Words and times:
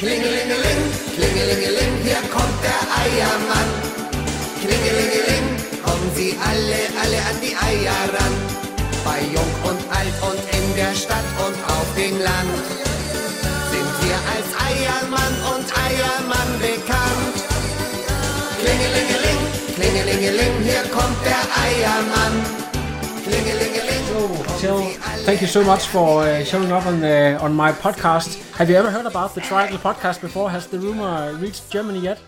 Klingelingeling, 0.00 0.80
klingelingeling, 1.14 1.92
hier 2.02 2.22
kommt 2.32 2.58
der 2.64 2.80
Eiermann. 3.04 3.68
Klingelingeling, 4.64 5.44
kommen 5.84 6.10
Sie 6.16 6.38
alle, 6.40 6.80
alle 7.02 7.18
an 7.28 7.36
die 7.44 7.52
Eier 7.52 8.08
ran. 8.08 8.34
Bei 9.04 9.20
Jung 9.20 9.52
und 9.68 9.80
Alt 9.92 10.16
und 10.24 10.40
in 10.56 10.74
der 10.74 10.94
Stadt 10.94 11.28
und 11.44 11.56
auf 11.68 11.88
dem 12.00 12.16
Land 12.16 12.64
sind 13.68 13.92
wir 14.00 14.16
als 14.32 14.48
Eiermann 14.72 15.34
und 15.52 15.68
Eiermann 15.68 16.50
bekannt. 16.64 17.36
Klingelingeling, 18.56 19.40
klingelingeling, 19.76 20.54
hier 20.64 20.84
kommt 20.96 21.20
der 21.28 21.44
Eiermann. 21.60 22.69
Klingelingeling. 23.30 24.96
Thank 25.24 25.40
you 25.40 25.46
so 25.46 25.62
much 25.64 25.86
for 25.86 26.22
uh, 26.22 26.44
showing 26.44 26.72
up 26.72 26.86
on 26.86 27.00
the, 27.00 27.38
on 27.40 27.54
my 27.54 27.72
podcast. 27.72 28.40
Have 28.56 28.68
you 28.68 28.76
ever 28.76 28.90
heard 28.90 29.06
about 29.06 29.34
the 29.34 29.40
Triangle 29.40 29.78
podcast 29.78 30.20
before? 30.20 30.50
Has 30.50 30.66
the 30.66 30.78
rumor 30.78 31.32
reached 31.34 31.70
Germany 31.70 32.00
yet? 32.00 32.18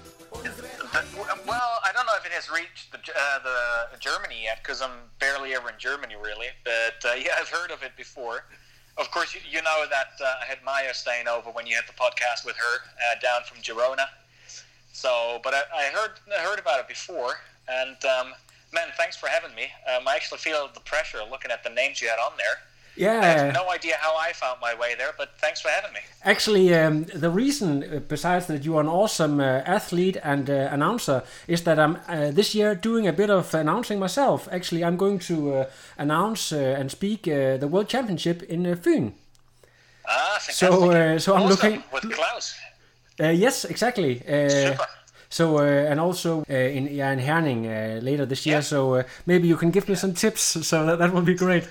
Well, 1.47 1.81
I 1.85 1.91
don't 1.93 2.07
know 2.07 2.13
if 2.17 2.25
it 2.25 2.33
has 2.33 2.51
reached 2.51 2.93
the, 2.93 2.99
uh, 2.99 3.39
the 3.43 3.99
Germany 3.99 4.45
yet 4.45 4.61
because 4.63 4.81
I'm 4.81 4.93
barely 5.19 5.55
ever 5.55 5.71
in 5.71 5.75
Germany, 5.79 6.15
really. 6.23 6.49
But 6.65 7.05
uh, 7.05 7.15
yeah, 7.15 7.33
I've 7.39 7.49
heard 7.49 7.71
of 7.71 7.83
it 7.83 7.97
before. 7.97 8.45
Of 8.97 9.11
course, 9.11 9.35
you, 9.35 9.41
you 9.51 9.63
know 9.63 9.85
that 9.91 10.13
uh, 10.23 10.35
I 10.43 10.45
had 10.45 10.59
Maya 10.65 10.95
staying 10.95 11.29
over 11.29 11.51
when 11.51 11.67
you 11.67 11.75
had 11.75 11.85
the 11.87 11.95
podcast 11.95 12.47
with 12.47 12.57
her 12.57 12.77
uh, 12.77 13.21
down 13.21 13.43
from 13.45 13.59
Girona. 13.59 14.07
So, 14.93 15.41
but 15.43 15.55
I, 15.55 15.63
I 15.75 15.85
heard 15.87 16.13
I 16.39 16.41
heard 16.43 16.59
about 16.59 16.81
it 16.81 16.89
before, 16.89 17.35
and 17.69 17.97
um, 18.05 18.35
man, 18.73 18.89
thanks 18.97 19.17
for 19.17 19.29
having 19.29 19.55
me. 19.55 19.65
Um, 19.95 20.07
I 20.09 20.15
actually 20.17 20.39
feel 20.39 20.69
the 20.73 20.81
pressure 20.81 21.19
looking 21.31 21.51
at 21.51 21.63
the 21.65 21.71
names 21.71 22.01
you 22.01 22.09
had 22.09 22.19
on 22.19 22.33
there. 22.37 22.57
I 22.95 23.25
have 23.25 23.47
Yeah. 23.47 23.53
no 23.53 23.71
idea 23.71 23.97
how 23.99 24.15
I 24.19 24.35
found 24.35 24.61
my 24.61 24.75
way 24.75 24.95
there, 24.95 25.13
but 25.17 25.31
thanks 25.39 25.63
for 25.63 25.69
having 25.71 25.95
me. 25.95 26.01
Actually, 26.25 26.75
um, 26.75 27.05
the 27.05 27.31
reason, 27.31 27.83
uh, 27.83 28.01
besides 28.01 28.47
that 28.49 28.65
you 28.67 28.77
are 28.77 28.83
an 28.83 28.89
awesome 28.89 29.41
uh, 29.41 29.63
athlete 29.65 30.19
and 30.23 30.51
uh, 30.51 30.69
announcer, 30.71 31.23
is 31.47 31.63
that 31.65 31.79
I'm 31.79 31.97
uh, 32.07 32.31
this 32.33 32.55
year 32.55 32.75
doing 32.75 33.09
a 33.09 33.13
bit 33.13 33.31
of 33.31 33.55
announcing 33.55 33.99
myself. 33.99 34.47
Actually, 34.53 34.85
I'm 34.85 34.99
going 34.99 35.19
to 35.21 35.55
uh, 35.55 35.65
announce 35.97 36.53
uh, 36.53 36.59
and 36.79 36.91
speak 36.91 37.27
uh, 37.27 37.57
the 37.57 37.67
World 37.67 37.89
Championship 37.89 38.43
in 38.43 38.67
uh, 38.67 38.75
Fyn. 38.77 39.13
Ah, 40.07 40.39
So, 40.41 40.67
fantastic. 40.67 41.17
uh, 41.17 41.19
so 41.19 41.35
I'm 41.35 41.43
Awesome, 41.45 41.49
looking- 41.51 41.85
with 41.93 42.13
Klaus. 42.15 42.55
Uh, 43.21 43.29
yes, 43.29 43.65
exactly. 43.65 44.21
Uh, 44.29 44.49
Super. 44.51 44.87
So 45.33 45.57
uh, 45.57 45.91
and 45.91 45.99
also 45.99 46.45
uh, 46.51 46.53
in 46.53 46.89
yeah 46.89 47.11
in 47.11 47.19
Herning 47.19 47.67
uh, 47.67 48.01
later 48.03 48.27
this 48.27 48.45
year. 48.45 48.57
Yeah. 48.57 48.61
So 48.61 48.95
uh, 48.97 49.03
maybe 49.25 49.49
you 49.49 49.57
can 49.57 49.71
give 49.71 49.89
me 49.89 49.95
some 49.95 50.13
tips. 50.13 50.43
So 50.43 50.85
that, 50.85 50.99
that 50.99 51.15
would 51.15 51.25
be 51.25 51.35
great. 51.35 51.67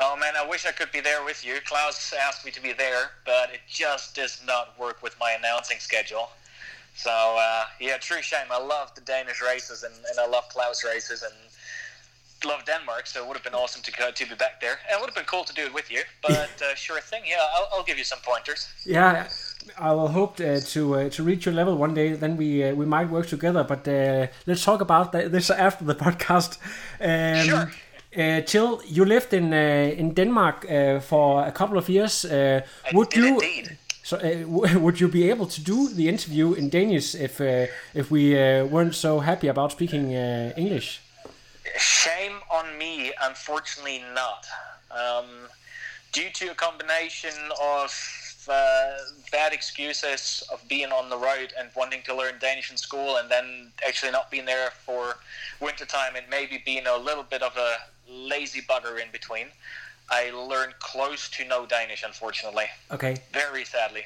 Oh 0.00 0.16
man, 0.16 0.34
I 0.36 0.44
wish 0.44 0.66
I 0.66 0.72
could 0.72 0.90
be 0.90 1.00
there 1.00 1.24
with 1.24 1.46
you. 1.46 1.54
Klaus 1.64 2.12
asked 2.26 2.44
me 2.44 2.50
to 2.50 2.60
be 2.60 2.72
there, 2.72 3.10
but 3.24 3.54
it 3.54 3.60
just 3.68 4.16
does 4.16 4.42
not 4.44 4.76
work 4.80 5.00
with 5.00 5.14
my 5.20 5.30
announcing 5.38 5.78
schedule. 5.78 6.30
So 6.96 7.12
uh, 7.38 7.64
yeah, 7.78 7.98
true 7.98 8.20
shame. 8.20 8.48
I 8.50 8.58
love 8.58 8.92
the 8.96 9.00
Danish 9.02 9.40
races 9.40 9.84
and, 9.84 9.94
and 9.94 10.18
I 10.18 10.26
love 10.26 10.48
Klaus 10.48 10.82
races 10.84 11.22
and 11.22 11.34
love 12.44 12.64
Denmark. 12.64 13.06
So 13.06 13.22
it 13.22 13.28
would 13.28 13.36
have 13.36 13.44
been 13.44 13.54
awesome 13.54 13.82
to 13.82 13.92
go 13.92 14.10
to 14.10 14.26
be 14.26 14.34
back 14.34 14.60
there. 14.60 14.78
And 14.88 14.98
it 14.98 15.00
would 15.00 15.10
have 15.10 15.14
been 15.14 15.24
cool 15.24 15.44
to 15.44 15.54
do 15.54 15.62
it 15.62 15.72
with 15.72 15.88
you. 15.88 16.02
But 16.22 16.60
uh, 16.60 16.74
sure 16.74 17.00
thing. 17.00 17.22
Yeah, 17.26 17.36
I'll, 17.54 17.68
I'll 17.72 17.84
give 17.84 17.98
you 17.98 18.04
some 18.04 18.18
pointers. 18.24 18.68
Yeah, 18.84 19.28
I 19.78 19.92
will 19.92 20.08
hope 20.08 20.40
uh, 20.40 20.60
to 20.72 20.94
uh, 20.94 21.08
to 21.10 21.22
reach 21.22 21.46
your 21.46 21.54
level 21.54 21.76
one 21.76 21.94
day. 21.94 22.12
Then 22.16 22.36
we 22.36 22.64
uh, 22.64 22.74
we 22.74 22.86
might 22.86 23.08
work 23.10 23.26
together. 23.26 23.64
But 23.64 23.86
uh, 23.88 24.26
let's 24.46 24.64
talk 24.64 24.80
about 24.80 25.12
that, 25.12 25.30
this 25.32 25.50
after 25.50 25.84
the 25.84 25.94
podcast. 26.04 26.58
Um, 27.00 27.46
Sure. 27.48 27.70
Uh, 28.16 28.40
Till, 28.46 28.80
you 28.86 29.04
lived 29.04 29.32
in 29.32 29.52
uh, 29.52 29.98
in 29.98 30.14
Denmark 30.14 30.64
uh, 30.70 31.00
for 31.00 31.44
a 31.46 31.50
couple 31.50 31.76
of 31.78 31.88
years. 31.88 32.24
Uh, 32.24 32.60
would 32.92 33.14
you? 33.16 33.26
indeed. 33.26 33.76
So, 34.04 34.16
uh, 34.16 34.20
w- 34.58 34.78
would 34.78 35.00
you 35.00 35.08
be 35.08 35.30
able 35.30 35.46
to 35.46 35.60
do 35.60 35.88
the 35.88 36.08
interview 36.08 36.52
in 36.54 36.68
Danish 36.70 37.14
if 37.14 37.40
uh, 37.40 37.66
if 37.94 38.10
we 38.10 38.34
uh, 38.38 38.66
weren't 38.66 38.94
so 38.94 39.20
happy 39.20 39.48
about 39.48 39.72
speaking 39.72 40.14
uh, 40.14 40.52
English? 40.56 41.00
Shame 41.78 42.36
on 42.52 42.78
me, 42.78 43.12
unfortunately 43.22 44.02
not. 44.14 44.46
Um, 44.90 45.48
due 46.12 46.30
to 46.34 46.50
a 46.50 46.54
combination 46.54 47.32
of 47.60 47.90
bad 49.44 49.52
excuses 49.52 50.42
of 50.52 50.66
being 50.68 50.90
on 50.90 51.10
the 51.10 51.16
road 51.16 51.52
and 51.58 51.68
wanting 51.76 52.02
to 52.02 52.14
learn 52.14 52.34
Danish 52.40 52.70
in 52.70 52.76
school 52.76 53.16
and 53.18 53.30
then 53.30 53.46
actually 53.86 54.12
not 54.18 54.30
being 54.30 54.46
there 54.46 54.70
for 54.86 55.16
wintertime 55.60 56.16
and 56.16 56.24
maybe 56.30 56.62
being 56.64 56.86
a 56.86 56.96
little 56.96 57.26
bit 57.34 57.42
of 57.42 57.54
a 57.56 57.70
lazy 58.08 58.62
bugger 58.62 58.94
in 59.02 59.08
between, 59.12 59.48
I 60.10 60.30
learned 60.30 60.74
close 60.78 61.28
to 61.36 61.44
no 61.44 61.66
Danish, 61.66 62.02
unfortunately. 62.10 62.68
Okay. 62.90 63.16
Very 63.32 63.64
sadly. 63.64 64.04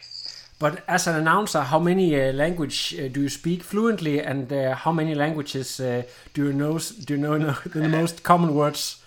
But 0.59 0.83
as 0.89 1.07
an 1.07 1.15
announcer, 1.15 1.61
how 1.61 1.79
many 1.79 2.21
uh, 2.21 2.33
language 2.33 2.95
uh, 2.99 3.07
do 3.07 3.23
you 3.23 3.29
speak 3.29 3.63
fluently, 3.63 4.21
and 4.21 4.53
uh, 4.53 4.75
how 4.75 4.91
many 4.91 5.15
languages 5.15 5.79
uh, 5.79 6.03
do 6.35 6.47
you 6.47 6.53
know? 6.53 6.81
Do 7.07 7.15
you 7.15 7.21
know, 7.21 7.37
know 7.37 7.53
the 7.83 7.89
most 7.89 8.25
common 8.25 8.57
words? 8.57 9.01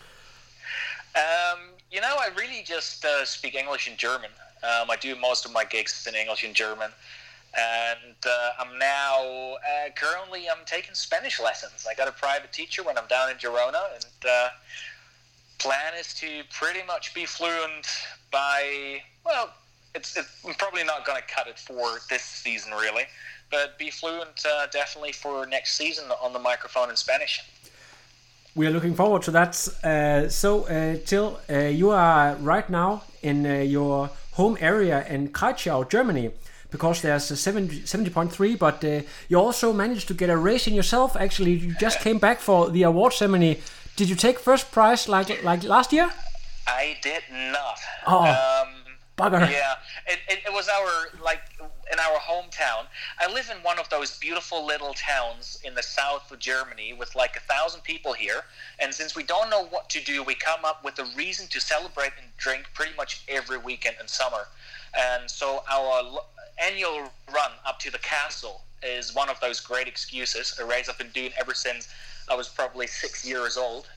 Um, 1.13 1.59
you 1.92 2.00
know, 2.00 2.16
I 2.25 2.30
really 2.38 2.63
just 2.63 3.03
uh, 3.03 3.25
speak 3.25 3.53
English 3.56 3.90
and 3.90 3.98
German. 3.98 4.31
Um, 4.63 4.91
I 4.91 4.95
do 4.95 5.16
most 5.16 5.45
of 5.45 5.51
my 5.51 5.66
gigs 5.66 6.07
in 6.07 6.16
English 6.16 6.44
and 6.44 6.53
German, 6.53 6.91
and 7.57 8.16
uh, 8.25 8.49
I'm 8.59 8.77
now 8.77 9.55
uh, 9.55 9.89
currently 9.95 10.47
I'm 10.49 10.63
taking 10.66 10.94
Spanish 10.94 11.39
lessons. 11.39 11.88
I 11.89 11.95
got 11.95 12.07
a 12.07 12.11
private 12.11 12.51
teacher 12.53 12.83
when 12.83 12.97
I'm 12.97 13.07
down 13.07 13.29
in 13.31 13.38
Girona, 13.38 13.83
and 13.95 14.29
uh, 14.29 14.50
plan 15.57 15.94
is 16.00 16.13
to 16.16 16.44
pretty 16.51 16.85
much 16.85 17.13
be 17.13 17.25
fluent 17.25 17.88
by 18.31 19.01
well, 19.25 19.51
it's, 19.95 20.16
it's 20.17 20.45
I'm 20.47 20.53
probably 20.55 20.83
not 20.83 21.05
going 21.05 21.21
to 21.21 21.27
cut 21.27 21.47
it 21.47 21.59
for 21.59 22.00
this 22.09 22.23
season 22.23 22.71
really, 22.73 23.03
but 23.50 23.77
be 23.77 23.89
fluent 23.89 24.45
uh, 24.45 24.67
definitely 24.67 25.11
for 25.11 25.45
next 25.45 25.75
season 25.75 26.05
on 26.21 26.33
the 26.33 26.39
microphone 26.39 26.89
in 26.89 26.95
Spanish. 26.95 27.44
We 28.53 28.67
are 28.67 28.71
looking 28.71 28.95
forward 28.95 29.21
to 29.23 29.31
that. 29.31 29.55
Uh, 29.83 30.27
so, 30.27 30.66
uh, 30.66 30.97
Till, 31.05 31.39
uh, 31.50 31.57
you 31.59 31.91
are 31.91 32.35
right 32.35 32.69
now 32.69 33.03
in 33.21 33.45
uh, 33.45 33.59
your 33.59 34.09
home 34.34 34.58
area 34.59 35.06
in 35.08 35.30
Kraichgau, 35.30 35.90
Germany, 35.90 36.31
because 36.69 37.02
there's 37.02 37.30
a 37.31 37.36
70, 37.36 37.81
70.3, 37.81 38.58
but 38.58 38.84
uh, 38.84 39.02
you 39.28 39.38
also 39.38 39.74
managed 39.74 40.08
to 40.08 40.14
get 40.14 40.30
a 40.30 40.38
race 40.38 40.68
in 40.68 40.74
yourself. 40.74 41.16
Actually, 41.16 41.52
you 41.52 41.75
just 41.80 42.00
came 42.00 42.18
back 42.18 42.40
for 42.40 42.69
the 42.69 42.84
award 42.84 43.14
ceremony. 43.14 43.59
Did 43.96 44.09
you 44.09 44.16
take 44.16 44.40
first 44.40 44.72
prize 44.72 45.09
like 45.09 45.44
like 45.44 45.64
last 45.64 45.92
year? 45.92 46.09
I 46.68 46.97
did 47.02 47.24
not. 47.31 47.80
Oh. 48.08 48.24
Um, 48.24 48.81
Bugger. 49.18 49.52
Yeah, 49.52 49.75
it, 50.08 50.19
it, 50.30 50.40
it 50.48 50.53
was 50.53 50.68
our 50.69 51.22
like 51.24 51.42
in 51.91 52.00
our 52.00 52.19
hometown. 52.19 52.85
I 53.19 53.31
live 53.31 53.52
in 53.56 53.62
one 53.63 53.78
of 53.78 53.90
those 53.90 54.18
beautiful 54.18 54.66
little 54.66 54.94
towns 54.94 55.59
in 55.63 55.75
the 55.75 55.84
south 55.84 56.31
of 56.31 56.40
Germany 56.40 56.94
with 56.94 57.16
like 57.16 57.35
a 57.35 57.41
thousand 57.41 57.84
people 57.84 58.13
here. 58.13 58.41
And 58.79 58.94
since 58.94 59.16
we 59.16 59.24
don't 59.24 59.50
know 59.50 59.66
what 59.66 59.90
to 59.90 60.03
do, 60.03 60.24
we 60.24 60.35
come 60.35 60.63
up 60.63 60.84
with 60.84 61.00
a 61.00 61.06
reason 61.16 61.47
to 61.50 61.59
celebrate 61.59 62.12
and 62.22 62.28
drink 62.38 62.65
pretty 62.74 62.95
much 62.95 63.24
every 63.27 63.57
weekend 63.57 63.98
in 64.00 64.07
summer. 64.07 64.48
And 64.98 65.30
so 65.30 65.63
our 65.69 66.21
annual 66.63 67.10
run 67.33 67.51
up 67.65 67.80
to 67.80 67.92
the 67.92 68.00
castle 68.00 68.62
is 68.83 69.13
one 69.13 69.30
of 69.30 69.39
those 69.39 69.60
great 69.60 69.88
excuses. 69.88 70.57
A 70.60 70.65
race 70.65 70.89
I've 70.89 70.98
been 70.98 71.12
doing 71.12 71.31
ever 71.39 71.54
since 71.54 71.89
I 72.30 72.36
was 72.36 72.48
probably 72.48 72.88
six 72.88 73.27
years 73.27 73.57
old. 73.57 73.88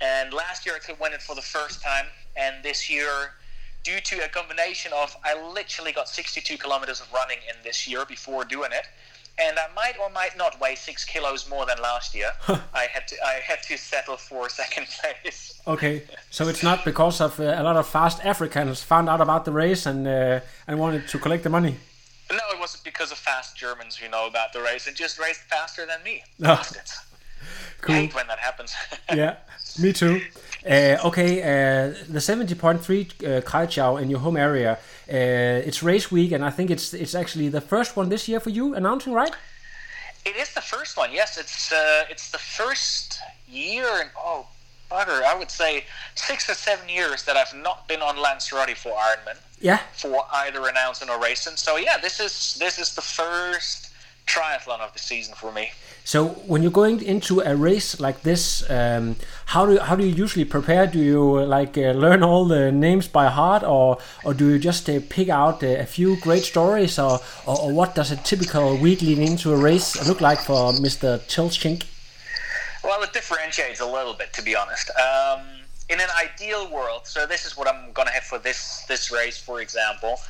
And 0.00 0.32
last 0.32 0.66
year 0.66 0.74
I 0.74 0.78
could 0.78 0.98
win 0.98 1.12
it 1.12 1.22
for 1.22 1.34
the 1.34 1.42
first 1.42 1.82
time, 1.82 2.06
and 2.36 2.62
this 2.62 2.90
year 2.90 3.32
due 3.84 4.00
to 4.00 4.24
a 4.24 4.28
combination 4.28 4.92
of 4.92 5.16
I 5.22 5.40
literally 5.52 5.92
got 5.92 6.08
62 6.08 6.58
kilometers 6.58 7.00
of 7.00 7.12
running 7.12 7.38
in 7.48 7.56
this 7.62 7.86
year 7.86 8.04
before 8.06 8.44
doing 8.44 8.70
it, 8.72 8.86
and 9.38 9.58
I 9.58 9.66
might 9.74 9.98
or 10.00 10.10
might 10.10 10.36
not 10.36 10.60
weigh 10.60 10.74
six 10.74 11.04
kilos 11.04 11.48
more 11.48 11.66
than 11.66 11.78
last 11.82 12.14
year. 12.14 12.32
I 12.48 12.86
had 12.92 13.06
to 13.08 13.16
I 13.24 13.40
had 13.46 13.62
to 13.64 13.76
settle 13.76 14.16
for 14.16 14.48
second 14.62 14.86
place. 15.00 15.60
Okay, 15.66 16.02
so 16.30 16.48
it's 16.48 16.62
not 16.62 16.84
because 16.84 17.20
of 17.20 17.38
uh, 17.38 17.44
a 17.44 17.62
lot 17.62 17.76
of 17.76 17.86
fast 17.86 18.24
Africans 18.24 18.82
found 18.82 19.08
out 19.08 19.20
about 19.20 19.44
the 19.44 19.52
race 19.52 19.86
and 19.86 20.08
uh, 20.08 20.40
and 20.66 20.78
wanted 20.78 21.06
to 21.08 21.18
collect 21.18 21.42
the 21.44 21.50
money. 21.50 21.76
No, 22.30 22.38
it 22.52 22.58
wasn't 22.58 22.84
because 22.84 23.12
of 23.12 23.18
fast 23.18 23.54
Germans 23.56 23.96
who 23.96 24.08
know 24.08 24.26
about 24.26 24.52
the 24.54 24.60
race 24.60 24.86
and 24.86 24.96
just 24.96 25.18
raced 25.18 25.42
faster 25.42 25.84
than 25.86 26.02
me. 26.02 26.24
No. 26.38 26.58
Cool. 27.80 27.94
hate 27.94 28.14
when 28.14 28.26
that 28.26 28.38
happens. 28.38 28.74
yeah, 29.14 29.36
me 29.80 29.92
too. 29.92 30.20
Uh, 30.64 30.96
okay, 31.04 31.42
uh, 31.42 31.94
the 32.08 32.20
70.3 32.20 33.78
uh, 33.78 33.96
in 33.96 34.10
your 34.10 34.20
home 34.20 34.36
area. 34.36 34.78
Uh, 35.08 35.66
it's 35.68 35.82
race 35.82 36.10
week, 36.10 36.32
and 36.32 36.42
I 36.44 36.50
think 36.50 36.70
it's 36.70 36.94
it's 36.94 37.14
actually 37.14 37.48
the 37.50 37.60
first 37.60 37.96
one 37.96 38.08
this 38.08 38.28
year 38.28 38.40
for 38.40 38.50
you 38.50 38.74
announcing, 38.74 39.12
right? 39.12 39.34
It 40.24 40.36
is 40.36 40.54
the 40.54 40.62
first 40.62 40.96
one. 40.96 41.12
Yes, 41.12 41.36
it's 41.36 41.70
uh, 41.70 42.04
it's 42.08 42.30
the 42.30 42.38
first 42.38 43.18
year 43.46 43.86
in 44.00 44.08
oh 44.16 44.46
bugger, 44.90 45.22
I 45.22 45.34
would 45.36 45.50
say 45.50 45.84
six 46.14 46.48
or 46.48 46.54
seven 46.54 46.88
years 46.88 47.24
that 47.24 47.36
I've 47.36 47.54
not 47.54 47.86
been 47.88 48.00
on 48.02 48.16
Lanzarote 48.16 48.76
for 48.76 48.92
Ironman 48.92 49.36
Yeah. 49.60 49.78
for 49.92 50.24
either 50.32 50.66
announcing 50.68 51.08
or 51.10 51.20
racing. 51.20 51.56
So 51.56 51.76
yeah, 51.76 51.98
this 51.98 52.20
is 52.20 52.56
this 52.58 52.78
is 52.78 52.94
the 52.94 53.02
first 53.02 53.90
triathlon 54.26 54.80
of 54.80 54.92
the 54.92 54.98
season 54.98 55.34
for 55.34 55.52
me. 55.52 55.70
So 56.06 56.28
when 56.46 56.62
you're 56.62 56.70
going 56.70 57.02
into 57.02 57.40
a 57.40 57.56
race 57.56 57.98
like 57.98 58.20
this, 58.22 58.62
um, 58.70 59.16
how 59.46 59.64
do 59.64 59.78
how 59.78 59.96
do 59.96 60.04
you 60.04 60.14
usually 60.14 60.44
prepare? 60.44 60.86
Do 60.86 60.98
you 60.98 61.38
uh, 61.38 61.46
like 61.46 61.78
uh, 61.78 61.92
learn 61.92 62.22
all 62.22 62.44
the 62.44 62.70
names 62.70 63.08
by 63.08 63.28
heart, 63.30 63.62
or 63.62 63.96
or 64.22 64.34
do 64.34 64.50
you 64.50 64.58
just 64.58 64.88
uh, 64.90 65.00
pick 65.08 65.30
out 65.30 65.64
uh, 65.64 65.68
a 65.68 65.86
few 65.86 66.20
great 66.20 66.44
stories, 66.44 66.98
or, 66.98 67.20
or 67.46 67.58
or 67.58 67.72
what 67.72 67.94
does 67.94 68.10
a 68.10 68.16
typical 68.16 68.76
week 68.76 69.00
leading 69.00 69.28
into 69.28 69.50
a 69.54 69.56
race 69.56 70.06
look 70.06 70.20
like 70.20 70.40
for 70.40 70.72
Mr. 70.72 71.26
Till 71.26 71.48
Schenk? 71.48 71.86
Well, 72.84 73.02
it 73.02 73.14
differentiates 73.14 73.80
a 73.80 73.86
little 73.86 74.12
bit, 74.12 74.34
to 74.34 74.42
be 74.42 74.54
honest. 74.54 74.90
Um, 74.90 75.40
in 75.88 76.00
an 76.00 76.10
ideal 76.22 76.70
world, 76.70 77.06
so 77.06 77.26
this 77.26 77.46
is 77.46 77.56
what 77.56 77.66
I'm 77.66 77.92
going 77.92 78.08
to 78.08 78.12
have 78.12 78.24
for 78.24 78.38
this 78.38 78.84
this 78.88 79.10
race, 79.10 79.38
for 79.38 79.62
example. 79.62 80.20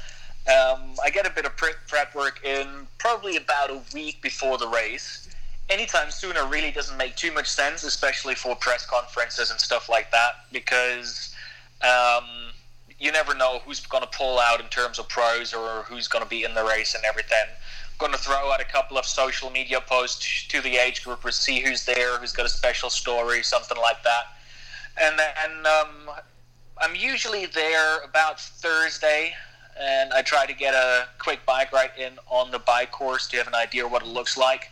Um, 0.47 0.95
I 1.03 1.11
get 1.11 1.27
a 1.27 1.31
bit 1.31 1.47
of 1.47 1.57
prep 1.57 2.15
work 2.15 2.45
in 2.45 2.87
probably 2.99 3.37
about 3.37 3.71
a 3.71 3.81
week 3.93 4.23
before 4.23 4.57
the 4.57 4.69
race. 4.69 5.29
Anytime 5.71 6.11
sooner 6.11 6.47
really 6.47 6.71
doesn't 6.71 6.97
make 6.97 7.17
too 7.17 7.33
much 7.33 7.49
sense, 7.49 7.85
especially 7.85 8.35
for 8.35 8.55
press 8.57 8.85
conferences 8.87 9.51
and 9.51 9.59
stuff 9.59 9.89
like 9.89 10.11
that, 10.11 10.45
because 10.53 11.35
um, 11.83 12.25
you 12.99 13.11
never 13.13 13.35
know 13.35 13.61
who's 13.65 13.81
going 13.81 14.03
to 14.03 14.11
pull 14.11 14.39
out 14.39 14.61
in 14.61 14.67
terms 14.67 14.99
of 14.99 15.09
pros 15.09 15.55
or 15.55 15.85
who's 15.89 16.07
going 16.09 16.23
to 16.23 16.29
be 16.29 16.45
in 16.45 16.55
the 16.55 16.65
race 16.65 16.95
and 16.95 17.05
everything. 17.05 17.47
going 17.99 18.13
to 18.13 18.19
throw 18.19 18.51
out 18.53 18.61
a 18.61 18.65
couple 18.65 18.99
of 18.99 19.05
social 19.05 19.51
media 19.51 19.81
posts 19.81 20.47
to 20.49 20.61
the 20.61 20.77
age 20.77 21.03
group 21.05 21.25
see 21.33 21.61
who's 21.61 21.85
there, 21.85 22.19
who's 22.19 22.33
got 22.33 22.47
a 22.47 22.51
special 22.51 22.91
story, 22.91 23.43
something 23.43 23.79
like 23.79 24.03
that. 24.03 24.25
And 25.01 25.19
then 25.19 25.67
um, 25.67 26.15
I'm 26.79 26.95
usually 26.95 27.47
there 27.47 28.03
about 28.03 28.41
Thursday, 28.41 29.33
and 29.79 30.13
I 30.13 30.23
try 30.23 30.47
to 30.47 30.53
get 30.53 30.75
a 30.75 31.09
quick 31.19 31.45
bike 31.47 31.73
ride 31.73 31.91
in 31.99 32.13
on 32.29 32.51
the 32.51 32.59
bike 32.59 32.93
course 32.93 33.27
to 33.29 33.37
have 33.39 33.47
an 33.47 33.55
idea 33.55 33.87
what 33.87 34.03
it 34.03 34.09
looks 34.09 34.37
like. 34.37 34.71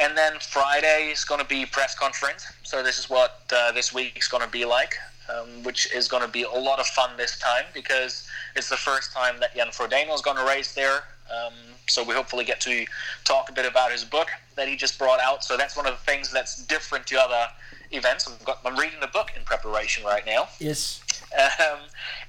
And 0.00 0.16
then 0.16 0.34
Friday 0.40 1.10
is 1.12 1.24
going 1.24 1.40
to 1.40 1.46
be 1.46 1.66
press 1.66 1.94
conference. 1.94 2.46
So 2.62 2.82
this 2.82 2.98
is 2.98 3.10
what 3.10 3.42
uh, 3.54 3.72
this 3.72 3.92
week's 3.92 4.28
going 4.28 4.42
to 4.42 4.50
be 4.50 4.64
like, 4.64 4.94
um, 5.28 5.62
which 5.62 5.92
is 5.94 6.08
going 6.08 6.22
to 6.22 6.28
be 6.28 6.42
a 6.42 6.50
lot 6.50 6.78
of 6.78 6.86
fun 6.86 7.10
this 7.16 7.38
time 7.38 7.64
because 7.74 8.26
it's 8.56 8.68
the 8.68 8.76
first 8.76 9.12
time 9.12 9.38
that 9.40 9.54
Jan 9.54 9.68
Frodeno 9.68 10.14
is 10.14 10.22
going 10.22 10.36
to 10.36 10.44
race 10.44 10.74
there. 10.74 11.04
Um, 11.30 11.52
so 11.88 12.02
we 12.02 12.14
hopefully 12.14 12.44
get 12.44 12.60
to 12.62 12.86
talk 13.24 13.48
a 13.48 13.52
bit 13.52 13.66
about 13.66 13.92
his 13.92 14.04
book 14.04 14.28
that 14.56 14.68
he 14.68 14.76
just 14.76 14.98
brought 14.98 15.20
out. 15.20 15.44
So 15.44 15.56
that's 15.56 15.76
one 15.76 15.86
of 15.86 15.92
the 15.92 16.04
things 16.04 16.30
that's 16.30 16.64
different 16.66 17.06
to 17.08 17.20
other 17.20 17.48
events. 17.90 18.28
I've 18.28 18.44
got, 18.44 18.60
I'm 18.64 18.76
reading 18.76 19.00
the 19.00 19.08
book 19.08 19.32
in 19.36 19.42
preparation 19.44 20.04
right 20.04 20.24
now. 20.24 20.48
Yes. 20.58 21.02
Um, 21.32 21.78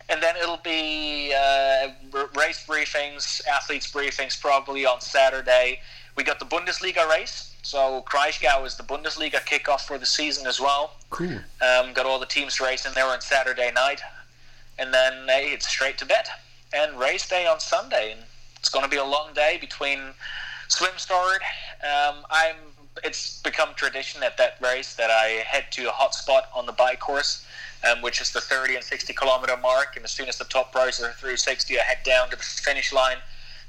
and 0.09 0.21
then 0.21 0.35
it'll 0.37 0.57
be 0.57 1.33
uh, 1.33 1.89
race 2.37 2.65
briefings, 2.65 3.45
athletes 3.47 3.91
briefings 3.91 4.39
probably 4.39 4.85
on 4.85 5.01
Saturday. 5.01 5.79
We 6.15 6.23
got 6.23 6.39
the 6.39 6.45
Bundesliga 6.45 7.07
race. 7.09 7.52
So 7.63 8.03
Kraichgau 8.05 8.65
is 8.65 8.75
the 8.75 8.83
Bundesliga 8.83 9.39
kickoff 9.45 9.87
for 9.87 9.97
the 9.97 10.05
season 10.05 10.45
as 10.45 10.59
well. 10.59 10.91
Cool. 11.09 11.39
Um, 11.61 11.93
got 11.93 12.05
all 12.05 12.19
the 12.19 12.25
teams 12.25 12.59
racing 12.59 12.91
there 12.93 13.07
on 13.07 13.21
Saturday 13.21 13.71
night. 13.71 14.01
And 14.77 14.93
then 14.93 15.13
hey, 15.27 15.51
it's 15.53 15.67
straight 15.67 15.97
to 15.99 16.05
bed. 16.05 16.25
And 16.73 16.99
race 16.99 17.27
day 17.27 17.47
on 17.47 17.61
Sunday. 17.61 18.11
And 18.11 18.21
it's 18.59 18.67
going 18.67 18.83
to 18.83 18.89
be 18.89 18.97
a 18.97 19.03
long 19.03 19.29
day 19.33 19.57
between 19.59 19.99
swim 20.67 20.91
start. 20.97 21.41
Um, 21.81 22.25
I'm. 22.29 22.55
It's 23.03 23.41
become 23.41 23.69
tradition 23.75 24.21
at 24.21 24.37
that 24.37 24.57
race 24.61 24.95
that 24.95 25.09
I 25.09 25.43
head 25.47 25.65
to 25.71 25.89
a 25.89 25.91
hot 25.91 26.13
spot 26.13 26.49
on 26.53 26.67
the 26.67 26.73
bike 26.73 26.99
course, 26.99 27.43
um, 27.89 28.03
which 28.03 28.21
is 28.21 28.31
the 28.31 28.39
30 28.39 28.75
and 28.75 28.83
60 28.83 29.13
kilometer 29.13 29.57
mark. 29.57 29.95
And 29.95 30.05
as 30.05 30.11
soon 30.11 30.29
as 30.29 30.37
the 30.37 30.45
top 30.45 30.71
pros 30.71 31.01
are 31.01 31.11
through 31.13 31.37
60, 31.37 31.79
I 31.79 31.81
head 31.81 32.03
down 32.05 32.29
to 32.29 32.35
the 32.35 32.43
finish 32.43 32.93
line, 32.93 33.17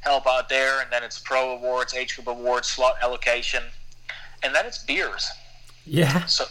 help 0.02 0.26
out 0.26 0.50
there, 0.50 0.82
and 0.82 0.92
then 0.92 1.02
it's 1.02 1.18
pro 1.18 1.52
awards, 1.52 1.94
age 1.94 2.16
group 2.16 2.28
awards, 2.28 2.68
slot 2.68 2.96
allocation, 3.02 3.62
and 4.44 4.54
then 4.54 4.66
it's 4.66 4.78
beers. 4.78 5.30
Yeah. 5.86 6.24
So, 6.26 6.44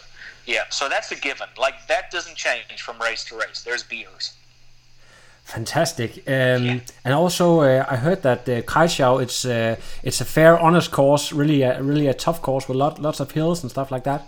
yeah, 0.45 0.63
so 0.69 0.89
that's 0.89 1.11
a 1.11 1.15
given. 1.15 1.47
Like 1.57 1.87
that 1.87 2.11
doesn't 2.11 2.35
change 2.35 2.81
from 2.81 2.99
race 2.99 3.23
to 3.25 3.37
race. 3.37 3.61
There's 3.61 3.83
beers. 3.83 4.33
Fantastic. 5.43 6.23
Um, 6.27 6.81
And 7.05 7.13
also, 7.13 7.61
uh, 7.61 7.85
I 7.89 7.97
heard 7.97 8.21
that 8.23 8.47
uh, 8.47 8.61
Kraichgau, 8.61 9.21
it's 9.21 9.45
uh, 9.45 9.75
it's 10.01 10.21
a 10.21 10.25
fair, 10.25 10.57
honest 10.57 10.91
course. 10.91 11.33
Really, 11.33 11.63
a, 11.63 11.81
really 11.81 12.07
a 12.07 12.13
tough 12.13 12.41
course 12.41 12.67
with 12.67 12.77
lot, 12.77 12.99
lots 12.99 13.19
of 13.19 13.31
hills 13.31 13.61
and 13.61 13.69
stuff 13.69 13.91
like 13.91 14.03
that. 14.03 14.21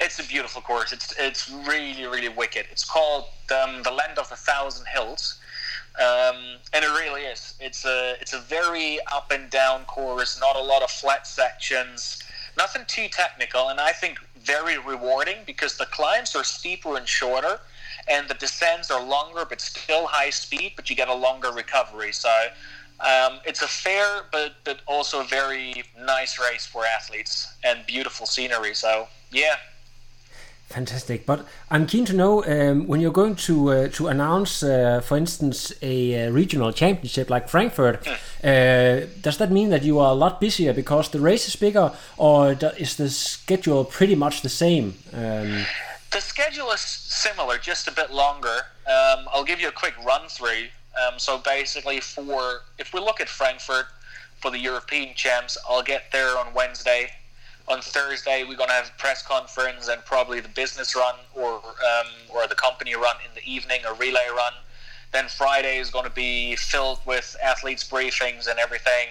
It's 0.00 0.18
a 0.18 0.26
beautiful 0.26 0.62
course. 0.62 0.92
It's 0.92 1.14
it's 1.18 1.50
really 1.50 2.06
really 2.06 2.28
wicked. 2.28 2.66
It's 2.70 2.84
called 2.84 3.24
um, 3.50 3.82
the 3.82 3.90
Land 3.90 4.18
of 4.18 4.30
a 4.32 4.36
Thousand 4.36 4.86
Hills, 4.86 5.38
um, 5.98 6.36
and 6.72 6.84
it 6.84 6.90
really 7.00 7.22
is. 7.22 7.54
It's 7.60 7.84
a 7.84 8.16
it's 8.20 8.34
a 8.34 8.40
very 8.40 8.98
up 9.12 9.30
and 9.30 9.50
down 9.50 9.84
course. 9.84 10.38
Not 10.40 10.56
a 10.56 10.62
lot 10.62 10.82
of 10.82 10.90
flat 10.90 11.26
sections. 11.26 12.22
Nothing 12.58 12.82
too 12.86 13.08
technical, 13.08 13.68
and 13.68 13.80
I 13.80 13.92
think 13.92 14.18
very 14.36 14.76
rewarding 14.78 15.38
because 15.46 15.78
the 15.78 15.86
climbs 15.86 16.34
are 16.36 16.44
steeper 16.44 16.96
and 16.96 17.08
shorter, 17.08 17.60
and 18.08 18.28
the 18.28 18.34
descents 18.34 18.90
are 18.90 19.02
longer 19.02 19.44
but 19.48 19.60
still 19.60 20.06
high 20.06 20.30
speed. 20.30 20.72
But 20.76 20.90
you 20.90 20.96
get 20.96 21.08
a 21.08 21.14
longer 21.14 21.50
recovery. 21.50 22.12
So. 22.12 22.32
Um, 23.00 23.38
it's 23.46 23.62
a 23.62 23.68
fair 23.68 24.22
but 24.32 24.54
but 24.64 24.80
also 24.88 25.22
very 25.22 25.84
nice 25.96 26.36
race 26.36 26.66
for 26.66 26.84
athletes 26.84 27.54
and 27.62 27.86
beautiful 27.86 28.26
scenery. 28.26 28.74
So 28.74 29.06
yeah, 29.30 29.54
Fantastic. 30.68 31.24
But 31.24 31.46
I'm 31.70 31.86
keen 31.86 32.04
to 32.04 32.12
know 32.12 32.44
um, 32.44 32.86
when 32.86 33.00
you're 33.00 33.10
going 33.10 33.36
to 33.36 33.70
uh, 33.70 33.88
to 33.88 34.08
announce, 34.08 34.62
uh, 34.62 35.00
for 35.00 35.16
instance, 35.16 35.72
a 35.80 36.26
uh, 36.26 36.30
regional 36.30 36.72
championship 36.72 37.30
like 37.30 37.48
Frankfurt. 37.48 38.06
Uh, 38.06 39.06
does 39.22 39.38
that 39.38 39.50
mean 39.50 39.70
that 39.70 39.82
you 39.82 39.98
are 39.98 40.10
a 40.10 40.14
lot 40.14 40.40
busier 40.40 40.74
because 40.74 41.08
the 41.08 41.20
race 41.20 41.48
is 41.48 41.56
bigger, 41.56 41.92
or 42.18 42.52
is 42.76 42.96
the 42.96 43.08
schedule 43.08 43.84
pretty 43.84 44.14
much 44.14 44.42
the 44.42 44.50
same? 44.50 44.94
Um, 45.12 45.64
The 46.10 46.20
schedule 46.20 46.70
is 46.70 46.80
similar, 46.80 47.58
just 47.58 47.88
a 47.88 47.92
bit 47.92 48.10
longer. 48.10 48.58
Um, 48.86 49.26
I'll 49.32 49.44
give 49.44 49.60
you 49.60 49.68
a 49.68 49.72
quick 49.72 49.94
run 50.04 50.28
through. 50.28 50.68
Um, 51.00 51.18
so 51.18 51.38
basically, 51.38 52.00
for 52.00 52.62
if 52.78 52.92
we 52.92 53.00
look 53.00 53.20
at 53.20 53.28
Frankfurt 53.28 53.86
for 54.40 54.50
the 54.50 54.58
European 54.58 55.14
champs, 55.14 55.58
I'll 55.68 55.82
get 55.82 56.10
there 56.12 56.38
on 56.38 56.54
Wednesday. 56.54 57.10
On 57.68 57.82
Thursday, 57.82 58.44
we're 58.44 58.56
going 58.56 58.70
to 58.70 58.74
have 58.74 58.88
a 58.88 58.98
press 58.98 59.22
conference 59.22 59.88
and 59.88 60.02
probably 60.06 60.40
the 60.40 60.48
business 60.48 60.96
run 60.96 61.14
or 61.34 61.56
um, 61.56 62.06
or 62.30 62.46
the 62.46 62.54
company 62.54 62.94
run 62.94 63.16
in 63.26 63.34
the 63.34 63.44
evening, 63.44 63.80
a 63.86 63.92
relay 63.92 64.26
run. 64.34 64.54
Then 65.12 65.28
Friday 65.28 65.76
is 65.76 65.90
going 65.90 66.04
to 66.04 66.10
be 66.10 66.56
filled 66.56 67.00
with 67.04 67.36
athletes 67.42 67.86
briefings 67.86 68.48
and 68.48 68.58
everything. 68.58 69.08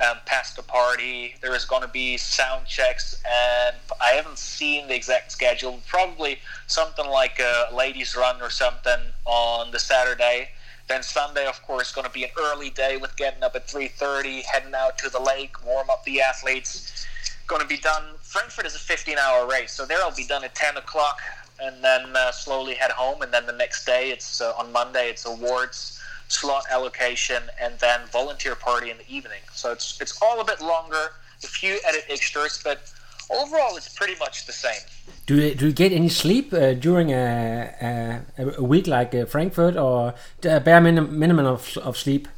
Um, 0.00 0.16
past 0.26 0.56
the 0.56 0.62
party, 0.62 1.36
there 1.42 1.54
is 1.54 1.64
going 1.64 1.82
to 1.82 1.88
be 1.88 2.16
sound 2.16 2.66
checks, 2.66 3.22
and 3.24 3.76
I 4.00 4.14
haven't 4.14 4.38
seen 4.38 4.88
the 4.88 4.96
exact 4.96 5.30
schedule. 5.30 5.80
Probably 5.86 6.40
something 6.66 7.06
like 7.06 7.38
a 7.38 7.72
ladies' 7.72 8.16
run 8.16 8.42
or 8.42 8.50
something 8.50 9.00
on 9.26 9.70
the 9.70 9.78
Saturday. 9.78 10.48
Then 10.88 11.04
Sunday, 11.04 11.46
of 11.46 11.62
course, 11.62 11.92
going 11.92 12.06
to 12.06 12.12
be 12.12 12.24
an 12.24 12.30
early 12.36 12.70
day 12.70 12.96
with 12.96 13.16
getting 13.16 13.44
up 13.44 13.54
at 13.54 13.68
3:30, 13.68 14.42
heading 14.42 14.74
out 14.74 14.98
to 14.98 15.08
the 15.08 15.20
lake, 15.20 15.64
warm 15.64 15.88
up 15.88 16.02
the 16.04 16.20
athletes. 16.20 17.06
Going 17.46 17.62
to 17.62 17.68
be 17.68 17.78
done. 17.78 18.04
Frankfurt 18.20 18.66
is 18.66 18.74
a 18.74 18.78
15-hour 18.78 19.48
race, 19.48 19.72
so 19.72 19.84
there 19.84 19.98
I'll 20.02 20.14
be 20.14 20.24
done 20.24 20.44
at 20.44 20.54
10 20.54 20.76
o'clock, 20.76 21.20
and 21.60 21.82
then 21.82 22.16
uh, 22.16 22.30
slowly 22.32 22.74
head 22.74 22.90
home. 22.90 23.22
And 23.22 23.32
then 23.32 23.46
the 23.46 23.52
next 23.52 23.84
day, 23.84 24.10
it's 24.10 24.40
uh, 24.40 24.54
on 24.56 24.72
Monday, 24.72 25.10
it's 25.10 25.26
awards, 25.26 26.00
slot 26.28 26.64
allocation, 26.70 27.42
and 27.60 27.78
then 27.78 28.00
volunteer 28.10 28.54
party 28.54 28.90
in 28.90 28.98
the 28.98 29.08
evening. 29.08 29.40
So 29.52 29.72
it's 29.72 30.00
it's 30.00 30.20
all 30.22 30.40
a 30.40 30.44
bit 30.44 30.60
longer, 30.60 31.10
a 31.44 31.46
few 31.46 31.78
edit 31.86 32.04
extras, 32.08 32.60
but 32.62 32.90
overall, 33.30 33.76
it's 33.76 33.88
pretty 33.88 34.18
much 34.18 34.46
the 34.46 34.52
same. 34.52 34.80
do 35.26 35.36
you, 35.36 35.54
do 35.54 35.66
you 35.66 35.72
get 35.72 35.92
any 35.92 36.08
sleep 36.08 36.52
uh, 36.52 36.74
during 36.74 37.12
a, 37.12 38.22
a, 38.38 38.46
a 38.58 38.62
week 38.62 38.86
like 38.86 39.14
uh, 39.14 39.26
Frankfurt, 39.26 39.76
or 39.76 40.14
a 40.44 40.60
bare 40.60 40.80
minim- 40.80 41.18
minimum 41.18 41.46
of, 41.46 41.76
of 41.78 41.96
sleep? 41.96 42.28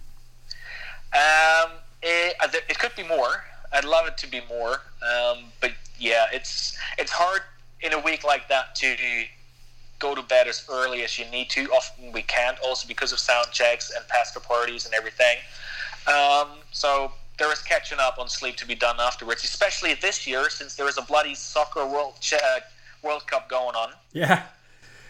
Um, 1.15 1.71
it, 2.03 2.35
uh, 2.41 2.49
it 2.69 2.79
could 2.79 2.95
be 2.97 3.05
more. 3.05 3.45
I'd 3.75 3.85
love 3.85 4.07
it 4.07 4.17
to 4.19 4.27
be 4.29 4.41
more, 4.49 4.81
um, 5.03 5.45
but 5.61 5.73
yeah, 5.99 6.27
it's 6.33 6.77
it's 6.99 7.11
hard 7.13 7.43
in 7.81 7.93
a 7.93 8.01
week 8.01 8.25
like 8.25 8.49
that 8.49 8.75
to 8.77 8.97
go 9.99 10.15
to 10.15 10.23
bed 10.23 10.49
as 10.49 10.67
early 10.71 11.03
as 11.03 11.19
you 11.19 11.25
need 11.31 11.51
to. 11.51 11.65
Often 11.73 12.13
we 12.13 12.23
can't, 12.23 12.59
also 12.65 12.87
because 12.87 13.13
of 13.13 13.19
sound 13.19 13.49
checks 13.53 13.93
and 13.95 14.07
past 14.09 14.35
the 14.35 14.41
parties 14.41 14.85
and 14.87 14.95
everything. 14.95 15.37
Um, 16.07 16.49
so 16.73 17.13
there 17.39 17.51
is 17.53 17.61
catching 17.63 17.99
up 17.99 18.19
on 18.19 18.29
sleep 18.29 18.57
to 18.57 18.67
be 18.67 18.75
done 18.75 18.97
afterwards, 19.01 19.45
especially 19.45 19.95
this 19.95 20.27
year 20.27 20.51
since 20.51 20.77
there 20.77 20.89
is 20.89 20.99
a 20.99 21.03
bloody 21.03 21.35
soccer 21.35 21.87
world 21.87 22.15
uh, 22.33 22.61
World 23.03 23.27
Cup 23.27 23.49
going 23.49 23.77
on. 23.77 23.91
Yeah, 24.13 24.29
yeah, 24.29 24.35
uh, 24.35 24.43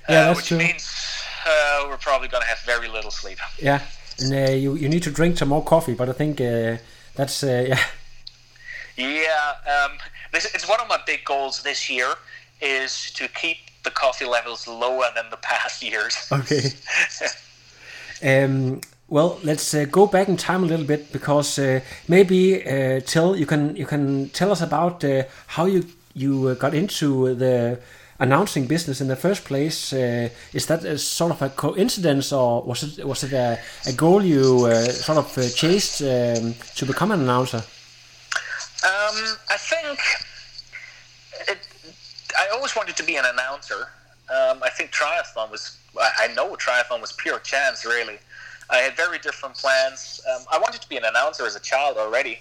that's 0.09 0.37
which 0.39 0.47
true. 0.47 0.59
means 0.59 0.91
uh, 1.47 1.87
we're 1.89 1.97
probably 1.97 2.29
going 2.29 2.43
to 2.43 2.49
have 2.49 2.61
very 2.61 2.89
little 2.89 3.11
sleep. 3.11 3.39
Yeah, 3.61 3.81
and 4.19 4.33
uh, 4.33 4.53
you 4.53 4.75
you 4.75 4.89
need 4.89 5.03
to 5.05 5.11
drink 5.11 5.39
some 5.39 5.49
more 5.49 5.65
coffee, 5.65 5.95
but 5.95 6.09
I 6.09 6.13
think 6.13 6.41
uh, 6.41 6.79
that's 7.15 7.43
uh, 7.43 7.65
yeah. 7.69 7.79
Yeah, 8.97 9.55
um, 9.67 9.99
this, 10.33 10.47
it's 10.55 10.69
one 10.69 10.81
of 10.81 10.89
my 10.89 10.99
big 11.07 11.25
goals 11.25 11.63
this 11.63 11.91
year 11.91 12.15
is 12.61 13.11
to 13.13 13.29
keep 13.29 13.57
the 13.83 13.91
coffee 13.91 14.25
levels 14.25 14.67
lower 14.67 15.07
than 15.15 15.31
the 15.31 15.37
past 15.37 15.83
years. 15.83 16.17
Okay. 16.33 16.71
um, 18.45 18.81
well, 19.09 19.39
let's 19.45 19.75
uh, 19.75 19.85
go 19.91 20.07
back 20.07 20.29
in 20.29 20.37
time 20.37 20.65
a 20.65 20.67
little 20.67 20.87
bit 20.87 21.13
because 21.13 21.59
uh, 21.59 21.81
maybe 22.09 22.67
uh, 22.67 23.01
Till 23.01 23.37
you 23.37 23.47
can 23.47 23.77
you 23.77 23.87
can 23.87 24.31
tell 24.31 24.51
us 24.51 24.63
about 24.63 25.05
uh, 25.05 25.25
how 25.47 25.67
you 25.67 25.85
you 26.15 26.49
uh, 26.49 26.55
got 26.55 26.75
into 26.75 27.35
the 27.35 27.79
announcing 28.19 28.67
business 28.67 29.01
in 29.01 29.09
the 29.09 29.17
first 29.17 29.45
place. 29.45 29.93
Uh, 29.93 30.29
is 30.53 30.67
that 30.67 30.85
a 30.85 30.97
sort 30.99 31.33
of 31.33 31.43
a 31.43 31.51
coincidence, 31.51 32.33
or 32.33 32.63
was 32.63 32.99
it 32.99 33.07
was 33.07 33.25
it 33.25 33.33
a, 33.33 33.59
a 33.87 33.93
goal 33.93 34.23
you 34.25 34.67
uh, 34.67 34.85
sort 34.85 35.19
of 35.19 35.39
uh, 35.39 35.49
chased 35.51 36.01
um, 36.03 36.55
to 36.77 36.87
become 36.87 37.13
an 37.13 37.21
announcer? 37.21 37.63
Um, 38.85 39.39
I 39.51 39.57
think 39.57 39.99
it, 41.49 41.59
I 42.39 42.49
always 42.53 42.77
wanted 42.77 42.97
to 42.97 43.05
be 43.05 43.17
an 43.17 43.25
announcer. 43.25 43.89
Um, 44.29 44.63
I 44.63 44.69
think 44.69 44.91
triathlon 44.93 45.51
was, 45.51 45.79
I 45.97 46.29
know 46.35 46.55
triathlon 46.57 47.01
was 47.01 47.13
pure 47.13 47.39
chance, 47.39 47.87
really. 47.87 48.19
I 48.69 48.79
had 48.79 48.95
very 48.95 49.19
different 49.19 49.55
plans. 49.55 50.21
Um, 50.31 50.43
I 50.53 50.59
wanted 50.59 50.83
to 50.83 50.89
be 50.89 50.99
an 50.99 51.05
announcer 51.05 51.47
as 51.47 51.57
a 51.57 51.61
child 51.61 51.97
already, 51.97 52.41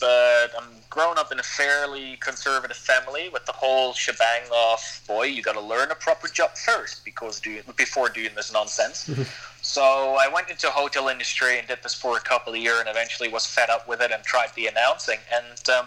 but 0.00 0.50
I'm 0.58 0.70
grown 0.90 1.18
up 1.18 1.30
in 1.30 1.38
a 1.38 1.44
fairly 1.44 2.16
conservative 2.16 2.76
family 2.76 3.28
with 3.28 3.46
the 3.46 3.52
whole 3.52 3.92
shebang 3.92 4.42
of, 4.52 4.80
boy, 5.06 5.24
you 5.24 5.42
got 5.42 5.54
to 5.54 5.60
learn 5.60 5.92
a 5.92 5.94
proper 5.94 6.26
job 6.26 6.56
first 6.56 7.04
because 7.04 7.38
do, 7.38 7.62
before 7.76 8.08
doing 8.08 8.30
this 8.34 8.52
nonsense. 8.52 9.08
So 9.66 9.82
I 9.82 10.28
went 10.32 10.48
into 10.48 10.70
hotel 10.70 11.08
industry 11.08 11.58
and 11.58 11.66
did 11.66 11.82
this 11.82 11.92
for 11.92 12.16
a 12.16 12.20
couple 12.20 12.52
of 12.52 12.58
years 12.58 12.78
and 12.78 12.88
eventually 12.88 13.28
was 13.28 13.46
fed 13.46 13.68
up 13.68 13.86
with 13.88 14.00
it 14.00 14.12
and 14.12 14.22
tried 14.22 14.54
the 14.54 14.68
announcing. 14.68 15.18
And 15.34 15.68
um, 15.68 15.86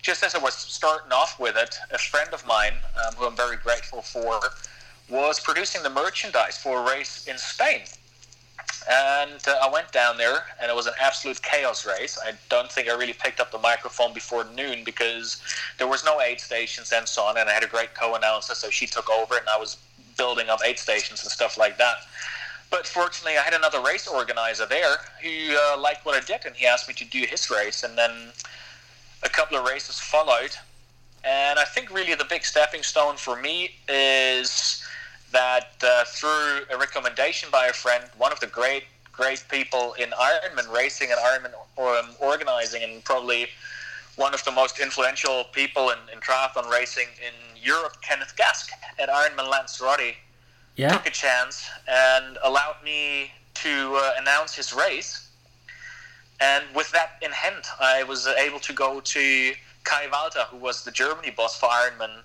just 0.00 0.22
as 0.22 0.36
I 0.36 0.38
was 0.38 0.54
starting 0.54 1.12
off 1.12 1.38
with 1.38 1.56
it, 1.56 1.76
a 1.90 1.98
friend 1.98 2.30
of 2.32 2.46
mine, 2.46 2.74
um, 3.04 3.14
who 3.16 3.26
I'm 3.26 3.34
very 3.34 3.56
grateful 3.56 4.00
for, 4.00 4.40
was 5.10 5.40
producing 5.40 5.82
the 5.82 5.90
merchandise 5.90 6.56
for 6.56 6.80
a 6.80 6.88
race 6.88 7.26
in 7.26 7.36
Spain. 7.36 7.80
And 8.88 9.42
uh, 9.46 9.58
I 9.60 9.68
went 9.68 9.90
down 9.90 10.16
there, 10.16 10.44
and 10.62 10.70
it 10.70 10.74
was 10.76 10.86
an 10.86 10.94
absolute 11.02 11.42
chaos 11.42 11.84
race. 11.84 12.16
I 12.24 12.32
don't 12.48 12.70
think 12.70 12.88
I 12.88 12.94
really 12.94 13.12
picked 13.12 13.40
up 13.40 13.50
the 13.50 13.58
microphone 13.58 14.14
before 14.14 14.46
noon 14.54 14.84
because 14.84 15.42
there 15.78 15.88
was 15.88 16.04
no 16.04 16.20
aid 16.20 16.40
stations 16.40 16.92
and 16.92 17.08
so 17.08 17.22
on. 17.24 17.36
And 17.36 17.50
I 17.50 17.52
had 17.52 17.64
a 17.64 17.68
great 17.68 17.92
co-announcer, 17.92 18.54
so 18.54 18.70
she 18.70 18.86
took 18.86 19.10
over, 19.10 19.36
and 19.36 19.48
I 19.48 19.58
was 19.58 19.78
building 20.16 20.48
up 20.48 20.60
aid 20.64 20.78
stations 20.78 21.22
and 21.24 21.32
stuff 21.32 21.58
like 21.58 21.76
that. 21.78 21.96
But 22.70 22.86
fortunately, 22.86 23.36
I 23.36 23.42
had 23.42 23.52
another 23.52 23.80
race 23.80 24.06
organizer 24.06 24.64
there 24.64 24.96
who 25.20 25.56
uh, 25.56 25.78
liked 25.78 26.06
what 26.06 26.14
I 26.14 26.24
did, 26.24 26.46
and 26.46 26.54
he 26.54 26.66
asked 26.66 26.86
me 26.86 26.94
to 26.94 27.04
do 27.04 27.26
his 27.28 27.50
race. 27.50 27.82
And 27.82 27.98
then 27.98 28.32
a 29.22 29.28
couple 29.28 29.58
of 29.58 29.64
races 29.64 29.98
followed. 29.98 30.56
And 31.24 31.58
I 31.58 31.64
think 31.64 31.92
really 31.92 32.14
the 32.14 32.24
big 32.24 32.44
stepping 32.44 32.82
stone 32.82 33.16
for 33.16 33.36
me 33.40 33.72
is 33.88 34.82
that 35.32 35.72
uh, 35.82 36.04
through 36.06 36.62
a 36.72 36.78
recommendation 36.78 37.50
by 37.50 37.66
a 37.66 37.72
friend, 37.72 38.04
one 38.16 38.32
of 38.32 38.40
the 38.40 38.46
great, 38.46 38.84
great 39.12 39.44
people 39.50 39.94
in 39.94 40.10
Ironman 40.10 40.72
racing 40.72 41.10
and 41.10 41.20
Ironman 41.20 41.52
um, 41.78 42.14
organizing, 42.20 42.82
and 42.82 43.04
probably 43.04 43.48
one 44.16 44.32
of 44.32 44.44
the 44.44 44.50
most 44.50 44.80
influential 44.80 45.44
people 45.52 45.90
in, 45.90 45.98
in 46.12 46.20
triathlon 46.20 46.70
racing 46.70 47.08
in 47.18 47.34
Europe, 47.62 47.96
Kenneth 48.00 48.34
Gasque 48.36 48.70
at 48.98 49.08
Ironman 49.08 49.50
Lanzarote, 49.50 50.14
Yeah. 50.76 50.92
took 50.92 51.06
a 51.06 51.10
chance 51.10 51.68
and 51.88 52.38
allowed 52.42 52.76
me 52.84 53.32
to 53.54 53.96
uh, 53.96 54.14
announce 54.18 54.54
his 54.54 54.72
race. 54.72 55.28
And 56.40 56.64
with 56.74 56.90
that 56.92 57.18
in 57.22 57.32
hand, 57.32 57.64
I 57.78 58.02
was 58.02 58.26
able 58.26 58.60
to 58.60 58.72
go 58.72 59.00
to 59.00 59.52
Kai 59.84 60.06
Walter, 60.10 60.44
who 60.50 60.56
was 60.56 60.84
the 60.84 60.90
Germany 60.90 61.30
boss 61.30 61.58
for 61.58 61.68
Ironman 61.68 62.22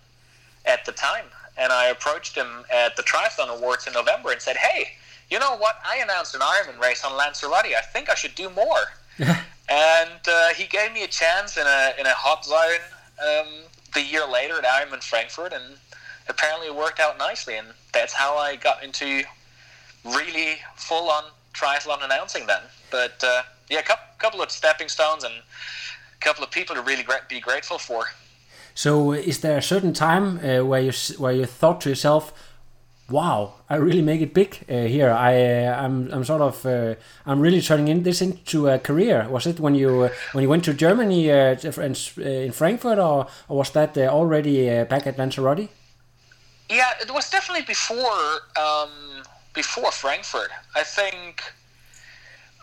at 0.65 0.85
the 0.85 0.93
time. 0.93 1.25
And 1.57 1.71
I 1.71 1.87
approached 1.87 2.35
him 2.35 2.65
at 2.73 2.95
the 2.95 3.03
Triathlon 3.03 3.49
Awards 3.49 3.87
in 3.87 3.93
November 3.93 4.31
and 4.31 4.41
said, 4.41 4.57
Hey, 4.57 4.93
you 5.29 5.39
know 5.39 5.57
what? 5.57 5.75
I 5.85 5.97
announced 5.97 6.35
an 6.35 6.41
Ironman 6.41 6.79
race 6.79 7.03
on 7.03 7.15
Lanzarote. 7.17 7.65
I 7.65 7.81
think 7.81 8.09
I 8.09 8.15
should 8.15 8.35
do 8.35 8.49
more. 8.49 8.85
and 9.69 10.27
uh, 10.27 10.53
he 10.55 10.65
gave 10.67 10.93
me 10.93 11.03
a 11.03 11.07
chance 11.07 11.57
in 11.57 11.65
a, 11.65 11.93
in 11.99 12.05
a 12.05 12.13
hot 12.13 12.45
zone 12.45 12.83
um, 13.21 13.47
the 13.93 14.01
year 14.01 14.27
later 14.27 14.57
at 14.57 14.65
Ironman 14.65 15.03
Frankfurt. 15.03 15.53
And 15.53 15.77
apparently 16.27 16.67
it 16.67 16.75
worked 16.75 16.99
out 16.99 17.17
nicely. 17.17 17.57
And 17.57 17.67
that's 17.93 18.13
how 18.13 18.37
I 18.37 18.55
got 18.55 18.83
into 18.83 19.23
really 20.03 20.57
full 20.75 21.09
on 21.09 21.23
triathlon 21.53 22.03
announcing 22.03 22.45
then. 22.47 22.61
But 22.91 23.23
uh, 23.23 23.43
yeah, 23.69 23.79
a 23.79 23.83
couple, 23.83 24.05
couple 24.17 24.41
of 24.41 24.51
stepping 24.51 24.89
stones 24.89 25.23
and 25.23 25.33
a 25.33 26.19
couple 26.19 26.43
of 26.43 26.51
people 26.51 26.75
to 26.75 26.81
really 26.81 27.03
gra- 27.03 27.25
be 27.27 27.39
grateful 27.39 27.77
for. 27.77 28.05
So, 28.73 29.13
is 29.13 29.39
there 29.39 29.57
a 29.57 29.61
certain 29.61 29.93
time 29.93 30.39
uh, 30.39 30.65
where 30.65 30.81
you 30.81 30.91
where 31.17 31.31
you 31.31 31.45
thought 31.45 31.79
to 31.81 31.89
yourself, 31.89 32.33
"Wow, 33.09 33.53
I 33.69 33.77
really 33.77 34.01
make 34.01 34.19
it 34.19 34.33
big 34.33 34.65
uh, 34.69 34.87
here. 34.87 35.11
I 35.11 35.65
uh, 35.65 35.81
I'm 35.81 36.11
I'm 36.11 36.25
sort 36.25 36.41
of 36.41 36.65
uh, 36.65 36.95
I'm 37.25 37.39
really 37.39 37.61
turning 37.61 37.87
in 37.87 38.03
this 38.03 38.21
into 38.21 38.67
a 38.67 38.77
career." 38.77 39.29
Was 39.29 39.47
it 39.47 39.61
when 39.61 39.75
you 39.75 40.01
uh, 40.01 40.09
when 40.33 40.41
you 40.41 40.49
went 40.49 40.65
to 40.65 40.73
Germany 40.73 41.31
uh, 41.31 41.55
in, 42.17 42.51
Frankfurt, 42.51 42.99
or, 42.99 43.27
or 43.47 43.57
was 43.57 43.71
that 43.71 43.97
already 43.97 44.83
back 44.83 45.07
at 45.07 45.17
Lanzarote? 45.17 45.69
Yeah, 46.69 46.91
it 46.99 47.11
was 47.11 47.29
definitely 47.29 47.65
before 47.65 48.41
um, 48.59 49.23
before 49.53 49.91
Frankfurt. 49.91 50.49
I 50.75 50.83
think 50.83 51.43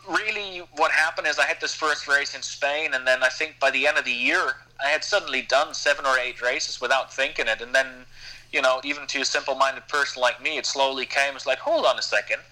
really 0.08 0.62
what 0.76 0.90
happened 0.90 1.28
is 1.28 1.38
I 1.38 1.46
had 1.46 1.60
this 1.60 1.74
first 1.74 2.08
race 2.08 2.34
in 2.34 2.42
Spain, 2.42 2.94
and 2.94 3.06
then 3.06 3.22
I 3.22 3.28
think 3.28 3.60
by 3.60 3.70
the 3.70 3.86
end 3.86 3.98
of 3.98 4.04
the 4.04 4.12
year, 4.12 4.54
I 4.84 4.88
had 4.88 5.04
suddenly 5.04 5.42
done 5.42 5.74
seven 5.74 6.04
or 6.04 6.18
eight 6.18 6.42
races 6.42 6.80
without 6.80 7.12
thinking 7.12 7.46
it, 7.46 7.60
and 7.60 7.74
then 7.74 7.86
you 8.52 8.60
know, 8.60 8.80
even 8.84 9.06
to 9.06 9.20
a 9.20 9.24
simple-minded 9.24 9.88
person 9.88 10.20
like 10.20 10.42
me, 10.42 10.58
it 10.58 10.66
slowly 10.66 11.06
came. 11.06 11.34
It's 11.34 11.46
like, 11.46 11.58
hold 11.58 11.86
on 11.86 11.98
a 11.98 12.02
second, 12.02 12.42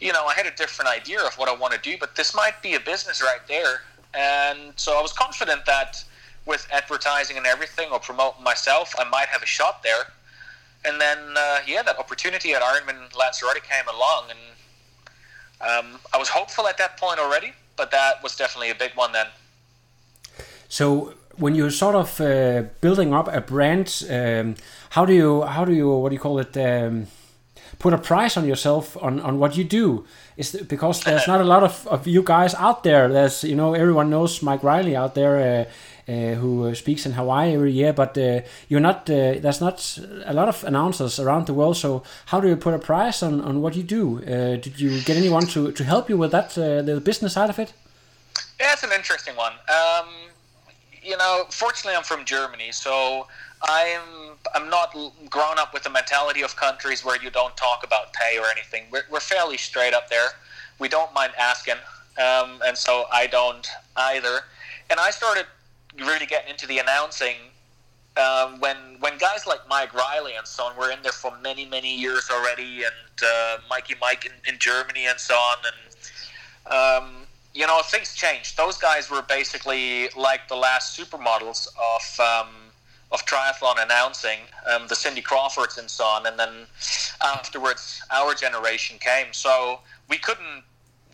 you 0.00 0.12
know, 0.12 0.26
I 0.26 0.34
had 0.34 0.46
a 0.46 0.50
different 0.50 0.90
idea 0.90 1.20
of 1.20 1.34
what 1.38 1.48
I 1.48 1.54
want 1.54 1.74
to 1.74 1.80
do, 1.80 1.96
but 1.98 2.16
this 2.16 2.34
might 2.34 2.60
be 2.62 2.74
a 2.74 2.80
business 2.80 3.22
right 3.22 3.46
there, 3.46 3.82
and 4.14 4.72
so 4.76 4.98
I 4.98 5.02
was 5.02 5.12
confident 5.12 5.66
that 5.66 6.02
with 6.46 6.66
advertising 6.72 7.36
and 7.36 7.46
everything 7.46 7.90
or 7.92 8.00
promoting 8.00 8.42
myself, 8.42 8.94
I 8.98 9.04
might 9.04 9.28
have 9.28 9.42
a 9.42 9.46
shot 9.46 9.82
there. 9.82 10.06
And 10.84 11.00
then, 11.00 11.18
uh, 11.36 11.58
yeah, 11.66 11.82
that 11.82 11.98
opportunity 11.98 12.52
at 12.54 12.62
Ironman 12.62 13.12
Lanzarote 13.14 13.62
came 13.62 13.88
along, 13.88 14.24
and 14.30 14.38
um, 15.60 16.00
I 16.14 16.18
was 16.18 16.28
hopeful 16.28 16.66
at 16.68 16.78
that 16.78 16.96
point 16.96 17.18
already, 17.18 17.52
but 17.76 17.90
that 17.90 18.22
was 18.22 18.36
definitely 18.36 18.70
a 18.70 18.74
big 18.74 18.92
one 18.94 19.12
then. 19.12 19.26
So 20.68 21.14
when 21.36 21.54
you're 21.54 21.70
sort 21.70 21.94
of 21.94 22.20
uh, 22.20 22.62
building 22.80 23.12
up 23.12 23.28
a 23.28 23.40
brand, 23.40 24.04
um, 24.10 24.54
how 24.90 25.04
do 25.04 25.12
you 25.12 25.42
how 25.42 25.64
do 25.64 25.72
you 25.72 25.90
what 25.90 26.10
do 26.10 26.14
you 26.14 26.20
call 26.20 26.38
it? 26.38 26.56
Um, 26.56 27.08
put 27.78 27.92
a 27.92 27.98
price 27.98 28.36
on 28.36 28.46
yourself 28.46 28.96
on, 29.02 29.20
on 29.20 29.38
what 29.38 29.56
you 29.56 29.64
do 29.64 30.04
is 30.36 30.52
th- 30.52 30.68
because 30.68 31.02
there's 31.02 31.26
not 31.32 31.40
a 31.40 31.44
lot 31.44 31.62
of, 31.62 31.86
of 31.86 32.06
you 32.06 32.22
guys 32.22 32.54
out 32.54 32.82
there 32.82 33.08
there's 33.08 33.44
you 33.44 33.54
know 33.54 33.74
everyone 33.74 34.10
knows 34.10 34.42
mike 34.42 34.62
reilly 34.62 34.96
out 34.96 35.14
there 35.14 35.36
uh, 35.36 35.64
uh, 35.64 35.64
who 36.08 36.66
uh, 36.66 36.74
speaks 36.74 37.04
in 37.06 37.12
hawaii 37.12 37.54
every 37.54 37.72
year 37.72 37.92
but 37.92 38.16
uh, 38.18 38.40
you're 38.68 38.80
not 38.80 39.08
uh, 39.10 39.34
there's 39.42 39.60
not 39.60 39.98
a 40.24 40.32
lot 40.32 40.48
of 40.48 40.64
announcers 40.64 41.18
around 41.20 41.46
the 41.46 41.54
world 41.54 41.76
so 41.76 42.02
how 42.26 42.40
do 42.40 42.48
you 42.48 42.56
put 42.56 42.74
a 42.74 42.78
price 42.78 43.22
on, 43.22 43.40
on 43.40 43.60
what 43.60 43.76
you 43.76 43.82
do 43.82 44.18
uh, 44.22 44.56
did 44.56 44.80
you 44.80 45.00
get 45.02 45.16
anyone 45.16 45.46
to, 45.46 45.70
to 45.72 45.84
help 45.84 46.08
you 46.08 46.16
with 46.16 46.30
that 46.32 46.56
uh, 46.58 46.82
the 46.82 47.00
business 47.00 47.34
side 47.34 47.50
of 47.50 47.58
it 47.58 47.72
Yeah, 48.60 48.72
it's 48.72 48.82
an 48.82 48.92
interesting 48.92 49.36
one. 49.36 49.52
Um, 49.68 50.08
you 51.02 51.16
know, 51.16 51.44
fortunately, 51.50 51.96
I'm 51.96 52.02
from 52.02 52.24
Germany, 52.24 52.72
so 52.72 53.26
I'm 53.62 54.02
I'm 54.54 54.68
not 54.68 54.92
grown 55.30 55.58
up 55.58 55.72
with 55.72 55.82
the 55.84 55.90
mentality 55.90 56.42
of 56.42 56.56
countries 56.56 57.04
where 57.04 57.20
you 57.22 57.30
don't 57.30 57.56
talk 57.56 57.84
about 57.84 58.12
pay 58.12 58.38
or 58.38 58.46
anything. 58.46 58.84
We're, 58.92 59.04
we're 59.10 59.20
fairly 59.20 59.56
straight 59.56 59.94
up 59.94 60.08
there. 60.08 60.28
We 60.78 60.88
don't 60.88 61.12
mind 61.14 61.32
asking, 61.38 61.78
um, 62.18 62.60
and 62.66 62.76
so 62.76 63.06
I 63.12 63.26
don't 63.26 63.66
either. 63.96 64.40
And 64.90 64.98
I 65.00 65.10
started 65.10 65.46
really 66.00 66.26
getting 66.26 66.50
into 66.50 66.66
the 66.66 66.78
announcing 66.78 67.36
um, 68.18 68.58
when 68.60 68.76
when 69.00 69.16
guys 69.18 69.46
like 69.46 69.60
Mike 69.68 69.94
Reilly 69.94 70.34
and 70.36 70.46
so 70.46 70.64
on 70.64 70.76
were 70.76 70.90
in 70.90 70.98
there 71.02 71.12
for 71.12 71.32
many 71.42 71.64
many 71.64 71.96
years 71.96 72.28
already, 72.30 72.82
and 72.82 73.22
uh, 73.24 73.58
Mikey 73.70 73.94
Mike 74.00 74.26
in, 74.26 74.52
in 74.52 74.58
Germany 74.58 75.06
and 75.06 75.18
so 75.18 75.34
on, 75.34 75.56
and 75.64 76.74
um, 76.74 77.26
you 77.54 77.66
know 77.66 77.80
things 77.84 78.14
changed. 78.14 78.56
Those 78.56 78.76
guys 78.76 79.10
were 79.10 79.22
basically 79.22 80.08
like 80.16 80.48
the 80.48 80.56
last 80.56 80.98
supermodels 80.98 81.68
of 81.68 82.20
um, 82.20 82.48
of 83.12 83.24
triathlon 83.24 83.82
announcing, 83.82 84.40
um, 84.66 84.86
the 84.88 84.96
Cindy 84.96 85.22
Crawfords 85.22 85.78
and 85.78 85.88
so 85.88 86.04
on, 86.04 86.26
and 86.26 86.38
then 86.38 86.66
afterwards 87.22 88.02
our 88.10 88.34
generation 88.34 88.98
came. 88.98 89.32
So 89.32 89.80
we 90.08 90.18
couldn't 90.18 90.64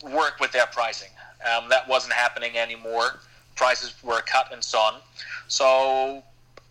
work 0.03 0.41
with 0.41 0.53
their 0.53 0.67
pricing. 0.67 1.11
Um, 1.45 1.69
that 1.69 1.87
wasn't 1.87 2.15
happening 2.15 2.57
anymore. 2.57 3.21
Prices 3.55 3.95
were 4.03 4.21
cut 4.23 4.53
and 4.53 4.63
so 4.63 4.79
on. 4.79 4.95
So 5.49 6.23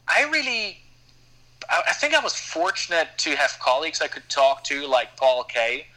I 0.08 0.24
really, 0.30 0.78
I, 1.70 1.94
think 1.94 2.14
I 2.14 2.20
was 2.24 2.36
fortunate 2.36 3.10
to 3.18 3.36
have 3.36 3.58
colleagues 3.60 4.02
I 4.02 4.08
could 4.08 4.28
talk 4.30 4.64
to, 4.66 4.86
like 4.88 5.16
Paul 5.16 5.44
Kaye, 5.46 5.88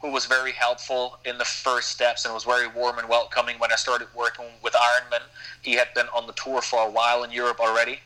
who 0.00 0.12
was 0.12 0.26
very 0.26 0.52
helpful 0.52 1.18
in 1.24 1.38
the 1.38 1.44
first 1.44 1.88
steps 1.88 2.24
and 2.24 2.34
was 2.34 2.44
very 2.44 2.68
warm 2.68 2.98
and 2.98 3.08
welcoming 3.08 3.58
when 3.58 3.72
I 3.72 3.76
started 3.76 4.08
working 4.14 4.46
with 4.62 4.74
Ironman. 4.74 5.22
He 5.62 5.72
had 5.72 5.88
been 5.94 6.06
on 6.14 6.26
the 6.26 6.32
tour 6.34 6.60
for 6.60 6.86
a 6.86 6.90
while 6.90 7.24
in 7.24 7.32
Europe 7.32 7.60
already. 7.60 8.00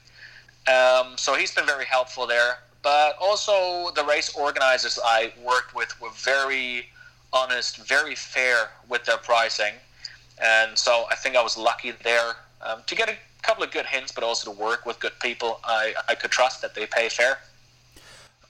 Um, 0.69 1.17
so 1.17 1.35
he's 1.35 1.55
been 1.55 1.67
very 1.67 1.85
helpful 1.85 2.27
there. 2.27 2.59
But 2.83 3.17
also 3.21 3.91
the 3.95 4.05
race 4.05 4.35
organizers 4.35 4.99
I 5.05 5.33
worked 5.45 5.75
with 5.75 6.01
were 6.01 6.11
very 6.11 6.87
honest, 7.33 7.77
very 7.77 8.15
fair 8.15 8.71
with 8.89 9.05
their 9.05 9.19
pricing. 9.19 9.75
And 10.43 10.77
so 10.77 11.07
I 11.11 11.15
think 11.17 11.37
I 11.37 11.43
was 11.43 11.57
lucky 11.57 11.93
there 12.03 12.37
um, 12.63 12.83
to 12.87 12.95
get 12.95 13.09
a 13.09 13.17
couple 13.43 13.63
of 13.63 13.71
good 13.71 13.87
hints, 13.87 14.13
but 14.13 14.25
also 14.25 14.53
to 14.53 14.59
work 14.59 14.87
with 14.87 14.99
good 15.01 15.19
people 15.21 15.61
I, 15.65 15.95
I 16.09 16.15
could 16.15 16.31
trust 16.31 16.63
that 16.63 16.75
they 16.75 16.87
pay 16.87 17.09
fair. 17.09 17.39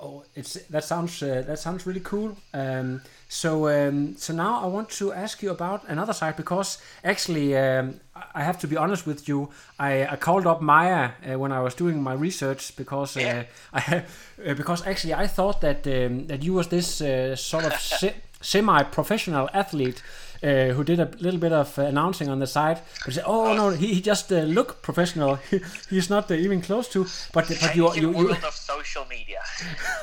Oh, 0.02 0.24
it's 0.34 0.54
that 0.70 0.84
sounds 0.84 1.22
uh, 1.22 1.42
that 1.46 1.58
sounds 1.58 1.86
really 1.86 2.00
cool. 2.00 2.34
Um, 2.54 3.02
so 3.28 3.68
um, 3.68 4.16
so 4.16 4.32
now 4.32 4.62
I 4.62 4.66
want 4.66 4.88
to 4.90 5.12
ask 5.12 5.42
you 5.42 5.50
about 5.50 5.86
another 5.88 6.14
side 6.14 6.36
because 6.36 6.78
actually 7.04 7.54
um, 7.54 8.00
I 8.34 8.42
have 8.42 8.58
to 8.60 8.66
be 8.66 8.78
honest 8.78 9.06
with 9.06 9.28
you. 9.28 9.50
I, 9.78 10.06
I 10.06 10.16
called 10.16 10.46
up 10.46 10.62
Maya 10.62 11.10
uh, 11.30 11.38
when 11.38 11.52
I 11.52 11.60
was 11.60 11.74
doing 11.74 12.02
my 12.02 12.14
research 12.14 12.74
because 12.76 13.14
uh, 13.16 13.20
Yeah. 13.20 13.44
I 13.74 14.04
uh, 14.46 14.54
because 14.54 14.86
actually 14.86 15.12
I 15.12 15.26
thought 15.26 15.60
that 15.60 15.86
um, 15.86 16.26
that 16.28 16.42
you 16.42 16.54
was 16.54 16.68
this 16.68 17.02
uh, 17.02 17.36
sort 17.36 17.64
of 17.64 17.74
se- 17.74 18.16
semi-professional 18.40 19.50
athlete. 19.52 20.02
Uh, 20.42 20.72
who 20.74 20.82
did 20.84 20.98
a 20.98 21.04
little 21.20 21.38
bit 21.38 21.52
of 21.52 21.78
uh, 21.78 21.82
announcing 21.82 22.28
on 22.30 22.38
the 22.38 22.46
side, 22.46 22.80
but 23.04 23.12
said, 23.12 23.24
"Oh 23.26 23.52
no, 23.54 23.70
he, 23.70 23.94
he 23.94 24.00
just 24.00 24.32
uh, 24.32 24.36
look 24.36 24.80
professional. 24.80 25.38
He's 25.90 26.08
not 26.08 26.30
uh, 26.30 26.34
even 26.34 26.62
close 26.62 26.88
to." 26.94 27.04
But 27.34 27.48
but 27.60 27.76
you 27.76 27.92
you, 27.94 28.00
you 28.00 28.08
world 28.10 28.44
of 28.44 28.54
social 28.54 29.04
media. 29.10 29.42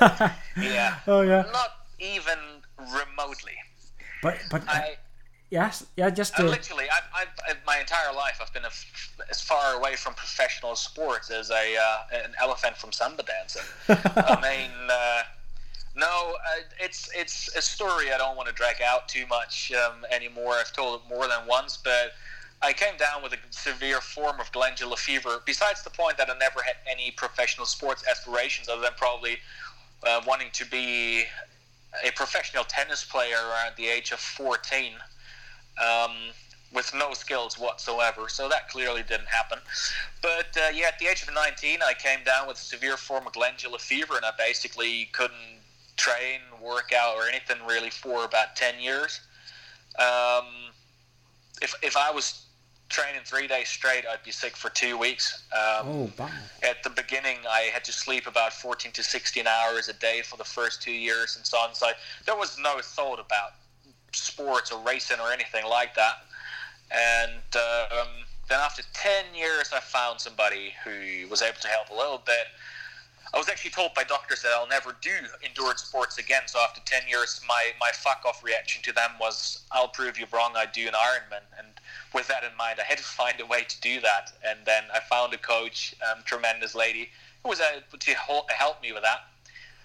yeah. 0.56 0.94
oh 1.08 1.22
yeah, 1.22 1.42
Not 1.52 1.70
even 1.98 2.38
remotely. 2.78 3.56
but 4.22 4.36
but 4.50 4.62
uh, 4.62 4.70
I, 4.72 4.96
yes, 5.50 5.84
yeah, 5.96 6.10
just 6.10 6.38
uh, 6.38 6.44
literally, 6.44 6.84
I've, 6.88 7.02
I've, 7.22 7.28
I've- 7.48 7.58
my 7.66 7.78
entire 7.80 8.12
life, 8.14 8.38
I've 8.40 8.52
been 8.52 8.64
a 8.64 8.68
f 8.68 8.84
as 9.30 9.40
far 9.42 9.74
away 9.74 9.96
from 9.96 10.14
professional 10.14 10.76
sports 10.76 11.30
as 11.30 11.50
a 11.50 11.76
uh, 11.76 12.24
an 12.24 12.32
elephant 12.40 12.76
from 12.76 12.92
samba 12.92 13.24
dancing. 13.24 13.66
I 13.88 14.38
mean, 14.40 14.70
uh, 14.90 15.22
no, 15.98 16.36
uh, 16.36 16.62
it's 16.80 17.10
it's 17.14 17.54
a 17.56 17.62
story 17.62 18.12
I 18.12 18.18
don't 18.18 18.36
want 18.36 18.48
to 18.48 18.54
drag 18.54 18.80
out 18.80 19.08
too 19.08 19.26
much 19.26 19.72
um, 19.72 20.06
anymore. 20.10 20.54
I've 20.54 20.72
told 20.72 21.00
it 21.00 21.08
more 21.08 21.26
than 21.26 21.46
once, 21.46 21.76
but 21.76 22.12
I 22.62 22.72
came 22.72 22.96
down 22.96 23.22
with 23.22 23.32
a 23.32 23.38
severe 23.50 24.00
form 24.00 24.40
of 24.40 24.50
glandular 24.52 24.96
fever. 24.96 25.42
Besides 25.44 25.82
the 25.82 25.90
point 25.90 26.16
that 26.18 26.30
I 26.30 26.38
never 26.38 26.62
had 26.62 26.76
any 26.90 27.10
professional 27.10 27.66
sports 27.66 28.04
aspirations, 28.08 28.68
other 28.68 28.82
than 28.82 28.92
probably 28.96 29.38
uh, 30.06 30.20
wanting 30.26 30.48
to 30.52 30.64
be 30.66 31.24
a 32.04 32.12
professional 32.12 32.64
tennis 32.64 33.04
player 33.04 33.38
at 33.66 33.76
the 33.76 33.88
age 33.88 34.12
of 34.12 34.20
14 34.20 34.92
um, 35.82 36.12
with 36.72 36.92
no 36.94 37.12
skills 37.12 37.58
whatsoever. 37.58 38.28
So 38.28 38.48
that 38.48 38.68
clearly 38.68 39.02
didn't 39.02 39.28
happen. 39.28 39.58
But 40.22 40.56
uh, 40.56 40.70
yeah, 40.72 40.88
at 40.88 40.98
the 40.98 41.06
age 41.06 41.22
of 41.22 41.34
19, 41.34 41.80
I 41.82 41.94
came 41.94 42.22
down 42.24 42.46
with 42.46 42.58
a 42.58 42.60
severe 42.60 42.96
form 42.96 43.26
of 43.26 43.32
glandular 43.32 43.78
fever, 43.78 44.16
and 44.16 44.24
I 44.24 44.32
basically 44.38 45.08
couldn't 45.12 45.57
train, 45.98 46.40
work 46.62 46.92
out, 46.96 47.16
or 47.16 47.28
anything 47.28 47.58
really 47.66 47.90
for 47.90 48.24
about 48.24 48.56
10 48.56 48.80
years. 48.80 49.20
Um, 49.98 50.46
if, 51.60 51.74
if 51.82 51.96
I 51.96 52.10
was 52.10 52.46
training 52.88 53.20
three 53.24 53.46
days 53.46 53.68
straight, 53.68 54.04
I'd 54.10 54.22
be 54.24 54.30
sick 54.30 54.56
for 54.56 54.70
two 54.70 54.96
weeks. 54.96 55.44
Um, 55.52 55.88
oh, 55.88 56.10
wow. 56.18 56.30
at 56.62 56.82
the 56.82 56.90
beginning, 56.90 57.36
I 57.48 57.70
had 57.72 57.84
to 57.84 57.92
sleep 57.92 58.26
about 58.26 58.52
14 58.52 58.92
to 58.92 59.02
16 59.02 59.46
hours 59.46 59.88
a 59.88 59.92
day 59.92 60.22
for 60.24 60.36
the 60.36 60.44
first 60.44 60.80
two 60.80 60.92
years 60.92 61.36
and 61.36 61.44
so 61.44 61.58
on. 61.58 61.74
So 61.74 61.88
there 62.24 62.36
was 62.36 62.56
no 62.58 62.80
thought 62.80 63.20
about 63.20 63.52
sports 64.12 64.72
or 64.72 64.80
racing 64.82 65.18
or 65.20 65.32
anything 65.32 65.66
like 65.66 65.94
that. 65.96 66.24
And 66.90 67.42
um, 67.54 68.08
then 68.48 68.58
after 68.60 68.82
10 68.94 69.34
years, 69.34 69.70
I 69.74 69.80
found 69.80 70.20
somebody 70.20 70.72
who 70.84 71.28
was 71.28 71.42
able 71.42 71.58
to 71.60 71.68
help 71.68 71.90
a 71.90 71.94
little 71.94 72.22
bit. 72.24 72.46
I 73.34 73.38
was 73.38 73.48
actually 73.48 73.72
told 73.72 73.94
by 73.94 74.04
doctors 74.04 74.42
that 74.42 74.52
I'll 74.52 74.68
never 74.68 74.96
do 75.00 75.10
endurance 75.44 75.82
sports 75.82 76.18
again. 76.18 76.42
So 76.46 76.60
after 76.60 76.80
10 76.84 77.02
years, 77.08 77.40
my, 77.46 77.72
my 77.80 77.90
fuck 77.92 78.24
off 78.26 78.42
reaction 78.42 78.82
to 78.84 78.92
them 78.92 79.10
was, 79.20 79.60
I'll 79.70 79.88
prove 79.88 80.18
you 80.18 80.26
wrong, 80.32 80.52
I 80.56 80.66
do 80.66 80.86
an 80.86 80.94
Ironman. 80.94 81.42
And 81.58 81.68
with 82.14 82.26
that 82.28 82.42
in 82.44 82.56
mind, 82.56 82.78
I 82.80 82.84
had 82.84 82.98
to 82.98 83.04
find 83.04 83.40
a 83.40 83.46
way 83.46 83.64
to 83.68 83.80
do 83.80 84.00
that. 84.00 84.32
And 84.46 84.58
then 84.64 84.84
I 84.94 85.00
found 85.00 85.34
a 85.34 85.38
coach, 85.38 85.94
um, 86.10 86.22
tremendous 86.24 86.74
lady, 86.74 87.10
who 87.42 87.50
was 87.50 87.60
able 87.60 87.98
to 87.98 88.14
help 88.48 88.82
me 88.82 88.92
with 88.92 89.02
that. 89.02 89.26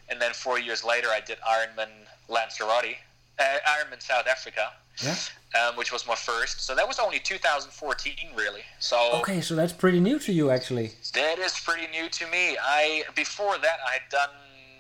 And 0.10 0.22
then 0.22 0.34
four 0.34 0.60
years 0.60 0.84
later, 0.84 1.10
I 1.10 1.20
did 1.20 1.38
Ironman 1.42 1.90
Lanzarote, 2.30 2.96
uh, 3.40 3.44
Ironman 3.44 4.02
South 4.02 4.28
Africa, 4.28 4.72
Yeah. 5.02 5.16
Um, 5.60 5.76
which 5.76 5.92
was 5.92 6.08
my 6.08 6.16
first. 6.16 6.62
So 6.62 6.76
that 6.76 6.88
was 6.88 7.00
only 7.00 7.20
2014, 7.20 8.14
really. 8.36 8.62
So 8.80 9.12
Okay, 9.22 9.42
so 9.42 9.56
that's 9.56 9.74
pretty 9.74 10.00
new 10.00 10.20
to 10.20 10.32
you, 10.34 10.50
actually. 10.52 10.92
that 11.14 11.40
is 11.40 11.60
pretty 11.60 11.88
new 11.92 12.10
to 12.10 12.28
me. 12.28 12.58
I 12.62 13.04
before 13.16 13.58
that 13.60 13.78
I 13.88 13.94
had 13.94 14.10
done 14.10 14.30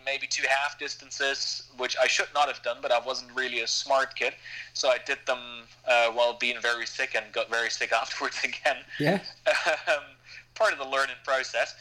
maybe 0.05 0.27
two 0.27 0.43
half 0.49 0.77
distances, 0.77 1.63
which 1.77 1.95
I 2.01 2.07
should 2.07 2.27
not 2.33 2.47
have 2.47 2.61
done, 2.61 2.77
but 2.81 2.91
I 2.91 2.99
wasn't 2.99 3.31
really 3.33 3.61
a 3.61 3.67
smart 3.67 4.15
kid, 4.15 4.33
so 4.73 4.89
I 4.89 4.97
did 5.05 5.19
them 5.25 5.39
uh, 5.87 6.07
while 6.11 6.33
being 6.33 6.59
very 6.61 6.85
sick 6.85 7.15
and 7.15 7.25
got 7.31 7.49
very 7.49 7.69
sick 7.69 7.91
afterwards 8.01 8.37
again. 8.43 8.77
Yeah. 8.99 9.19
um, 9.87 10.03
part 10.55 10.73
of 10.73 10.79
the 10.79 10.85
learning 10.85 11.15
process. 11.23 11.75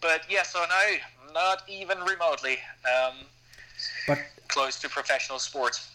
But 0.00 0.22
yeah, 0.28 0.42
so 0.42 0.58
now 0.68 1.32
not 1.32 1.62
even 1.68 1.98
remotely 2.00 2.58
um, 2.84 3.14
But 4.06 4.18
close 4.48 4.78
to 4.80 4.88
professional 4.88 5.38
sports. 5.38 5.90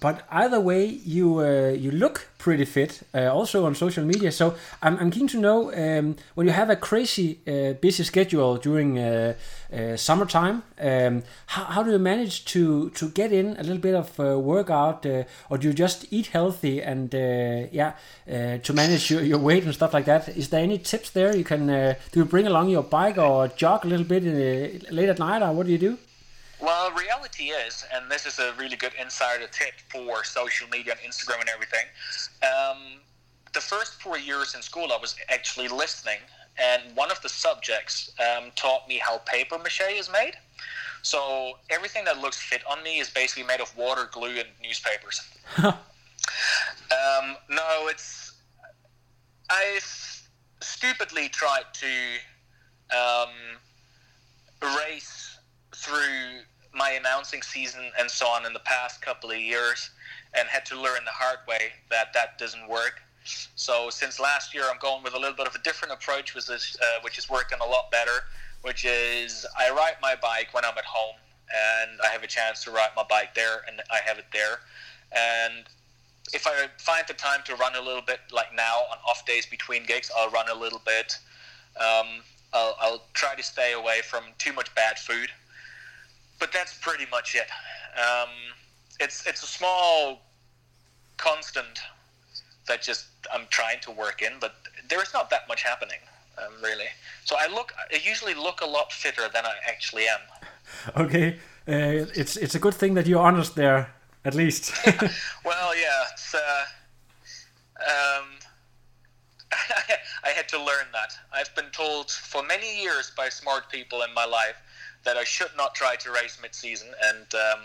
But 0.00 0.26
either 0.30 0.60
way, 0.60 0.84
you 0.86 1.38
uh, 1.40 1.68
you 1.68 1.90
look 1.90 2.28
pretty 2.38 2.64
fit. 2.64 3.02
Uh, 3.14 3.32
also 3.32 3.64
on 3.66 3.74
social 3.74 4.04
media. 4.04 4.32
So 4.32 4.54
I'm, 4.82 4.98
I'm 4.98 5.10
keen 5.10 5.28
to 5.28 5.38
know 5.38 5.72
um, 5.72 6.16
when 6.34 6.46
you 6.46 6.52
have 6.52 6.70
a 6.70 6.76
crazy 6.76 7.38
uh, 7.46 7.74
busy 7.74 8.02
schedule 8.02 8.56
during 8.56 8.98
uh, 8.98 9.34
uh, 9.72 9.96
summertime. 9.96 10.64
Um, 10.80 11.22
how, 11.46 11.64
how 11.64 11.82
do 11.82 11.92
you 11.92 11.98
manage 11.98 12.44
to 12.46 12.90
to 12.90 13.08
get 13.10 13.32
in 13.32 13.56
a 13.58 13.62
little 13.62 13.78
bit 13.78 13.94
of 13.94 14.18
uh, 14.18 14.38
workout, 14.38 15.06
or 15.50 15.58
do 15.58 15.68
you 15.68 15.74
just 15.74 16.06
eat 16.10 16.28
healthy 16.28 16.82
and 16.82 17.12
yeah 17.72 17.92
to 18.26 18.72
manage 18.72 19.10
your, 19.10 19.22
your 19.22 19.38
weight 19.38 19.64
and 19.64 19.74
stuff 19.74 19.94
like 19.94 20.06
that? 20.06 20.28
Is 20.28 20.48
there 20.48 20.62
any 20.62 20.78
tips 20.78 21.10
there 21.10 21.36
you 21.36 21.44
can 21.44 21.66
do? 22.12 22.20
You 22.20 22.24
bring 22.24 22.46
along 22.46 22.70
your 22.70 22.82
bike 22.82 23.18
or 23.18 23.48
jog 23.48 23.84
a 23.84 23.88
little 23.88 24.06
bit 24.06 24.24
in, 24.24 24.82
late 24.90 25.08
at 25.08 25.18
night, 25.18 25.42
or 25.42 25.52
what 25.52 25.66
do 25.66 25.72
you 25.72 25.78
do? 25.78 25.98
Well, 26.62 26.92
reality 26.92 27.46
is, 27.46 27.84
and 27.92 28.08
this 28.08 28.24
is 28.24 28.38
a 28.38 28.54
really 28.56 28.76
good 28.76 28.92
insider 29.00 29.48
tip 29.48 29.74
for 29.90 30.22
social 30.22 30.68
media 30.68 30.92
and 30.92 31.12
Instagram 31.12 31.40
and 31.40 31.48
everything. 31.48 31.86
Um, 32.40 33.00
the 33.52 33.60
first 33.60 34.00
four 34.00 34.16
years 34.16 34.54
in 34.54 34.62
school, 34.62 34.92
I 34.92 34.96
was 34.96 35.16
actually 35.28 35.66
listening, 35.66 36.18
and 36.56 36.94
one 36.94 37.10
of 37.10 37.20
the 37.20 37.28
subjects 37.28 38.12
um, 38.20 38.52
taught 38.54 38.86
me 38.88 38.98
how 38.98 39.18
paper 39.26 39.58
mache 39.58 39.90
is 39.90 40.08
made. 40.08 40.34
So 41.02 41.54
everything 41.68 42.04
that 42.04 42.20
looks 42.20 42.40
fit 42.40 42.62
on 42.70 42.80
me 42.84 43.00
is 43.00 43.10
basically 43.10 43.42
made 43.42 43.60
of 43.60 43.76
water, 43.76 44.08
glue, 44.12 44.38
and 44.38 44.48
newspapers. 44.62 45.20
um, 45.64 45.74
no, 47.50 47.88
it's 47.88 48.34
I've 49.50 50.28
stupidly 50.60 51.28
tried 51.28 51.64
to 51.74 52.96
um, 52.96 53.30
race 54.78 55.38
through 55.74 56.42
my 56.74 56.90
announcing 56.90 57.42
season 57.42 57.90
and 57.98 58.10
so 58.10 58.26
on 58.26 58.46
in 58.46 58.52
the 58.52 58.60
past 58.60 59.02
couple 59.02 59.30
of 59.30 59.38
years 59.38 59.90
and 60.34 60.48
had 60.48 60.64
to 60.66 60.80
learn 60.80 61.04
the 61.04 61.10
hard 61.10 61.38
way 61.46 61.72
that 61.90 62.12
that 62.14 62.38
doesn't 62.38 62.68
work. 62.68 63.02
So 63.54 63.90
since 63.90 64.18
last 64.18 64.54
year, 64.54 64.64
I'm 64.70 64.78
going 64.78 65.02
with 65.02 65.14
a 65.14 65.18
little 65.18 65.36
bit 65.36 65.46
of 65.46 65.54
a 65.54 65.60
different 65.60 65.94
approach, 65.94 66.34
which 66.34 66.48
is 66.48 66.76
uh, 66.80 67.00
which 67.02 67.18
is 67.18 67.30
working 67.30 67.58
a 67.64 67.68
lot 67.68 67.90
better. 67.90 68.24
Which 68.62 68.84
is 68.84 69.46
I 69.58 69.70
ride 69.70 69.96
my 70.00 70.16
bike 70.20 70.48
when 70.52 70.64
I'm 70.64 70.76
at 70.78 70.84
home, 70.84 71.16
and 71.50 72.00
I 72.00 72.08
have 72.08 72.22
a 72.22 72.26
chance 72.26 72.64
to 72.64 72.70
ride 72.70 72.90
my 72.96 73.04
bike 73.08 73.34
there, 73.34 73.62
and 73.68 73.80
I 73.90 73.98
have 74.04 74.18
it 74.18 74.26
there. 74.32 74.60
And 75.12 75.64
if 76.32 76.46
I 76.46 76.66
find 76.78 77.04
the 77.06 77.14
time 77.14 77.40
to 77.44 77.54
run 77.56 77.76
a 77.76 77.80
little 77.80 78.02
bit, 78.02 78.20
like 78.32 78.54
now 78.54 78.78
on 78.90 78.98
off 79.08 79.24
days 79.26 79.46
between 79.46 79.84
gigs, 79.84 80.10
I'll 80.16 80.30
run 80.30 80.48
a 80.48 80.54
little 80.54 80.80
bit. 80.84 81.16
Um, 81.76 82.22
I'll, 82.52 82.76
I'll 82.80 83.02
try 83.14 83.34
to 83.34 83.42
stay 83.42 83.72
away 83.72 84.00
from 84.02 84.24
too 84.38 84.52
much 84.52 84.74
bad 84.74 84.98
food 84.98 85.30
but 86.42 86.52
that's 86.52 86.74
pretty 86.74 87.06
much 87.08 87.36
it. 87.36 87.48
Um, 87.96 88.30
it's 88.98 89.24
it's 89.28 89.44
a 89.44 89.46
small 89.46 90.22
constant 91.16 91.78
that 92.66 92.82
just 92.82 93.04
I'm 93.32 93.46
trying 93.50 93.78
to 93.82 93.92
work 93.92 94.22
in, 94.22 94.32
but 94.40 94.52
there 94.88 95.00
is 95.00 95.12
not 95.14 95.30
that 95.30 95.46
much 95.46 95.62
happening, 95.62 96.02
um, 96.38 96.52
really. 96.60 96.90
So 97.24 97.36
I 97.38 97.46
look, 97.46 97.72
I 97.94 97.98
usually 98.12 98.34
look 98.34 98.60
a 98.60 98.66
lot 98.66 98.92
fitter 98.92 99.26
than 99.32 99.44
I 99.46 99.54
actually 99.72 100.06
am. 100.08 100.22
Okay, 101.04 101.28
uh, 101.68 102.20
it's 102.20 102.34
it's 102.36 102.56
a 102.56 102.58
good 102.58 102.74
thing 102.74 102.94
that 102.94 103.06
you're 103.06 103.26
honest 103.30 103.54
there, 103.54 103.80
at 104.24 104.34
least. 104.34 104.72
Well, 105.50 105.70
yeah, 105.84 106.12
it's, 106.12 106.34
uh, 106.34 106.64
um, 107.94 108.26
I 110.28 110.30
had 110.38 110.48
to 110.48 110.58
learn 110.58 110.88
that. 110.98 111.10
I've 111.38 111.54
been 111.54 111.70
told 111.72 112.10
for 112.10 112.42
many 112.42 112.70
years 112.82 113.12
by 113.16 113.28
smart 113.28 113.64
people 113.70 114.02
in 114.02 114.12
my 114.14 114.24
life 114.24 114.56
that 115.04 115.16
I 115.16 115.24
should 115.24 115.50
not 115.56 115.74
try 115.74 115.96
to 115.96 116.10
race 116.10 116.38
mid-season, 116.40 116.88
and 117.08 117.26
um, 117.34 117.60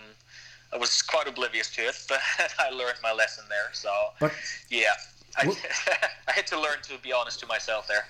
I 0.72 0.76
was 0.76 1.02
quite 1.02 1.28
oblivious 1.28 1.70
to 1.76 1.82
it. 1.82 1.96
But 2.08 2.20
I 2.58 2.70
learned 2.70 2.98
my 3.02 3.12
lesson 3.12 3.44
there. 3.48 3.70
So, 3.72 3.90
But 4.20 4.32
yeah, 4.70 4.94
I, 5.36 5.42
I 6.28 6.32
had 6.32 6.46
to 6.48 6.56
learn 6.60 6.78
to 6.82 6.98
be 7.02 7.12
honest 7.12 7.40
to 7.40 7.46
myself 7.46 7.86
there. 7.88 8.04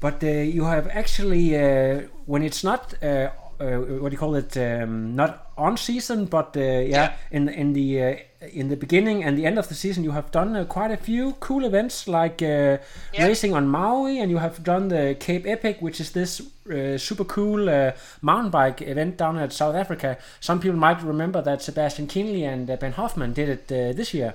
But 0.00 0.22
uh, 0.22 0.26
you 0.26 0.64
have 0.64 0.88
actually, 0.88 1.56
uh, 1.56 2.02
when 2.26 2.42
it's 2.42 2.62
not, 2.64 2.94
uh, 3.02 3.30
uh, 3.60 3.78
what 4.00 4.10
do 4.10 4.14
you 4.14 4.18
call 4.18 4.34
it, 4.36 4.56
um, 4.56 5.14
not 5.16 5.50
on 5.56 5.76
season, 5.76 6.26
but 6.26 6.56
uh, 6.56 6.60
yeah, 6.60 6.86
Yeah. 6.88 7.12
in 7.30 7.48
in 7.48 7.72
the 7.72 8.02
uh, 8.02 8.16
in 8.40 8.68
the 8.68 8.76
beginning 8.76 9.24
and 9.24 9.36
the 9.36 9.44
end 9.46 9.58
of 9.58 9.68
the 9.68 9.74
season, 9.74 10.04
you 10.04 10.12
have 10.12 10.30
done 10.30 10.54
uh, 10.56 10.64
quite 10.64 10.90
a 10.92 10.96
few 10.96 11.32
cool 11.40 11.64
events 11.64 12.06
like 12.06 12.40
uh, 12.42 12.78
Yeah. 13.12 13.26
racing 13.26 13.54
on 13.54 13.68
Maui, 13.68 14.20
and 14.20 14.30
you 14.30 14.38
have 14.38 14.62
done 14.62 14.88
the 14.88 15.16
Cape 15.18 15.44
Epic, 15.46 15.78
which 15.80 16.00
is 16.00 16.12
this 16.12 16.40
uh, 16.70 16.96
super 16.98 17.24
cool 17.24 17.68
uh, 17.68 17.92
mountain 18.22 18.50
bike 18.50 18.80
event 18.82 19.16
down 19.16 19.38
at 19.38 19.52
South 19.52 19.74
Africa. 19.74 20.16
Some 20.40 20.60
people 20.60 20.78
might 20.78 21.02
remember 21.02 21.42
that 21.42 21.62
Sebastian 21.62 22.06
Kienle 22.06 22.46
and 22.46 22.70
uh, 22.70 22.76
Ben 22.76 22.92
Hoffman 22.92 23.32
did 23.32 23.48
it 23.48 23.72
uh, 23.72 23.92
this 23.96 24.14
year. 24.14 24.34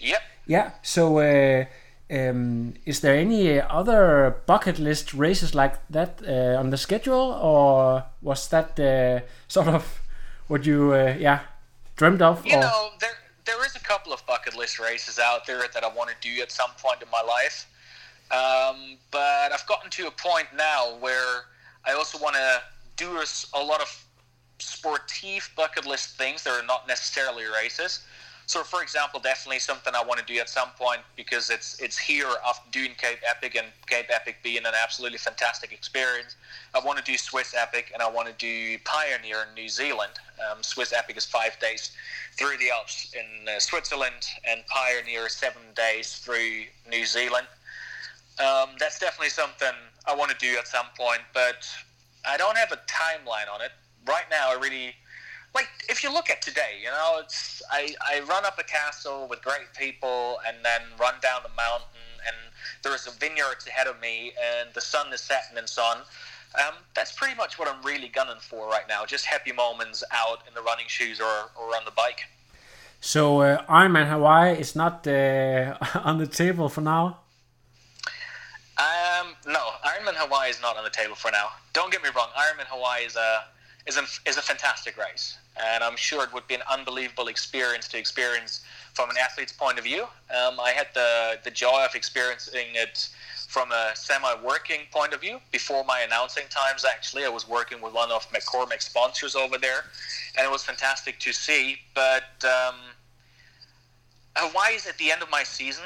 Yep. 0.00 0.22
Yeah. 0.46 0.70
So, 0.82 1.18
uh, 1.18 1.64
um, 2.10 2.74
is 2.84 3.00
there 3.00 3.14
any 3.16 3.60
other 3.60 4.36
bucket 4.46 4.78
list 4.78 5.14
races 5.14 5.54
like 5.54 5.74
that 5.90 6.20
uh, 6.26 6.58
on 6.60 6.70
the 6.70 6.76
schedule, 6.76 7.32
or 7.40 8.04
was 8.22 8.48
that 8.48 8.78
uh, 8.80 9.20
sort 9.48 9.68
of 9.68 10.00
what 10.48 10.66
you, 10.66 10.92
uh, 10.92 11.14
yeah, 11.18 11.40
dreamt 11.96 12.22
of? 12.22 12.44
You 12.46 12.56
or? 12.56 12.60
know, 12.60 12.90
there 13.00 13.10
there 13.46 13.64
is 13.64 13.76
a 13.76 13.80
couple 13.80 14.12
of 14.12 14.24
bucket 14.26 14.56
list 14.56 14.78
races 14.78 15.18
out 15.18 15.46
there 15.46 15.62
that 15.72 15.84
I 15.84 15.88
want 15.88 16.10
to 16.10 16.16
do 16.20 16.42
at 16.42 16.50
some 16.50 16.70
point 16.78 17.00
in 17.00 17.08
my 17.10 17.22
life. 17.22 17.66
Um, 18.30 18.98
but 19.12 19.52
I've 19.52 19.66
gotten 19.66 19.88
to 19.90 20.08
a 20.08 20.10
point 20.10 20.48
now 20.56 20.96
where 20.98 21.44
I 21.84 21.92
also 21.92 22.18
want 22.18 22.34
to 22.34 22.60
do 22.96 23.22
a 23.54 23.62
lot 23.62 23.80
of 23.80 24.04
sportive 24.58 25.50
bucket 25.56 25.86
list 25.86 26.18
things 26.18 26.42
that 26.42 26.50
are 26.50 26.66
not 26.66 26.88
necessarily 26.88 27.44
races. 27.44 28.04
So, 28.48 28.62
for 28.62 28.80
example, 28.80 29.18
definitely 29.18 29.58
something 29.58 29.92
I 29.96 30.04
want 30.04 30.20
to 30.20 30.24
do 30.24 30.38
at 30.38 30.48
some 30.48 30.68
point 30.78 31.00
because 31.16 31.50
it's 31.50 31.80
it's 31.80 31.98
here 31.98 32.28
after 32.46 32.70
doing 32.70 32.92
Cape 32.96 33.18
Epic 33.28 33.56
and 33.56 33.66
Cape 33.86 34.06
Epic 34.08 34.36
being 34.44 34.64
an 34.64 34.72
absolutely 34.80 35.18
fantastic 35.18 35.72
experience. 35.72 36.36
I 36.72 36.78
want 36.78 36.96
to 36.98 37.04
do 37.04 37.18
Swiss 37.18 37.54
Epic 37.58 37.90
and 37.92 38.00
I 38.00 38.08
want 38.08 38.28
to 38.28 38.34
do 38.34 38.78
Pioneer 38.84 39.46
in 39.48 39.54
New 39.54 39.68
Zealand. 39.68 40.12
Um, 40.38 40.62
Swiss 40.62 40.92
Epic 40.92 41.16
is 41.16 41.26
five 41.26 41.58
days 41.58 41.90
through 42.38 42.56
the 42.58 42.70
Alps 42.70 43.12
in 43.14 43.48
uh, 43.48 43.58
Switzerland, 43.58 44.28
and 44.48 44.64
Pioneer 44.66 45.28
seven 45.28 45.62
days 45.74 46.18
through 46.18 46.64
New 46.88 47.04
Zealand. 47.04 47.48
Um, 48.38 48.70
that's 48.78 49.00
definitely 49.00 49.30
something 49.30 49.74
I 50.06 50.14
want 50.14 50.30
to 50.30 50.36
do 50.38 50.56
at 50.56 50.68
some 50.68 50.86
point, 50.96 51.22
but 51.34 51.68
I 52.28 52.36
don't 52.36 52.56
have 52.56 52.70
a 52.70 52.78
timeline 52.86 53.52
on 53.52 53.60
it. 53.62 53.72
Right 54.06 54.26
now, 54.30 54.50
I 54.50 54.54
really 54.60 54.94
like 55.56 55.68
if 55.88 56.04
you 56.04 56.12
look 56.12 56.28
at 56.28 56.42
today, 56.42 56.74
you 56.82 56.90
know, 56.90 57.16
it's 57.22 57.62
I, 57.72 57.94
I 58.12 58.20
run 58.20 58.44
up 58.44 58.58
a 58.58 58.62
castle 58.62 59.26
with 59.28 59.40
great 59.42 59.68
people 59.76 60.38
and 60.46 60.56
then 60.62 60.82
run 61.00 61.14
down 61.22 61.40
the 61.42 61.54
mountain 61.56 62.06
and 62.26 62.36
there 62.82 62.94
is 62.94 63.06
a 63.06 63.10
vineyard 63.18 63.60
ahead 63.66 63.86
of 63.86 63.98
me 64.00 64.32
and 64.48 64.68
the 64.74 64.80
sun 64.80 65.12
is 65.12 65.22
setting 65.22 65.56
and 65.56 65.68
so 65.68 65.82
on. 65.82 65.98
Um, 66.62 66.74
that's 66.94 67.12
pretty 67.12 67.34
much 67.34 67.58
what 67.58 67.68
I'm 67.68 67.82
really 67.82 68.08
gunning 68.08 68.40
for 68.40 68.68
right 68.68 68.86
now. 68.86 69.04
Just 69.06 69.24
happy 69.24 69.52
moments 69.52 70.04
out 70.12 70.40
in 70.46 70.52
the 70.54 70.62
running 70.62 70.88
shoes 70.88 71.20
or, 71.20 71.36
or 71.58 71.66
on 71.78 71.84
the 71.84 71.90
bike. 71.90 72.20
So, 73.00 73.40
uh, 73.40 73.64
Ironman 73.66 74.08
Hawaii 74.08 74.58
is 74.58 74.74
not 74.74 75.06
uh, 75.06 75.76
on 76.08 76.18
the 76.18 76.26
table 76.26 76.68
for 76.68 76.82
now. 76.82 77.18
Um, 78.78 79.26
no, 79.46 79.64
Ironman 79.84 80.16
Hawaii 80.16 80.50
is 80.50 80.60
not 80.60 80.76
on 80.76 80.84
the 80.84 80.90
table 80.90 81.14
for 81.14 81.30
now. 81.30 81.48
Don't 81.72 81.90
get 81.92 82.02
me 82.02 82.10
wrong. 82.14 82.28
Ironman 82.36 82.68
Hawaii 82.68 83.04
is 83.04 83.16
a 83.16 83.44
is 83.86 83.96
a 83.96 84.04
is 84.28 84.36
a 84.36 84.42
fantastic 84.42 84.96
race, 84.96 85.38
and 85.64 85.82
I'm 85.82 85.96
sure 85.96 86.24
it 86.24 86.32
would 86.32 86.46
be 86.46 86.54
an 86.54 86.62
unbelievable 86.70 87.28
experience 87.28 87.88
to 87.88 87.98
experience 87.98 88.64
from 88.94 89.10
an 89.10 89.16
athlete's 89.16 89.52
point 89.52 89.78
of 89.78 89.84
view. 89.84 90.02
Um, 90.02 90.58
I 90.60 90.72
had 90.74 90.88
the 90.94 91.38
the 91.44 91.50
joy 91.50 91.84
of 91.84 91.94
experiencing 91.94 92.68
it 92.74 93.08
from 93.48 93.70
a 93.70 93.92
semi-working 93.94 94.80
point 94.90 95.12
of 95.12 95.20
view 95.20 95.38
before 95.52 95.84
my 95.84 96.00
announcing 96.00 96.44
times. 96.50 96.84
Actually, 96.84 97.24
I 97.24 97.28
was 97.28 97.48
working 97.48 97.80
with 97.80 97.94
one 97.94 98.10
of 98.10 98.28
McCormack's 98.30 98.86
sponsors 98.86 99.36
over 99.36 99.56
there, 99.56 99.84
and 100.36 100.44
it 100.44 100.50
was 100.50 100.64
fantastic 100.64 101.18
to 101.20 101.32
see. 101.32 101.78
But 101.94 102.44
um, 102.44 102.74
Hawaii 104.34 104.74
is 104.74 104.86
at 104.86 104.98
the 104.98 105.12
end 105.12 105.22
of 105.22 105.30
my 105.30 105.42
season, 105.42 105.84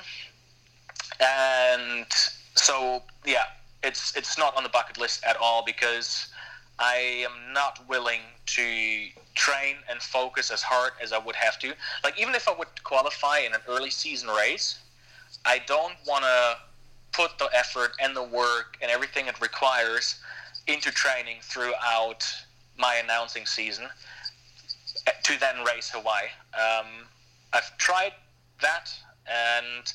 and 1.20 2.06
so 2.54 3.02
yeah, 3.26 3.44
it's 3.82 4.16
it's 4.16 4.38
not 4.38 4.56
on 4.56 4.62
the 4.62 4.68
bucket 4.70 4.98
list 4.98 5.22
at 5.24 5.36
all 5.36 5.62
because 5.64 6.28
I 6.78 7.24
am 7.26 7.52
not 7.52 7.86
willing 7.88 8.20
to 8.46 9.08
train 9.34 9.76
and 9.88 10.00
focus 10.00 10.50
as 10.50 10.62
hard 10.62 10.92
as 11.02 11.12
I 11.12 11.18
would 11.18 11.36
have 11.36 11.58
to. 11.60 11.74
Like 12.04 12.20
even 12.20 12.34
if 12.34 12.48
I 12.48 12.52
would 12.52 12.68
qualify 12.84 13.38
in 13.38 13.54
an 13.54 13.60
early 13.68 13.90
season 13.90 14.28
race, 14.28 14.80
I 15.44 15.60
don't 15.66 15.94
want 16.06 16.24
to 16.24 16.56
put 17.12 17.38
the 17.38 17.48
effort 17.54 17.92
and 18.00 18.14
the 18.14 18.22
work 18.22 18.76
and 18.80 18.90
everything 18.90 19.26
it 19.26 19.40
requires 19.40 20.20
into 20.66 20.90
training 20.90 21.38
throughout 21.42 22.24
my 22.76 22.96
announcing 22.96 23.46
season 23.46 23.86
uh, 25.06 25.10
to 25.22 25.38
then 25.40 25.64
race 25.64 25.90
Hawaii. 25.90 26.26
Um, 26.54 26.86
I've 27.52 27.76
tried 27.78 28.12
that, 28.62 28.90
and 29.26 29.92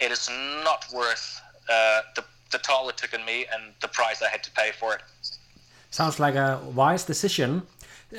it 0.00 0.10
is 0.10 0.28
not 0.64 0.86
worth 0.92 1.40
uh, 1.68 2.02
the 2.14 2.24
the 2.52 2.58
toll 2.58 2.88
it 2.88 2.96
took 2.96 3.12
on 3.12 3.24
me 3.24 3.44
and 3.52 3.74
the 3.80 3.88
price 3.88 4.22
I 4.22 4.28
had 4.28 4.42
to 4.44 4.50
pay 4.52 4.70
for 4.70 4.94
it. 4.94 5.00
Sounds 5.90 6.20
like 6.20 6.34
a 6.34 6.60
wise 6.74 7.04
decision. 7.04 7.62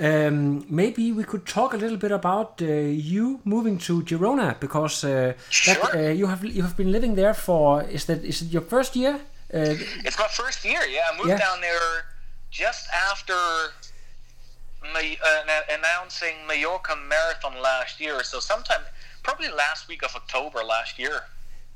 Um, 0.01 0.65
maybe 0.69 1.13
we 1.13 1.23
could 1.23 1.45
talk 1.45 1.73
a 1.73 1.77
little 1.77 1.97
bit 1.97 2.11
about 2.11 2.61
uh, 2.61 2.65
you 2.65 3.39
moving 3.45 3.77
to 3.79 4.01
Girona 4.03 4.59
because 4.59 5.03
uh, 5.05 5.33
Sure. 5.49 5.75
that, 5.75 5.95
uh, 5.95 5.99
you 6.11 6.27
have 6.27 6.43
you 6.43 6.61
have 6.61 6.75
been 6.75 6.91
living 6.91 7.15
there 7.15 7.33
for 7.33 7.83
is 7.83 8.05
that 8.05 8.23
is 8.25 8.41
it 8.41 8.49
your 8.51 8.63
first 8.63 8.95
year? 8.97 9.15
Uh, 9.53 9.75
It's 10.03 10.19
my 10.19 10.27
first 10.27 10.65
year. 10.65 10.81
Yeah, 10.85 11.07
I 11.09 11.15
moved 11.17 11.29
Yeah. 11.29 11.37
down 11.39 11.61
there 11.61 12.05
just 12.51 12.89
after 13.11 13.39
my, 14.93 15.17
uh, 15.23 15.61
announcing 15.77 16.35
Mallorca 16.47 16.95
Marathon 16.95 17.61
last 17.61 17.99
year. 18.01 18.23
So 18.23 18.39
sometime, 18.41 18.81
probably 19.23 19.47
last 19.47 19.87
week 19.87 20.03
of 20.03 20.13
October 20.15 20.63
last 20.65 20.99
year. 20.99 21.23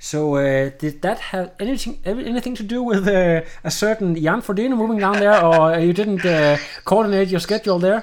So 0.01 0.35
uh, 0.35 0.71
did 0.79 1.03
that 1.03 1.19
have 1.19 1.51
anything 1.59 1.99
anything 2.03 2.55
to 2.55 2.63
do 2.63 2.81
with 2.81 3.07
uh, 3.07 3.41
a 3.63 3.69
certain 3.69 4.15
Jan 4.15 4.41
Frodeno 4.41 4.75
moving 4.75 4.97
down 4.97 5.19
there, 5.19 5.45
or 5.45 5.77
you 5.77 5.93
didn't 5.93 6.25
uh, 6.25 6.57
coordinate 6.85 7.27
your 7.27 7.39
schedule 7.39 7.77
there? 7.77 7.97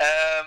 Um, 0.00 0.46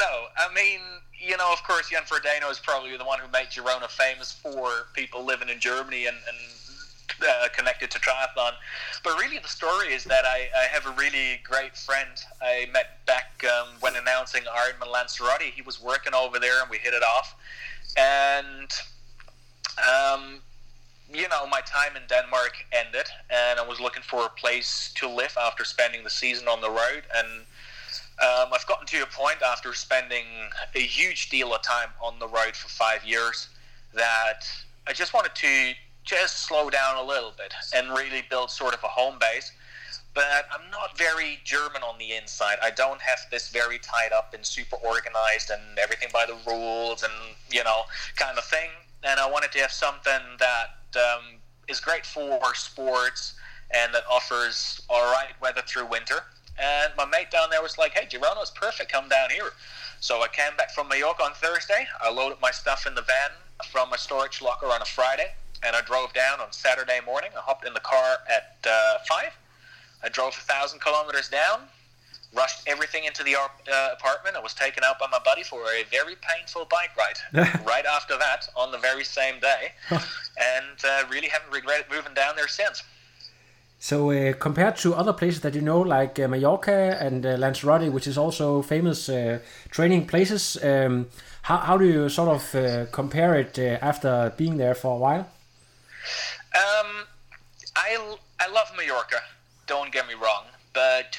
no, 0.00 0.12
I 0.36 0.52
mean, 0.52 0.80
you 1.16 1.36
know, 1.36 1.52
of 1.52 1.62
course, 1.62 1.90
Jan 1.90 2.02
Frodeno 2.02 2.50
is 2.50 2.58
probably 2.58 2.96
the 2.96 3.04
one 3.04 3.20
who 3.20 3.30
made 3.30 3.50
Girona 3.54 3.88
famous 3.88 4.32
for 4.32 4.88
people 4.94 5.24
living 5.24 5.48
in 5.48 5.60
Germany 5.60 6.06
and, 6.06 6.16
and 6.16 6.38
uh, 7.28 7.46
connected 7.56 7.92
to 7.92 8.00
triathlon. 8.00 8.54
But 9.04 9.16
really, 9.16 9.38
the 9.38 9.48
story 9.48 9.94
is 9.94 10.02
that 10.04 10.24
I, 10.24 10.48
I 10.58 10.64
have 10.72 10.86
a 10.86 10.94
really 10.98 11.40
great 11.44 11.76
friend 11.76 12.10
I 12.42 12.66
met 12.72 13.06
back 13.06 13.44
um, 13.44 13.68
when 13.78 13.94
announcing 13.94 14.42
Ironman 14.42 14.92
Lanzarote. 14.92 15.52
He 15.54 15.62
was 15.62 15.80
working 15.80 16.14
over 16.14 16.40
there, 16.40 16.60
and 16.60 16.68
we 16.68 16.78
hit 16.78 16.94
it 16.94 17.04
off. 17.04 17.36
And 17.96 18.72
um, 19.78 20.40
you 21.12 21.28
know, 21.28 21.46
my 21.46 21.60
time 21.62 21.96
in 21.96 22.02
Denmark 22.08 22.52
ended, 22.72 23.06
and 23.30 23.58
I 23.58 23.66
was 23.66 23.80
looking 23.80 24.02
for 24.02 24.26
a 24.26 24.28
place 24.30 24.92
to 24.96 25.08
live 25.08 25.36
after 25.40 25.64
spending 25.64 26.04
the 26.04 26.10
season 26.10 26.48
on 26.48 26.60
the 26.60 26.70
road. 26.70 27.02
And 27.14 27.44
um, 28.20 28.52
I've 28.52 28.66
gotten 28.66 28.86
to 28.86 29.02
a 29.02 29.06
point 29.06 29.42
after 29.42 29.74
spending 29.74 30.24
a 30.74 30.80
huge 30.80 31.30
deal 31.30 31.54
of 31.54 31.62
time 31.62 31.88
on 32.02 32.18
the 32.18 32.28
road 32.28 32.54
for 32.54 32.68
five 32.68 33.04
years 33.04 33.48
that 33.94 34.46
I 34.86 34.92
just 34.92 35.14
wanted 35.14 35.34
to 35.34 35.72
just 36.04 36.46
slow 36.46 36.70
down 36.70 36.96
a 36.96 37.02
little 37.02 37.32
bit 37.36 37.52
and 37.74 37.90
really 37.90 38.22
build 38.30 38.50
sort 38.50 38.74
of 38.74 38.82
a 38.84 38.88
home 38.88 39.16
base. 39.18 39.52
But 40.12 40.46
I'm 40.52 40.70
not 40.70 40.98
very 40.98 41.38
German 41.44 41.82
on 41.82 41.96
the 41.98 42.12
inside. 42.12 42.58
I 42.62 42.70
don't 42.70 43.00
have 43.00 43.20
this 43.30 43.48
very 43.48 43.78
tied 43.78 44.12
up 44.12 44.34
and 44.34 44.44
super 44.44 44.76
organized 44.76 45.50
and 45.50 45.78
everything 45.78 46.08
by 46.12 46.26
the 46.26 46.36
rules 46.50 47.02
and, 47.04 47.12
you 47.50 47.62
know, 47.62 47.82
kind 48.16 48.36
of 48.36 48.44
thing. 48.44 48.70
And 49.04 49.18
I 49.18 49.30
wanted 49.30 49.52
to 49.52 49.58
have 49.60 49.72
something 49.72 50.20
that 50.38 50.96
um, 50.96 51.40
is 51.68 51.80
great 51.80 52.04
for 52.04 52.38
sports 52.54 53.34
and 53.72 53.94
that 53.94 54.02
offers 54.10 54.82
all 54.88 55.12
right 55.12 55.32
weather 55.40 55.62
through 55.66 55.86
winter. 55.86 56.24
And 56.58 56.92
my 56.96 57.06
mate 57.06 57.30
down 57.30 57.48
there 57.50 57.62
was 57.62 57.78
like, 57.78 57.92
hey, 57.92 58.06
Girona 58.06 58.54
perfect. 58.54 58.92
Come 58.92 59.08
down 59.08 59.30
here. 59.30 59.50
So 60.00 60.22
I 60.22 60.28
came 60.28 60.56
back 60.56 60.72
from 60.72 60.88
Mallorca 60.88 61.22
on 61.22 61.32
Thursday. 61.34 61.86
I 62.02 62.10
loaded 62.10 62.38
my 62.42 62.50
stuff 62.50 62.86
in 62.86 62.94
the 62.94 63.02
van 63.02 63.30
from 63.70 63.90
my 63.90 63.96
storage 63.96 64.42
locker 64.42 64.66
on 64.66 64.82
a 64.82 64.84
Friday. 64.84 65.34
And 65.62 65.76
I 65.76 65.80
drove 65.82 66.12
down 66.12 66.40
on 66.40 66.52
Saturday 66.52 67.00
morning. 67.04 67.30
I 67.36 67.40
hopped 67.40 67.66
in 67.66 67.74
the 67.74 67.80
car 67.80 68.18
at 68.28 68.56
uh, 68.66 68.98
5. 69.08 69.24
I 70.02 70.08
drove 70.08 70.32
a 70.32 70.40
thousand 70.40 70.80
kilometers 70.80 71.28
down, 71.28 71.60
rushed 72.32 72.66
everything 72.66 73.04
into 73.04 73.22
the 73.22 73.34
uh, 73.34 73.88
apartment. 73.92 74.36
I 74.36 74.40
was 74.40 74.54
taken 74.54 74.84
out 74.84 74.98
by 74.98 75.06
my 75.10 75.18
buddy 75.24 75.42
for 75.42 75.62
a 75.62 75.84
very 75.90 76.16
painful 76.20 76.66
bike 76.70 76.96
ride 76.96 77.18
right 77.66 77.86
after 77.86 78.16
that 78.18 78.48
on 78.56 78.70
the 78.70 78.78
very 78.78 79.04
same 79.04 79.40
day, 79.40 79.72
and 79.90 80.78
uh, 80.84 81.04
really 81.10 81.28
haven't 81.28 81.52
regretted 81.52 81.86
moving 81.90 82.14
down 82.14 82.36
there 82.36 82.48
since. 82.48 82.82
So 83.82 84.10
uh, 84.10 84.34
compared 84.34 84.76
to 84.78 84.94
other 84.94 85.14
places 85.14 85.40
that 85.40 85.54
you 85.54 85.62
know, 85.62 85.80
like 85.80 86.18
uh, 86.18 86.28
Mallorca 86.28 86.98
and 87.00 87.24
uh, 87.24 87.36
Lanzarote, 87.38 87.90
which 87.90 88.06
is 88.06 88.18
also 88.18 88.60
famous 88.60 89.08
uh, 89.08 89.38
training 89.70 90.06
places, 90.06 90.58
um, 90.62 91.06
how, 91.42 91.56
how 91.56 91.78
do 91.78 91.86
you 91.86 92.08
sort 92.10 92.28
of 92.28 92.54
uh, 92.54 92.86
compare 92.92 93.34
it 93.36 93.58
uh, 93.58 93.78
after 93.80 94.34
being 94.36 94.58
there 94.58 94.74
for 94.74 94.96
a 94.96 94.98
while? 94.98 95.20
Um, 96.54 97.06
I, 97.74 98.16
I 98.38 98.52
love 98.52 98.70
Mallorca, 98.76 99.22
don't 99.66 99.90
get 99.90 100.06
me 100.06 100.12
wrong, 100.12 100.44
but 100.74 101.18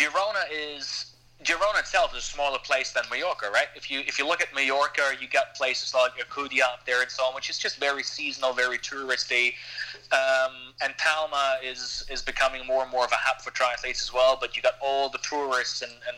Girona 0.00 0.44
is 0.50 1.12
Girona 1.44 1.80
itself 1.80 2.14
is 2.16 2.22
a 2.22 2.26
smaller 2.26 2.58
place 2.58 2.92
than 2.92 3.04
Mallorca, 3.10 3.50
right? 3.52 3.68
If 3.74 3.90
you 3.90 4.00
if 4.00 4.18
you 4.18 4.26
look 4.26 4.40
at 4.40 4.54
Mallorca, 4.54 5.02
you 5.20 5.28
got 5.28 5.54
places 5.54 5.92
like 5.92 6.12
Alcudia 6.16 6.62
up 6.62 6.86
there 6.86 7.02
and 7.02 7.10
so 7.10 7.24
on, 7.24 7.34
which 7.34 7.50
is 7.50 7.58
just 7.58 7.78
very 7.78 8.02
seasonal, 8.02 8.54
very 8.54 8.78
touristy. 8.78 9.54
Um, 10.10 10.72
and 10.82 10.96
Palma 10.96 11.58
is 11.62 12.06
is 12.10 12.22
becoming 12.22 12.66
more 12.66 12.82
and 12.82 12.90
more 12.90 13.04
of 13.04 13.12
a 13.12 13.18
hub 13.18 13.42
for 13.42 13.50
triathletes 13.50 14.02
as 14.02 14.12
well. 14.12 14.38
But 14.40 14.56
you 14.56 14.62
got 14.62 14.74
all 14.82 15.10
the 15.10 15.18
tourists 15.18 15.82
and, 15.82 15.92
and 16.08 16.16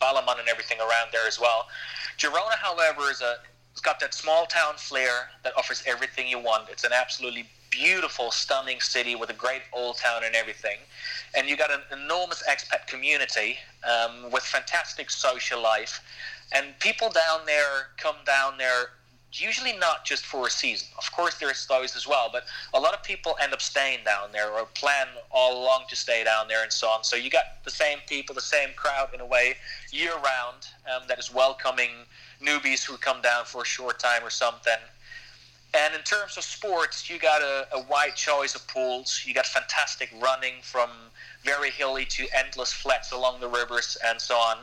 Ballermann 0.00 0.38
and 0.38 0.48
everything 0.48 0.78
around 0.78 1.08
there 1.10 1.26
as 1.26 1.40
well. 1.40 1.66
Girona, 2.18 2.56
however, 2.60 3.10
is 3.10 3.20
a 3.20 3.38
it's 3.72 3.80
got 3.80 3.98
that 3.98 4.14
small 4.14 4.46
town 4.46 4.74
flair 4.76 5.30
that 5.42 5.52
offers 5.56 5.82
everything 5.86 6.28
you 6.28 6.38
want. 6.38 6.68
It's 6.70 6.84
an 6.84 6.92
absolutely 6.92 7.48
beautiful, 7.74 8.30
stunning 8.30 8.80
city 8.80 9.14
with 9.14 9.30
a 9.30 9.34
great 9.34 9.62
old 9.72 9.96
town 9.98 10.22
and 10.24 10.34
everything. 10.34 10.78
And 11.36 11.48
you 11.48 11.56
got 11.56 11.70
an 11.70 11.80
enormous 11.92 12.42
expat 12.48 12.86
community 12.86 13.56
um, 13.82 14.30
with 14.30 14.42
fantastic 14.42 15.10
social 15.10 15.60
life. 15.60 16.00
And 16.52 16.78
people 16.78 17.08
down 17.10 17.46
there 17.46 17.88
come 17.96 18.16
down 18.24 18.58
there 18.58 18.90
usually 19.32 19.76
not 19.76 20.04
just 20.04 20.24
for 20.24 20.46
a 20.46 20.50
season. 20.50 20.88
Of 20.96 21.10
course, 21.12 21.34
there's 21.38 21.66
those 21.66 21.96
as 21.96 22.06
well, 22.06 22.28
but 22.32 22.44
a 22.72 22.78
lot 22.78 22.94
of 22.94 23.02
people 23.02 23.34
end 23.42 23.52
up 23.52 23.60
staying 23.60 24.00
down 24.04 24.30
there 24.32 24.50
or 24.50 24.66
plan 24.74 25.08
all 25.30 25.62
along 25.62 25.84
to 25.88 25.96
stay 25.96 26.22
down 26.24 26.46
there 26.48 26.62
and 26.62 26.72
so 26.72 26.88
on. 26.88 27.02
So 27.02 27.16
you 27.16 27.30
got 27.30 27.64
the 27.64 27.70
same 27.70 27.98
people, 28.06 28.34
the 28.34 28.40
same 28.40 28.70
crowd 28.76 29.08
in 29.12 29.20
a 29.20 29.26
way, 29.26 29.56
year 29.90 30.12
round, 30.12 30.68
um, 30.94 31.08
that 31.08 31.18
is 31.18 31.32
welcoming 31.34 31.90
newbies 32.40 32.84
who 32.84 32.96
come 32.96 33.20
down 33.22 33.44
for 33.44 33.62
a 33.62 33.66
short 33.66 33.98
time 33.98 34.22
or 34.22 34.30
something. 34.30 34.78
And 35.76 35.94
in 35.94 36.02
terms 36.02 36.36
of 36.36 36.44
sports, 36.44 37.10
you 37.10 37.18
got 37.18 37.42
a, 37.42 37.66
a 37.74 37.82
wide 37.82 38.14
choice 38.14 38.54
of 38.54 38.66
pools. 38.68 39.24
You 39.26 39.34
got 39.34 39.46
fantastic 39.46 40.10
running 40.20 40.54
from 40.62 40.88
very 41.42 41.70
hilly 41.70 42.04
to 42.06 42.26
endless 42.32 42.72
flats 42.72 43.10
along 43.10 43.40
the 43.40 43.48
rivers 43.48 43.96
and 44.06 44.20
so 44.20 44.36
on. 44.36 44.58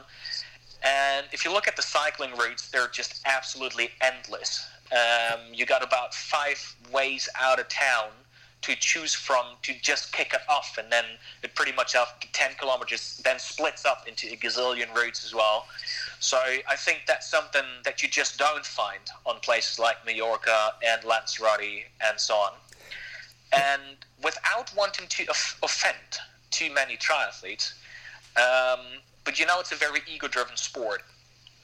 And 0.83 1.25
if 1.33 1.43
you 1.43 1.51
look 1.51 1.67
at 1.67 1.75
the 1.75 1.81
cycling 1.81 2.31
routes, 2.37 2.69
they're 2.69 2.87
just 2.87 3.21
absolutely 3.25 3.89
endless. 3.99 4.65
Um, 4.91 5.39
you 5.53 5.65
got 5.65 5.83
about 5.83 6.13
five 6.13 6.75
ways 6.91 7.27
out 7.39 7.59
of 7.59 7.67
town 7.67 8.09
to 8.61 8.75
choose 8.75 9.13
from 9.13 9.43
to 9.63 9.73
just 9.81 10.13
kick 10.13 10.33
it 10.33 10.41
off, 10.47 10.77
and 10.77 10.91
then 10.91 11.05
it 11.43 11.55
pretty 11.55 11.71
much 11.71 11.95
after 11.95 12.27
10 12.31 12.51
kilometers 12.59 13.19
then 13.23 13.39
splits 13.39 13.85
up 13.85 14.07
into 14.07 14.27
a 14.27 14.35
gazillion 14.35 14.93
routes 14.95 15.25
as 15.25 15.33
well. 15.33 15.65
So 16.19 16.37
I 16.37 16.75
think 16.75 17.03
that's 17.07 17.29
something 17.29 17.65
that 17.83 18.03
you 18.03 18.09
just 18.09 18.37
don't 18.37 18.65
find 18.65 19.01
on 19.25 19.39
places 19.39 19.79
like 19.79 20.05
Mallorca 20.05 20.73
and 20.85 21.03
Lanzarote 21.03 21.85
and 22.07 22.19
so 22.19 22.35
on. 22.35 22.53
And 23.51 23.81
without 24.23 24.71
wanting 24.77 25.07
to 25.07 25.25
offend 25.63 26.19
too 26.51 26.71
many 26.71 26.97
triathletes, 26.97 27.73
um, 28.35 28.79
but 29.23 29.39
you 29.39 29.45
know 29.45 29.59
it's 29.59 29.71
a 29.71 29.75
very 29.75 30.01
ego-driven 30.13 30.55
sport, 30.55 31.01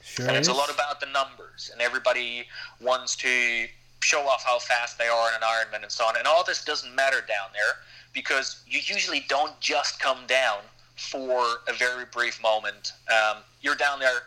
sure 0.02 0.26
and 0.26 0.36
it's 0.36 0.48
is. 0.48 0.54
a 0.54 0.56
lot 0.56 0.72
about 0.72 1.00
the 1.00 1.06
numbers, 1.06 1.70
and 1.72 1.80
everybody 1.80 2.46
wants 2.80 3.16
to 3.16 3.66
show 4.00 4.20
off 4.28 4.44
how 4.44 4.58
fast 4.58 4.98
they 4.98 5.08
are 5.08 5.28
in 5.28 5.34
an 5.34 5.42
Ironman 5.42 5.82
and 5.82 5.92
so 5.92 6.04
on. 6.04 6.16
And 6.16 6.26
all 6.26 6.44
this 6.44 6.64
doesn't 6.64 6.94
matter 6.94 7.20
down 7.20 7.48
there 7.52 7.82
because 8.12 8.62
you 8.66 8.80
usually 8.84 9.24
don't 9.28 9.58
just 9.60 10.00
come 10.00 10.26
down 10.26 10.60
for 10.96 11.44
a 11.68 11.72
very 11.72 12.04
brief 12.12 12.42
moment. 12.42 12.92
Um, 13.10 13.38
you're 13.60 13.76
down 13.76 14.00
there 14.00 14.22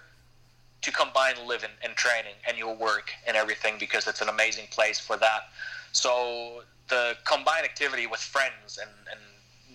to 0.82 0.92
combine 0.92 1.36
living 1.46 1.70
and 1.84 1.96
training 1.96 2.34
and 2.48 2.58
your 2.58 2.76
work 2.76 3.12
and 3.28 3.38
everything 3.38 3.76
because 3.80 4.08
it's 4.08 4.22
an 4.22 4.30
amazing 4.30 4.66
place 4.72 5.00
for 5.00 5.18
that. 5.18 5.50
So 5.92 6.64
the 6.90 7.16
combined 7.26 7.66
activity 7.66 8.08
with 8.08 8.20
friends 8.20 8.80
and, 8.82 8.90
and 9.12 9.20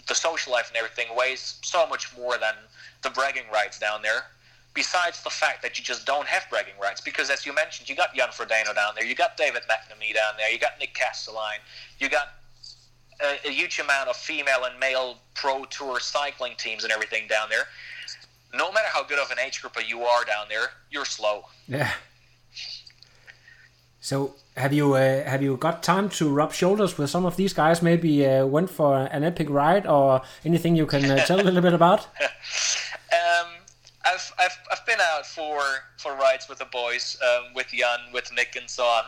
the 0.09 0.15
social 0.15 0.53
life 0.53 0.69
and 0.69 0.77
everything 0.77 1.07
weighs 1.17 1.59
so 1.63 1.87
much 1.87 2.17
more 2.17 2.39
than 2.39 2.55
the 3.03 3.11
bragging 3.11 3.45
rights 3.53 3.79
down 3.79 4.03
there. 4.03 4.25
Besides 4.77 5.23
the 5.25 5.31
fact 5.31 5.63
that 5.63 5.79
you 5.79 5.85
just 5.85 6.07
don't 6.07 6.29
have 6.29 6.45
bragging 6.49 6.79
rights, 6.81 7.01
because 7.01 7.31
as 7.31 7.45
you 7.45 7.53
mentioned, 7.53 7.89
you 7.89 7.97
got 7.97 8.15
Jan 8.15 8.29
Frodeno 8.29 8.73
down 8.75 8.95
there, 8.95 9.05
you 9.05 9.17
got 9.17 9.37
David 9.37 9.63
McNamee 9.63 10.15
down 10.15 10.35
there, 10.37 10.53
you 10.53 10.59
got 10.59 10.79
Nick 10.79 10.95
Kastelein, 10.95 11.59
you 11.99 12.09
got 12.09 12.29
a, 13.21 13.49
a 13.49 13.51
huge 13.51 13.81
amount 13.81 14.09
of 14.09 14.17
female 14.17 14.65
and 14.71 14.79
male 14.79 15.17
pro 15.35 15.65
tour 15.65 15.99
cycling 15.99 16.53
teams 16.57 16.85
and 16.85 16.93
everything 16.93 17.27
down 17.27 17.49
there 17.49 17.65
no 18.57 18.73
matter 18.73 18.89
how 18.93 19.03
good 19.05 19.19
of 19.19 19.31
an 19.31 19.39
age 19.39 19.61
grouper 19.61 19.81
you 19.81 20.03
are 20.03 20.25
down 20.25 20.47
there, 20.49 20.71
you're 20.91 21.05
slow. 21.05 21.45
Yeah. 21.69 21.93
So 24.01 24.35
have 24.57 24.73
you 24.73 24.95
uh, 24.95 25.25
have 25.25 25.43
you 25.43 25.57
got 25.57 25.83
time 25.83 26.09
to 26.11 26.29
rub 26.29 26.53
shoulders 26.53 26.97
with 26.97 27.11
some 27.11 27.27
of 27.27 27.37
these 27.37 27.53
guys? 27.53 27.83
Maybe 27.83 28.25
uh, 28.25 28.47
went 28.47 28.71
for 28.71 28.97
an 28.97 29.25
epic 29.25 29.51
ride 29.51 29.87
or 29.87 30.23
anything 30.45 30.77
you 30.77 30.87
can 30.87 31.11
uh, 31.11 31.25
tell 31.27 31.41
a 31.41 31.43
little 31.43 31.61
bit 31.61 31.73
about? 31.73 32.07
um, 32.21 33.49
I've, 34.07 34.33
I've 34.39 34.59
I've 34.71 34.87
been 34.87 35.01
out 35.01 35.27
for 35.27 35.61
for 35.97 36.15
rides 36.15 36.49
with 36.49 36.59
the 36.59 36.67
boys, 36.67 37.17
um, 37.23 37.55
with 37.55 37.69
Jan, 37.69 37.99
with 38.13 38.33
Nick, 38.33 38.57
and 38.57 38.71
so 38.71 38.85
on. 38.85 39.05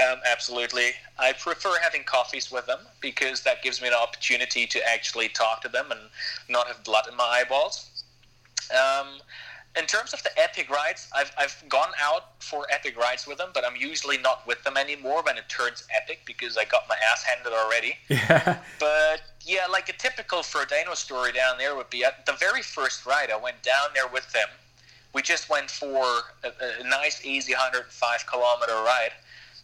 Um, 0.00 0.20
absolutely, 0.24 0.90
I 1.18 1.32
prefer 1.32 1.76
having 1.82 2.04
coffees 2.04 2.50
with 2.50 2.66
them 2.66 2.78
because 3.00 3.42
that 3.42 3.62
gives 3.62 3.82
me 3.82 3.88
an 3.88 3.94
opportunity 3.94 4.66
to 4.66 4.88
actually 4.88 5.28
talk 5.28 5.60
to 5.62 5.68
them 5.68 5.90
and 5.90 6.00
not 6.48 6.66
have 6.68 6.82
blood 6.84 7.06
in 7.10 7.16
my 7.16 7.24
eyeballs. 7.24 8.04
Um, 8.70 9.20
in 9.78 9.86
terms 9.86 10.12
of 10.12 10.22
the 10.22 10.30
epic 10.38 10.68
rides, 10.70 11.08
I've, 11.14 11.30
I've 11.38 11.62
gone 11.68 11.92
out 12.02 12.30
for 12.40 12.66
epic 12.70 12.98
rides 12.98 13.26
with 13.26 13.38
them, 13.38 13.50
but 13.54 13.64
I'm 13.64 13.76
usually 13.76 14.18
not 14.18 14.46
with 14.46 14.62
them 14.64 14.76
anymore 14.76 15.22
when 15.22 15.36
it 15.38 15.48
turns 15.48 15.86
epic 15.94 16.20
because 16.26 16.56
I 16.56 16.64
got 16.64 16.82
my 16.88 16.96
ass 17.10 17.22
handed 17.22 17.52
already. 17.52 17.96
Yeah. 18.08 18.58
But 18.80 19.22
yeah, 19.42 19.66
like 19.70 19.88
a 19.88 19.92
typical 19.92 20.40
Frodeno 20.40 20.94
story 20.96 21.32
down 21.32 21.56
there 21.56 21.76
would 21.76 21.88
be 21.88 22.04
at 22.04 22.26
the 22.26 22.32
very 22.32 22.62
first 22.62 23.06
ride, 23.06 23.30
I 23.30 23.36
went 23.36 23.62
down 23.62 23.88
there 23.94 24.08
with 24.08 24.30
them. 24.32 24.48
We 25.14 25.22
just 25.22 25.48
went 25.48 25.70
for 25.70 26.04
a, 26.44 26.80
a 26.80 26.88
nice, 26.88 27.24
easy 27.24 27.52
105 27.52 28.26
kilometer 28.26 28.74
ride. 28.84 29.12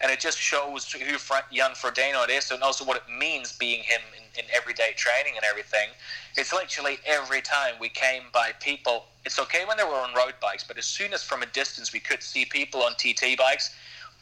And 0.01 0.11
it 0.11 0.21
just 0.21 0.39
shows 0.39 0.91
who 0.91 0.99
Jan 0.99 1.71
Frodeno 1.71 2.29
is 2.29 2.51
and 2.51 2.63
also 2.63 2.85
what 2.85 2.97
it 2.97 3.05
means 3.19 3.57
being 3.57 3.83
him 3.83 4.01
in, 4.17 4.45
in 4.45 4.51
everyday 4.53 4.93
training 4.97 5.35
and 5.37 5.45
everything. 5.45 5.89
It's 6.37 6.53
literally 6.53 6.99
every 7.07 7.41
time 7.41 7.75
we 7.81 7.89
came 7.89 8.25
by 8.33 8.53
people. 8.61 9.05
It's 9.25 9.39
okay 9.39 9.65
when 9.65 9.77
they 9.77 9.85
were 9.85 9.95
on 9.95 10.13
road 10.15 10.35
bikes, 10.43 10.65
but 10.65 10.79
as 10.79 10.85
soon 10.85 11.13
as 11.13 11.23
from 11.23 11.43
a 11.43 11.47
distance 11.47 11.93
we 11.93 12.01
could 12.01 12.23
see 12.23 12.45
people 12.45 12.83
on 12.83 12.95
TT 12.95 13.39
bikes, 13.39 13.75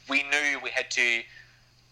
we 0.08 0.22
knew 0.24 0.60
we 0.62 0.70
had 0.70 0.90
to 0.92 1.22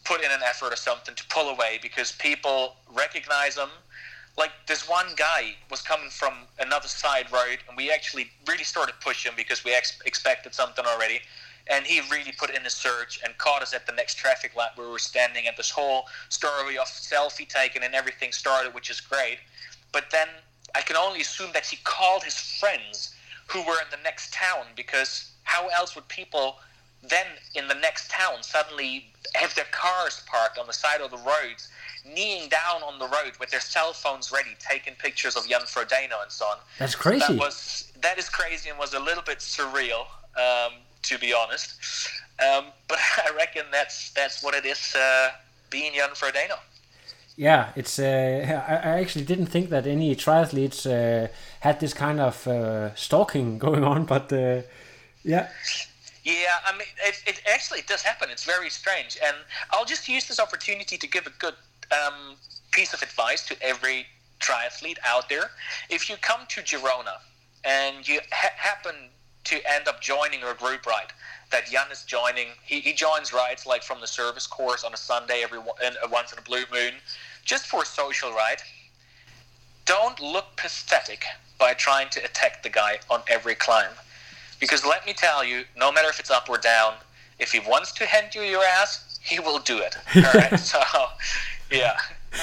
put 0.04 0.22
in 0.22 0.30
an 0.30 0.40
effort 0.44 0.72
or 0.72 0.76
something 0.76 1.14
to 1.14 1.24
pull 1.28 1.48
away 1.48 1.78
because 1.82 2.12
people 2.12 2.76
recognize 2.94 3.54
them. 3.54 3.70
Like 4.38 4.50
this 4.66 4.88
one 4.88 5.06
guy 5.16 5.54
was 5.70 5.82
coming 5.82 6.10
from 6.10 6.34
another 6.58 6.88
side 6.88 7.30
road, 7.32 7.58
and 7.68 7.76
we 7.76 7.90
actually 7.90 8.30
really 8.46 8.64
started 8.64 8.94
pushing 9.00 9.32
because 9.36 9.64
we 9.64 9.74
ex- 9.74 10.00
expected 10.06 10.54
something 10.54 10.84
already 10.86 11.20
and 11.68 11.86
he 11.86 12.00
really 12.10 12.32
put 12.32 12.50
in 12.50 12.64
a 12.66 12.70
search 12.70 13.20
and 13.24 13.36
caught 13.38 13.62
us 13.62 13.74
at 13.74 13.86
the 13.86 13.92
next 13.92 14.16
traffic 14.16 14.54
light 14.56 14.70
where 14.76 14.86
we 14.86 14.92
were 14.92 14.98
standing 14.98 15.46
and 15.46 15.56
this 15.56 15.70
whole 15.70 16.06
story 16.28 16.78
of 16.78 16.86
selfie 16.86 17.48
taking 17.48 17.82
and 17.82 17.94
everything 17.94 18.32
started 18.32 18.74
which 18.74 18.90
is 18.90 19.00
great. 19.00 19.38
But 19.92 20.04
then 20.10 20.28
i 20.74 20.80
can 20.80 20.96
only 20.96 21.20
assume 21.20 21.50
that 21.52 21.66
he 21.66 21.76
called 21.82 22.22
his 22.22 22.38
friends 22.38 23.14
who 23.48 23.58
were 23.60 23.80
in 23.80 23.90
the 23.90 24.02
next 24.04 24.32
town 24.32 24.66
because 24.76 25.32
how 25.42 25.66
else 25.68 25.96
would 25.96 26.06
people 26.08 26.58
then 27.02 27.26
in 27.54 27.66
the 27.66 27.74
next 27.74 28.10
town 28.10 28.42
suddenly 28.42 29.12
have 29.34 29.54
their 29.54 29.66
cars 29.72 30.22
parked 30.26 30.58
on 30.58 30.66
the 30.66 30.72
side 30.72 31.00
of 31.00 31.10
the 31.10 31.16
roads 31.16 31.68
kneeling 32.04 32.48
down 32.48 32.82
on 32.82 32.98
the 32.98 33.06
road 33.06 33.32
with 33.38 33.50
their 33.50 33.60
cell 33.60 33.92
phones 33.92 34.32
ready 34.32 34.56
taking 34.58 34.94
pictures 34.94 35.36
of 35.36 35.48
Jan 35.48 35.62
Frodeno 35.62 36.22
and 36.22 36.30
so 36.30 36.46
on? 36.46 36.58
That's 36.78 36.94
crazy. 36.94 37.20
that 37.26 37.36
was 37.36 37.92
that 38.00 38.18
is 38.18 38.28
crazy 38.28 38.70
and 38.70 38.78
was 38.78 38.94
a 38.94 39.00
little 39.00 39.22
bit 39.22 39.38
surreal. 39.38 40.06
Um, 40.36 40.74
to 41.02 41.18
be 41.18 41.32
honest. 41.32 41.74
Um, 42.38 42.66
but 42.88 42.98
I 43.18 43.34
reckon 43.36 43.64
that's 43.72 44.10
that's 44.10 44.42
what 44.42 44.54
it 44.54 44.64
is 44.64 44.94
uh, 44.94 45.30
being 45.70 45.92
Jan 45.94 46.10
Frodeno. 46.10 46.58
Yeah, 47.36 47.72
it's. 47.76 47.98
Uh, 47.98 48.62
I, 48.68 48.74
I 48.74 49.00
actually 49.00 49.24
didn't 49.24 49.46
think 49.46 49.70
that 49.70 49.86
any 49.86 50.14
triathletes 50.14 50.84
uh, 50.84 51.28
had 51.60 51.80
this 51.80 51.94
kind 51.94 52.20
of 52.20 52.46
uh, 52.46 52.94
stalking 52.94 53.58
going 53.66 53.84
on, 53.84 54.04
but 54.04 54.32
uh, 54.32 54.62
yeah. 55.24 55.48
Yeah, 56.22 56.58
I 56.66 56.72
mean, 56.72 56.86
it, 57.02 57.22
it 57.26 57.40
actually 57.50 57.80
does 57.86 58.02
happen. 58.02 58.28
It's 58.30 58.44
very 58.44 58.68
strange, 58.68 59.18
and 59.24 59.36
I'll 59.70 59.86
just 59.86 60.06
use 60.06 60.28
this 60.28 60.38
opportunity 60.38 60.98
to 60.98 61.06
give 61.06 61.26
a 61.26 61.30
good 61.38 61.54
um, 61.90 62.36
piece 62.72 62.92
of 62.92 63.00
advice 63.02 63.46
to 63.46 63.56
every 63.62 64.06
triathlete 64.38 64.98
out 65.04 65.28
there. 65.30 65.50
If 65.88 66.10
you 66.10 66.16
come 66.20 66.40
to 66.48 66.60
Girona 66.60 67.16
and 67.64 68.06
you 68.06 68.20
ha- 68.32 68.52
happen 68.56 68.94
to 69.44 69.56
end 69.70 69.88
up 69.88 70.00
joining 70.00 70.42
a 70.42 70.54
group 70.54 70.86
ride 70.86 71.12
that 71.50 71.66
Jan 71.66 71.86
is 71.90 72.04
joining. 72.04 72.48
He, 72.64 72.80
he 72.80 72.92
joins 72.92 73.32
rides 73.32 73.66
like 73.66 73.82
from 73.82 74.00
the 74.00 74.06
service 74.06 74.46
course 74.46 74.84
on 74.84 74.94
a 74.94 74.96
Sunday 74.96 75.42
every 75.42 75.58
one, 75.58 75.76
uh, 75.82 76.08
once 76.10 76.32
in 76.32 76.38
a 76.38 76.42
blue 76.42 76.64
moon, 76.72 76.94
just 77.44 77.66
for 77.66 77.82
a 77.82 77.86
social 77.86 78.30
ride. 78.32 78.62
Don't 79.84 80.20
look 80.20 80.56
pathetic 80.56 81.24
by 81.58 81.74
trying 81.74 82.08
to 82.10 82.24
attack 82.24 82.62
the 82.62 82.68
guy 82.68 83.00
on 83.10 83.22
every 83.28 83.54
climb, 83.54 83.90
because 84.60 84.84
let 84.84 85.04
me 85.04 85.12
tell 85.12 85.44
you, 85.44 85.64
no 85.76 85.90
matter 85.90 86.08
if 86.08 86.20
it's 86.20 86.30
up 86.30 86.48
or 86.48 86.58
down, 86.58 86.94
if 87.38 87.52
he 87.52 87.58
wants 87.58 87.92
to 87.92 88.06
hand 88.06 88.34
you 88.34 88.42
your 88.42 88.62
ass, 88.62 89.18
he 89.22 89.40
will 89.40 89.58
do 89.58 89.78
it. 89.78 89.96
All 90.16 90.32
right, 90.34 90.58
so 90.58 90.80
yeah, 91.70 91.96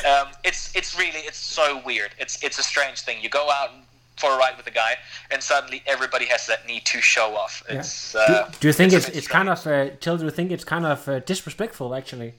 um, 0.05 0.27
it's 0.43 0.75
it's 0.75 0.97
really 0.97 1.19
it's 1.19 1.37
so 1.37 1.81
weird. 1.85 2.11
It's 2.19 2.43
it's 2.43 2.59
a 2.59 2.63
strange 2.63 3.01
thing. 3.01 3.21
You 3.21 3.29
go 3.29 3.49
out 3.49 3.71
for 4.17 4.31
a 4.31 4.37
ride 4.37 4.57
with 4.57 4.67
a 4.67 4.71
guy, 4.71 4.95
and 5.31 5.41
suddenly 5.41 5.83
everybody 5.85 6.25
has 6.25 6.47
that 6.47 6.65
need 6.67 6.85
to 6.85 7.01
show 7.01 7.35
off. 7.35 7.63
It's, 7.69 8.13
do, 8.13 8.19
uh, 8.19 8.51
do 8.59 8.67
you 8.67 8.73
think 8.73 8.93
a 8.93 8.97
it's 8.97 9.09
it's 9.09 9.27
kind 9.27 9.49
of 9.49 9.65
uh, 9.65 9.89
Till? 9.99 10.17
Do 10.17 10.25
you 10.25 10.31
think 10.31 10.51
it's 10.51 10.63
kind 10.63 10.85
of 10.85 11.07
uh, 11.07 11.19
disrespectful 11.19 11.93
actually? 11.95 12.33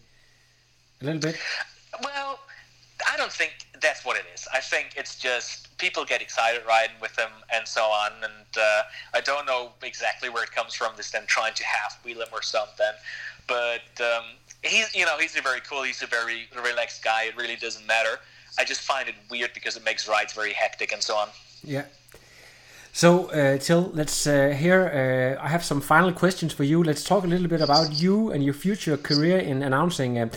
A 1.01 1.05
little 1.05 1.21
bit. 1.21 1.37
Well, 2.03 2.41
I 3.11 3.17
don't 3.17 3.33
think 3.33 3.53
that's 3.81 4.05
what 4.05 4.17
it 4.17 4.25
is. 4.35 4.49
I 4.53 4.61
think 4.61 4.95
it's 4.97 5.17
just 5.19 5.77
people 5.79 6.05
get 6.05 6.21
excited 6.21 6.63
riding 6.67 6.97
with 7.01 7.15
them 7.15 7.31
and 7.55 7.67
so 7.67 7.83
on. 7.83 8.13
And 8.23 8.47
uh, 8.57 8.83
I 9.15 9.21
don't 9.21 9.47
know 9.47 9.71
exactly 9.83 10.29
where 10.29 10.43
it 10.43 10.51
comes 10.51 10.75
from. 10.75 10.93
This 10.97 11.11
them 11.11 11.25
trying 11.27 11.55
to 11.55 11.65
half 11.65 12.05
wheel 12.05 12.21
him 12.21 12.29
or 12.33 12.43
something. 12.43 12.87
But 13.47 14.01
um, 14.01 14.25
he's 14.63 14.95
you 14.95 15.05
know 15.07 15.17
he's 15.19 15.37
a 15.37 15.43
very 15.43 15.61
cool. 15.61 15.83
He's 15.83 16.03
a 16.03 16.07
very 16.07 16.49
relaxed 16.65 17.03
guy. 17.03 17.25
It 17.25 17.37
really 17.37 17.57
doesn't 17.57 17.87
matter. 17.87 18.19
I 18.59 18.65
just 18.65 18.81
find 18.81 19.09
it 19.09 19.15
weird 19.31 19.55
because 19.55 19.77
it 19.77 19.85
makes 19.85 20.09
rides 20.09 20.33
very 20.33 20.53
hectic 20.53 20.93
and 20.93 21.03
so 21.03 21.17
on. 21.17 21.29
Yeah. 21.63 21.85
So, 22.93 23.27
uh, 23.31 23.59
Till, 23.59 23.91
let's 23.95 24.27
uh, 24.27 24.57
here. 24.59 25.37
Uh, 25.39 25.45
I 25.45 25.49
have 25.49 25.63
some 25.65 25.81
final 25.81 26.13
questions 26.13 26.53
for 26.53 26.65
you. 26.65 26.83
Let's 26.83 27.05
talk 27.05 27.25
a 27.25 27.27
little 27.29 27.47
bit 27.47 27.61
about 27.61 27.93
you 27.93 28.33
and 28.33 28.43
your 28.43 28.55
future 28.55 28.97
career 28.97 29.39
in 29.39 29.63
announcing. 29.63 30.19
Uh, 30.19 30.29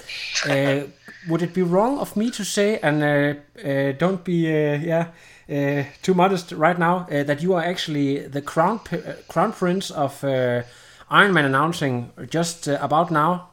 uh, 0.47 0.83
would 1.27 1.41
it 1.41 1.53
be 1.53 1.63
wrong 1.63 1.97
of 1.99 2.15
me 2.15 2.29
to 2.31 2.43
say, 2.43 2.79
and 2.79 3.03
uh, 3.03 3.67
uh, 3.67 3.93
don't 3.97 4.23
be 4.23 4.47
uh, 4.47 4.77
yeah 4.77 5.07
uh, 5.49 5.83
too 6.01 6.13
modest 6.13 6.51
right 6.51 6.77
now, 6.77 7.07
uh, 7.11 7.23
that 7.23 7.41
you 7.41 7.53
are 7.55 7.63
actually 7.63 8.27
the 8.27 8.41
crown 8.41 8.79
uh, 8.91 9.13
crown 9.27 9.53
prince 9.53 9.89
of 9.89 10.23
uh, 10.23 10.61
Ironman 11.09 11.45
announcing 11.45 12.11
just 12.29 12.67
uh, 12.67 12.77
about 12.81 13.11
now? 13.11 13.49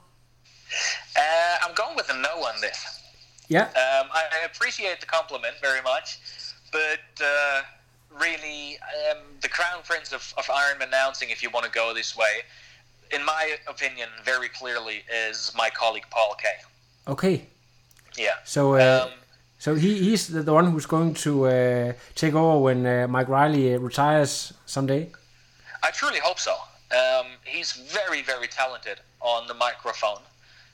Uh, 1.17 1.67
I'm 1.67 1.75
going 1.75 1.97
with 1.97 2.11
a 2.11 2.15
no 2.15 2.45
on 2.45 2.61
this. 2.61 2.85
Yeah. 3.49 3.65
Um, 3.65 4.11
I 4.13 4.45
appreciate 4.45 5.01
the 5.01 5.07
compliment 5.07 5.57
very 5.63 5.81
much, 5.83 6.21
but 6.73 7.25
uh, 7.25 7.63
really, 8.21 8.79
um, 9.11 9.19
the 9.41 9.49
crown 9.49 9.81
prince 9.85 10.13
of, 10.13 10.33
of 10.37 10.47
Ironman 10.47 10.89
announcing, 10.89 11.31
if 11.31 11.43
you 11.43 11.51
want 11.51 11.67
to 11.67 11.73
go 11.73 11.93
this 11.95 12.17
way, 12.17 12.43
in 13.11 13.25
my 13.25 13.57
opinion, 13.69 14.09
very 14.25 14.49
clearly 14.49 15.03
is 15.29 15.53
my 15.57 15.71
colleague 15.71 16.07
Paul 16.11 16.37
Kaye. 16.43 16.63
Okay. 17.07 17.47
Yeah. 18.17 18.35
So. 18.45 18.75
Uh, 18.75 19.07
Um, 19.07 19.13
So 19.61 19.75
he, 19.75 19.91
he's 19.99 20.29
the, 20.29 20.43
the 20.45 20.53
one 20.53 20.71
who's 20.71 20.87
going 20.87 21.15
to 21.27 21.33
uh, 21.47 21.93
take 22.15 22.35
over 22.35 22.59
when 22.67 22.87
uh, 22.87 23.09
Mike 23.09 23.29
Reilly 23.29 23.75
uh, 23.75 23.79
retires 23.81 24.53
someday. 24.67 25.11
I 25.83 25.91
truly 25.91 26.21
hope 26.21 26.39
so. 26.39 26.55
Um, 26.93 27.27
he's 27.45 27.73
very, 27.73 28.23
very 28.23 28.47
talented 28.47 28.99
on 29.21 29.49
the 29.49 29.55
microphone. 29.55 30.23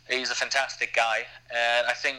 He's 0.07 0.31
a 0.31 0.35
fantastic 0.35 0.93
guy, 0.95 1.25
and 1.51 1.87
I 1.87 1.95
think 1.95 2.17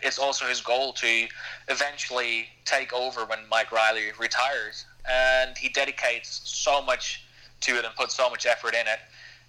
it's 0.00 0.18
also 0.18 0.46
his 0.46 0.60
goal 0.60 0.92
to 0.94 1.26
eventually 1.68 2.46
take 2.64 2.92
over 2.92 3.24
when 3.24 3.40
Mike 3.50 3.72
Reilly 3.72 4.12
retires. 4.18 4.86
And 5.10 5.56
he 5.58 5.68
dedicates 5.68 6.40
so 6.44 6.82
much 6.82 7.24
to 7.62 7.76
it 7.78 7.84
and 7.84 7.94
puts 7.94 8.14
so 8.14 8.30
much 8.30 8.46
effort 8.46 8.74
in 8.74 8.86
it. 8.86 9.00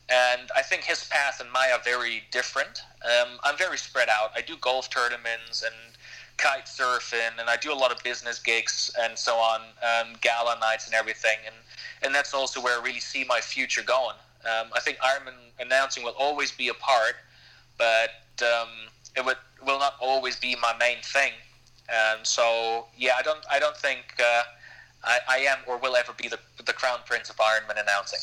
And 0.09 0.49
I 0.55 0.61
think 0.61 0.83
his 0.83 1.05
path 1.05 1.39
and 1.39 1.51
mine 1.51 1.69
are 1.71 1.81
very 1.83 2.23
different. 2.31 2.81
Um, 3.05 3.39
I'm 3.43 3.57
very 3.57 3.77
spread 3.77 4.09
out. 4.09 4.31
I 4.35 4.41
do 4.41 4.57
golf 4.57 4.89
tournaments 4.89 5.63
and 5.63 5.73
kite 6.37 6.65
surfing, 6.65 7.39
and 7.39 7.49
I 7.49 7.57
do 7.57 7.71
a 7.71 7.75
lot 7.75 7.91
of 7.91 8.03
business 8.03 8.39
gigs 8.39 8.91
and 8.99 9.17
so 9.17 9.35
on, 9.35 9.61
um, 9.81 10.13
gala 10.21 10.57
nights 10.59 10.87
and 10.87 10.95
everything. 10.95 11.37
And 11.45 11.55
and 12.01 12.13
that's 12.13 12.33
also 12.33 12.61
where 12.61 12.79
I 12.79 12.83
really 12.83 12.99
see 12.99 13.23
my 13.23 13.39
future 13.39 13.81
going. 13.81 14.15
Um, 14.43 14.67
I 14.73 14.81
think 14.81 14.97
Ironman 14.97 15.35
announcing 15.59 16.03
will 16.03 16.15
always 16.19 16.51
be 16.51 16.67
a 16.67 16.73
part, 16.73 17.15
but 17.77 18.09
um, 18.41 18.67
it 19.15 19.25
would, 19.25 19.37
will 19.65 19.79
not 19.79 19.93
always 20.01 20.35
be 20.39 20.55
my 20.61 20.73
main 20.79 20.97
thing. 21.03 21.31
Um, 21.89 22.19
so 22.23 22.87
yeah, 22.97 23.13
I 23.17 23.21
don't 23.21 23.43
I 23.51 23.59
don't 23.59 23.77
think 23.77 24.01
uh, 24.19 24.43
I, 25.03 25.19
I 25.27 25.37
am 25.39 25.57
or 25.67 25.77
will 25.77 25.95
ever 25.95 26.13
be 26.13 26.27
the 26.29 26.39
the 26.65 26.73
crown 26.73 26.99
prince 27.05 27.29
of 27.29 27.35
Ironman 27.37 27.81
announcing. 27.81 28.19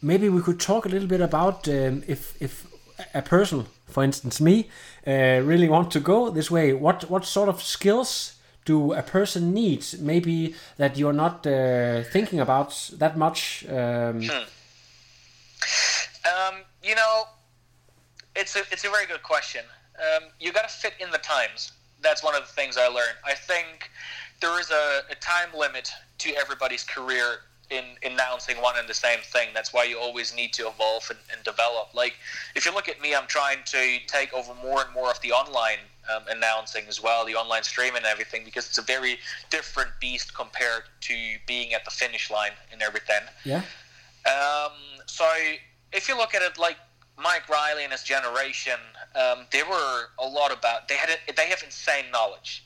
Maybe 0.00 0.28
we 0.28 0.42
could 0.42 0.60
talk 0.60 0.86
a 0.86 0.88
little 0.88 1.08
bit 1.08 1.20
about 1.20 1.68
um, 1.68 2.02
if 2.06 2.40
if 2.40 2.66
a 3.14 3.22
person, 3.22 3.66
for 3.86 4.04
instance 4.04 4.40
me, 4.40 4.68
uh, 5.06 5.40
really 5.42 5.68
want 5.68 5.90
to 5.90 6.00
go 6.00 6.30
this 6.30 6.50
way. 6.50 6.72
What 6.72 7.10
what 7.10 7.24
sort 7.24 7.48
of 7.48 7.62
skills 7.62 8.36
do 8.64 8.92
a 8.92 9.02
person 9.02 9.52
need? 9.52 9.84
Maybe 10.00 10.54
that 10.76 10.96
you're 10.96 11.12
not 11.12 11.46
uh, 11.46 12.02
thinking 12.12 12.40
about 12.40 12.90
that 12.98 13.16
much. 13.16 13.64
Um, 13.68 14.22
Um, 16.24 16.62
you 16.82 16.94
know, 16.94 17.24
it's 18.34 18.56
a 18.56 18.60
it's 18.70 18.84
a 18.84 18.90
very 18.90 19.06
good 19.06 19.22
question. 19.22 19.64
Um, 19.98 20.28
you 20.40 20.52
got 20.52 20.68
to 20.68 20.74
fit 20.74 20.94
in 21.00 21.10
the 21.10 21.18
times. 21.18 21.72
That's 22.00 22.22
one 22.22 22.34
of 22.34 22.42
the 22.42 22.52
things 22.52 22.76
I 22.76 22.88
learned. 22.88 23.16
I 23.24 23.34
think 23.34 23.90
there 24.40 24.60
is 24.60 24.70
a, 24.70 25.02
a 25.10 25.14
time 25.16 25.48
limit 25.56 25.90
to 26.18 26.30
everybody's 26.36 26.84
career 26.84 27.40
in 27.70 27.84
announcing 28.02 28.60
one 28.60 28.74
and 28.78 28.86
the 28.88 28.94
same 28.94 29.20
thing. 29.20 29.48
That's 29.54 29.72
why 29.72 29.84
you 29.84 29.98
always 29.98 30.34
need 30.34 30.52
to 30.54 30.68
evolve 30.68 31.06
and, 31.10 31.18
and 31.32 31.42
develop. 31.44 31.94
Like, 31.94 32.14
if 32.54 32.66
you 32.66 32.74
look 32.74 32.88
at 32.88 33.00
me, 33.00 33.14
I'm 33.14 33.26
trying 33.26 33.58
to 33.66 33.98
take 34.06 34.34
over 34.34 34.52
more 34.62 34.82
and 34.82 34.92
more 34.92 35.10
of 35.10 35.20
the 35.22 35.32
online 35.32 35.78
um, 36.14 36.24
announcing 36.28 36.84
as 36.88 37.02
well, 37.02 37.24
the 37.24 37.34
online 37.34 37.62
streaming 37.62 37.98
and 37.98 38.06
everything, 38.06 38.44
because 38.44 38.66
it's 38.68 38.78
a 38.78 38.82
very 38.82 39.18
different 39.50 39.90
beast 40.00 40.34
compared 40.34 40.82
to 41.02 41.14
being 41.46 41.72
at 41.72 41.84
the 41.84 41.90
finish 41.90 42.30
line 42.30 42.52
and 42.72 42.82
everything. 42.82 43.22
yeah. 43.44 43.62
Um, 44.26 44.72
so 45.06 45.28
if 45.92 46.08
you 46.08 46.16
look 46.16 46.34
at 46.34 46.42
it 46.42 46.58
like 46.58 46.76
Mike 47.16 47.48
Reilly 47.48 47.84
and 47.84 47.92
his 47.92 48.02
generation, 48.02 48.78
um, 49.14 49.46
they 49.52 49.62
were 49.62 50.08
a 50.18 50.26
lot 50.26 50.52
about 50.52 50.88
they 50.88 50.96
had 50.96 51.10
a, 51.10 51.32
they 51.32 51.48
have 51.48 51.62
insane 51.62 52.04
knowledge. 52.12 52.64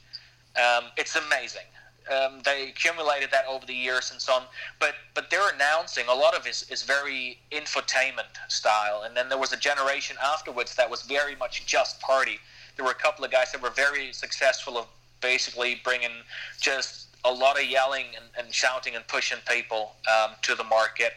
Um, 0.56 0.84
it's 0.96 1.16
amazing. 1.16 1.66
Um, 2.10 2.40
they 2.42 2.68
accumulated 2.68 3.30
that 3.32 3.44
over 3.46 3.66
the 3.66 3.74
years 3.74 4.10
and 4.10 4.20
so 4.20 4.32
on. 4.32 4.42
But 4.80 4.94
but 5.14 5.30
they're 5.30 5.50
announcing 5.54 6.06
a 6.08 6.14
lot 6.14 6.34
of 6.34 6.46
is 6.46 6.66
is 6.70 6.82
very 6.82 7.38
infotainment 7.52 8.34
style. 8.48 9.02
And 9.04 9.16
then 9.16 9.28
there 9.28 9.38
was 9.38 9.52
a 9.52 9.56
generation 9.56 10.16
afterwards 10.22 10.74
that 10.76 10.88
was 10.88 11.02
very 11.02 11.36
much 11.36 11.66
just 11.66 12.00
party. 12.00 12.38
There 12.76 12.84
were 12.84 12.92
a 12.92 13.02
couple 13.06 13.24
of 13.24 13.30
guys 13.30 13.52
that 13.52 13.60
were 13.60 13.70
very 13.70 14.12
successful 14.12 14.78
of 14.78 14.86
basically 15.20 15.80
bringing 15.84 16.12
just 16.60 17.08
a 17.24 17.32
lot 17.32 17.60
of 17.60 17.66
yelling 17.66 18.06
and, 18.16 18.24
and 18.38 18.54
shouting 18.54 18.94
and 18.94 19.06
pushing 19.08 19.38
people 19.46 19.96
um, 20.08 20.30
to 20.42 20.54
the 20.54 20.64
market. 20.64 21.12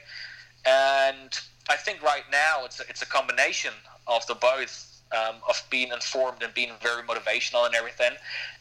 And 0.65 1.39
I 1.69 1.76
think 1.76 2.02
right 2.02 2.24
now 2.32 2.65
it's 2.65 2.80
a, 2.80 2.84
it's 2.89 3.02
a 3.02 3.06
combination 3.06 3.74
of 4.08 4.26
the 4.28 4.36
both. 4.36 4.88
Um, 5.13 5.36
of 5.50 5.62
being 5.69 5.91
informed 5.91 6.41
and 6.41 6.54
being 6.54 6.71
very 6.82 7.04
motivational 7.04 7.65
and 7.65 7.76
everything, 7.76 8.13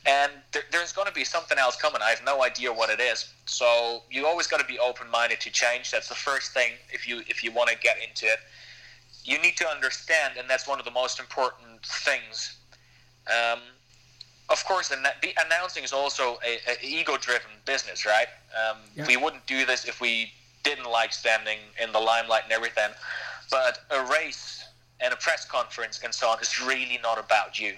and 0.04 0.32
there, 0.50 0.64
there's 0.72 0.92
going 0.92 1.06
to 1.06 1.12
be 1.12 1.22
something 1.22 1.56
else 1.58 1.76
coming. 1.76 2.02
I 2.02 2.10
have 2.10 2.24
no 2.24 2.42
idea 2.42 2.72
what 2.72 2.90
it 2.90 2.98
is. 2.98 3.32
So 3.46 4.02
you 4.10 4.26
always 4.26 4.48
got 4.48 4.58
to 4.58 4.66
be 4.66 4.76
open-minded 4.76 5.40
to 5.42 5.50
change. 5.52 5.92
That's 5.92 6.08
the 6.08 6.16
first 6.16 6.50
thing 6.50 6.72
if 6.92 7.06
you 7.06 7.22
if 7.28 7.44
you 7.44 7.52
want 7.52 7.70
to 7.70 7.76
get 7.78 7.98
into 8.02 8.26
it. 8.26 8.40
You 9.22 9.40
need 9.40 9.56
to 9.58 9.68
understand, 9.68 10.38
and 10.38 10.50
that's 10.50 10.66
one 10.66 10.80
of 10.80 10.84
the 10.84 10.90
most 10.90 11.20
important 11.20 11.86
things. 11.86 12.56
Um, 13.28 13.60
of 14.48 14.64
course, 14.64 14.90
and 14.90 15.06
announcing 15.46 15.84
is 15.84 15.92
also 15.92 16.40
a, 16.44 16.58
a 16.68 16.84
ego-driven 16.84 17.52
business, 17.64 18.04
right? 18.04 18.26
Um, 18.58 18.78
Yeah. 18.96 19.06
We 19.06 19.16
wouldn't 19.16 19.46
do 19.46 19.64
this 19.64 19.84
if 19.84 20.00
we 20.00 20.32
didn't 20.62 20.90
like 20.90 21.12
standing 21.12 21.58
in 21.82 21.92
the 21.92 21.98
limelight 21.98 22.44
and 22.44 22.52
everything. 22.52 22.90
But 23.50 23.80
a 23.90 24.04
race 24.04 24.64
and 25.00 25.12
a 25.12 25.16
press 25.16 25.44
conference 25.44 26.00
and 26.04 26.14
so 26.14 26.28
on 26.28 26.40
is 26.40 26.60
really 26.60 26.98
not 27.02 27.18
about 27.18 27.58
you. 27.58 27.74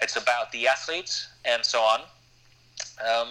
It's 0.00 0.16
about 0.16 0.52
the 0.52 0.68
athletes 0.68 1.28
and 1.44 1.64
so 1.64 1.80
on. 1.80 2.00
Um, 3.10 3.28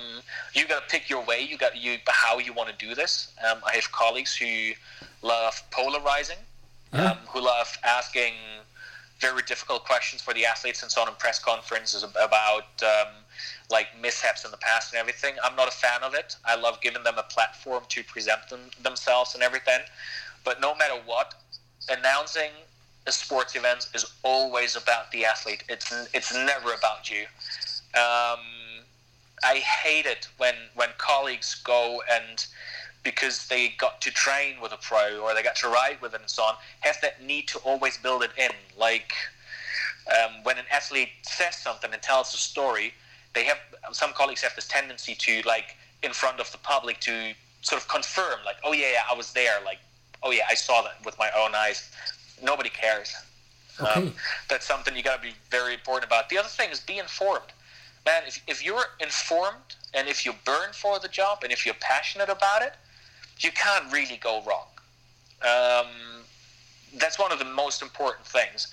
you 0.53 0.67
got 0.67 0.87
to 0.87 0.89
pick 0.89 1.09
your 1.09 1.23
way. 1.23 1.41
You 1.41 1.57
got 1.57 1.75
you 1.77 1.97
how 2.07 2.39
you 2.39 2.53
want 2.53 2.69
to 2.69 2.85
do 2.85 2.95
this. 2.95 3.33
Um, 3.47 3.59
I 3.65 3.73
have 3.75 3.91
colleagues 3.91 4.35
who 4.35 4.71
love 5.21 5.61
polarizing, 5.71 6.37
Yeah. 6.93 7.11
um, 7.11 7.17
who 7.27 7.41
love 7.41 7.77
asking 7.83 8.33
very 9.19 9.43
difficult 9.43 9.85
questions 9.85 10.21
for 10.21 10.33
the 10.33 10.45
athletes 10.45 10.81
and 10.81 10.91
so 10.91 11.01
on 11.01 11.07
in 11.07 11.13
press 11.15 11.39
conferences 11.39 12.03
about 12.03 12.65
um, 12.83 13.07
like 13.69 13.87
mishaps 14.01 14.45
in 14.45 14.51
the 14.51 14.57
past 14.57 14.93
and 14.93 14.99
everything. 14.99 15.35
I'm 15.43 15.55
not 15.55 15.67
a 15.67 15.71
fan 15.71 16.03
of 16.03 16.13
it. 16.13 16.35
I 16.45 16.55
love 16.55 16.81
giving 16.81 17.03
them 17.03 17.15
a 17.17 17.23
platform 17.23 17.83
to 17.89 18.03
present 18.03 18.49
them, 18.49 18.61
themselves 18.81 19.33
and 19.33 19.43
everything. 19.43 19.81
But 20.43 20.61
no 20.61 20.75
matter 20.75 20.95
what, 21.05 21.33
announcing 21.89 22.51
a 23.07 23.11
sports 23.11 23.55
event 23.55 23.89
is 23.93 24.05
always 24.23 24.75
about 24.75 25.11
the 25.11 25.25
athlete. 25.25 25.63
It's 25.69 25.93
it's 26.13 26.33
never 26.33 26.73
about 26.73 27.09
you. 27.09 27.25
Um, 27.93 28.39
I 29.43 29.57
hate 29.57 30.05
it 30.05 30.27
when 30.37 30.55
when 30.75 30.89
colleagues 30.97 31.55
go 31.55 32.01
and 32.11 32.45
because 33.03 33.47
they 33.47 33.69
got 33.77 34.01
to 34.01 34.11
train 34.11 34.59
with 34.59 34.73
a 34.73 34.77
pro 34.77 35.19
or 35.19 35.33
they 35.35 35.43
got 35.43 35.55
to 35.55 35.67
ride 35.67 35.97
with 36.01 36.15
it 36.15 36.21
and 36.21 36.29
so 36.29 36.43
on, 36.43 36.55
have 36.79 36.97
that 37.01 37.23
need 37.23 37.47
to 37.47 37.59
always 37.59 37.97
build 37.97 38.23
it 38.23 38.31
in. 38.37 38.49
Like 38.77 39.13
um, 40.11 40.43
when 40.43 40.57
an 40.57 40.65
athlete 40.71 41.09
says 41.21 41.55
something 41.55 41.93
and 41.93 42.01
tells 42.01 42.33
a 42.33 42.37
story, 42.37 42.93
they 43.35 43.43
have 43.43 43.59
some 43.91 44.13
colleagues 44.13 44.41
have 44.41 44.55
this 44.55 44.67
tendency 44.67 45.13
to 45.13 45.41
like 45.45 45.75
in 46.01 46.11
front 46.11 46.39
of 46.39 46.51
the 46.51 46.57
public 46.57 46.99
to 47.01 47.33
sort 47.61 47.81
of 47.81 47.87
confirm, 47.87 48.39
like, 48.45 48.57
oh 48.63 48.73
yeah, 48.73 48.91
yeah 48.93 49.01
I 49.09 49.15
was 49.15 49.33
there, 49.33 49.59
like, 49.63 49.79
oh 50.23 50.31
yeah, 50.31 50.43
I 50.49 50.55
saw 50.55 50.81
that 50.83 51.03
with 51.05 51.17
my 51.19 51.29
own 51.37 51.53
eyes. 51.53 51.91
Nobody 52.41 52.69
cares. 52.69 53.13
Okay. 53.79 53.91
Um, 53.91 54.13
that's 54.49 54.65
something 54.65 54.95
you 54.95 55.03
got 55.03 55.17
to 55.17 55.21
be 55.21 55.35
very 55.49 55.73
important 55.73 56.05
about. 56.05 56.29
The 56.29 56.37
other 56.37 56.47
thing 56.47 56.69
is 56.69 56.79
be 56.79 56.97
informed. 56.97 57.51
Man, 58.05 58.23
if, 58.27 58.41
if 58.47 58.63
you're 58.63 58.85
informed 58.99 59.75
and 59.93 60.07
if 60.07 60.25
you 60.25 60.33
burn 60.45 60.71
for 60.73 60.99
the 60.99 61.07
job 61.07 61.39
and 61.43 61.51
if 61.51 61.65
you're 61.65 61.75
passionate 61.81 62.29
about 62.29 62.61
it, 62.61 62.73
you 63.39 63.51
can't 63.51 63.91
really 63.91 64.17
go 64.17 64.43
wrong. 64.45 64.67
Um, 65.41 65.87
that's 66.97 67.19
one 67.19 67.31
of 67.31 67.39
the 67.39 67.45
most 67.45 67.81
important 67.81 68.25
things. 68.25 68.67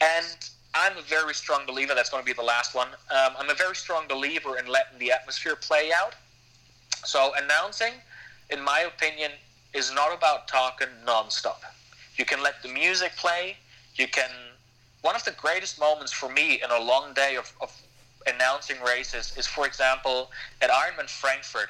And 0.00 0.48
I'm 0.76 0.96
a 0.98 1.02
very 1.02 1.34
strong 1.34 1.64
believer, 1.66 1.94
that's 1.94 2.10
going 2.10 2.22
to 2.22 2.26
be 2.26 2.32
the 2.32 2.42
last 2.42 2.74
one. 2.74 2.88
Um, 3.10 3.32
I'm 3.38 3.50
a 3.50 3.54
very 3.54 3.74
strong 3.74 4.06
believer 4.08 4.58
in 4.58 4.66
letting 4.66 4.98
the 4.98 5.10
atmosphere 5.12 5.56
play 5.56 5.90
out. 5.92 6.14
So, 7.04 7.32
announcing, 7.42 7.92
in 8.50 8.62
my 8.62 8.80
opinion, 8.80 9.30
is 9.72 9.92
not 9.92 10.14
about 10.14 10.48
talking 10.48 10.88
nonstop. 11.06 11.58
You 12.16 12.24
can 12.24 12.42
let 12.42 12.62
the 12.62 12.68
music 12.68 13.12
play. 13.16 13.56
You 13.94 14.08
can. 14.08 14.30
One 15.02 15.14
of 15.14 15.24
the 15.24 15.32
greatest 15.32 15.78
moments 15.78 16.12
for 16.12 16.30
me 16.30 16.60
in 16.62 16.70
a 16.70 16.80
long 16.80 17.14
day 17.14 17.36
of, 17.36 17.52
of 17.60 17.70
announcing 18.26 18.76
races 18.80 19.34
is, 19.36 19.46
for 19.46 19.66
example, 19.66 20.30
at 20.60 20.70
Ironman 20.70 21.08
Frankfurt. 21.08 21.68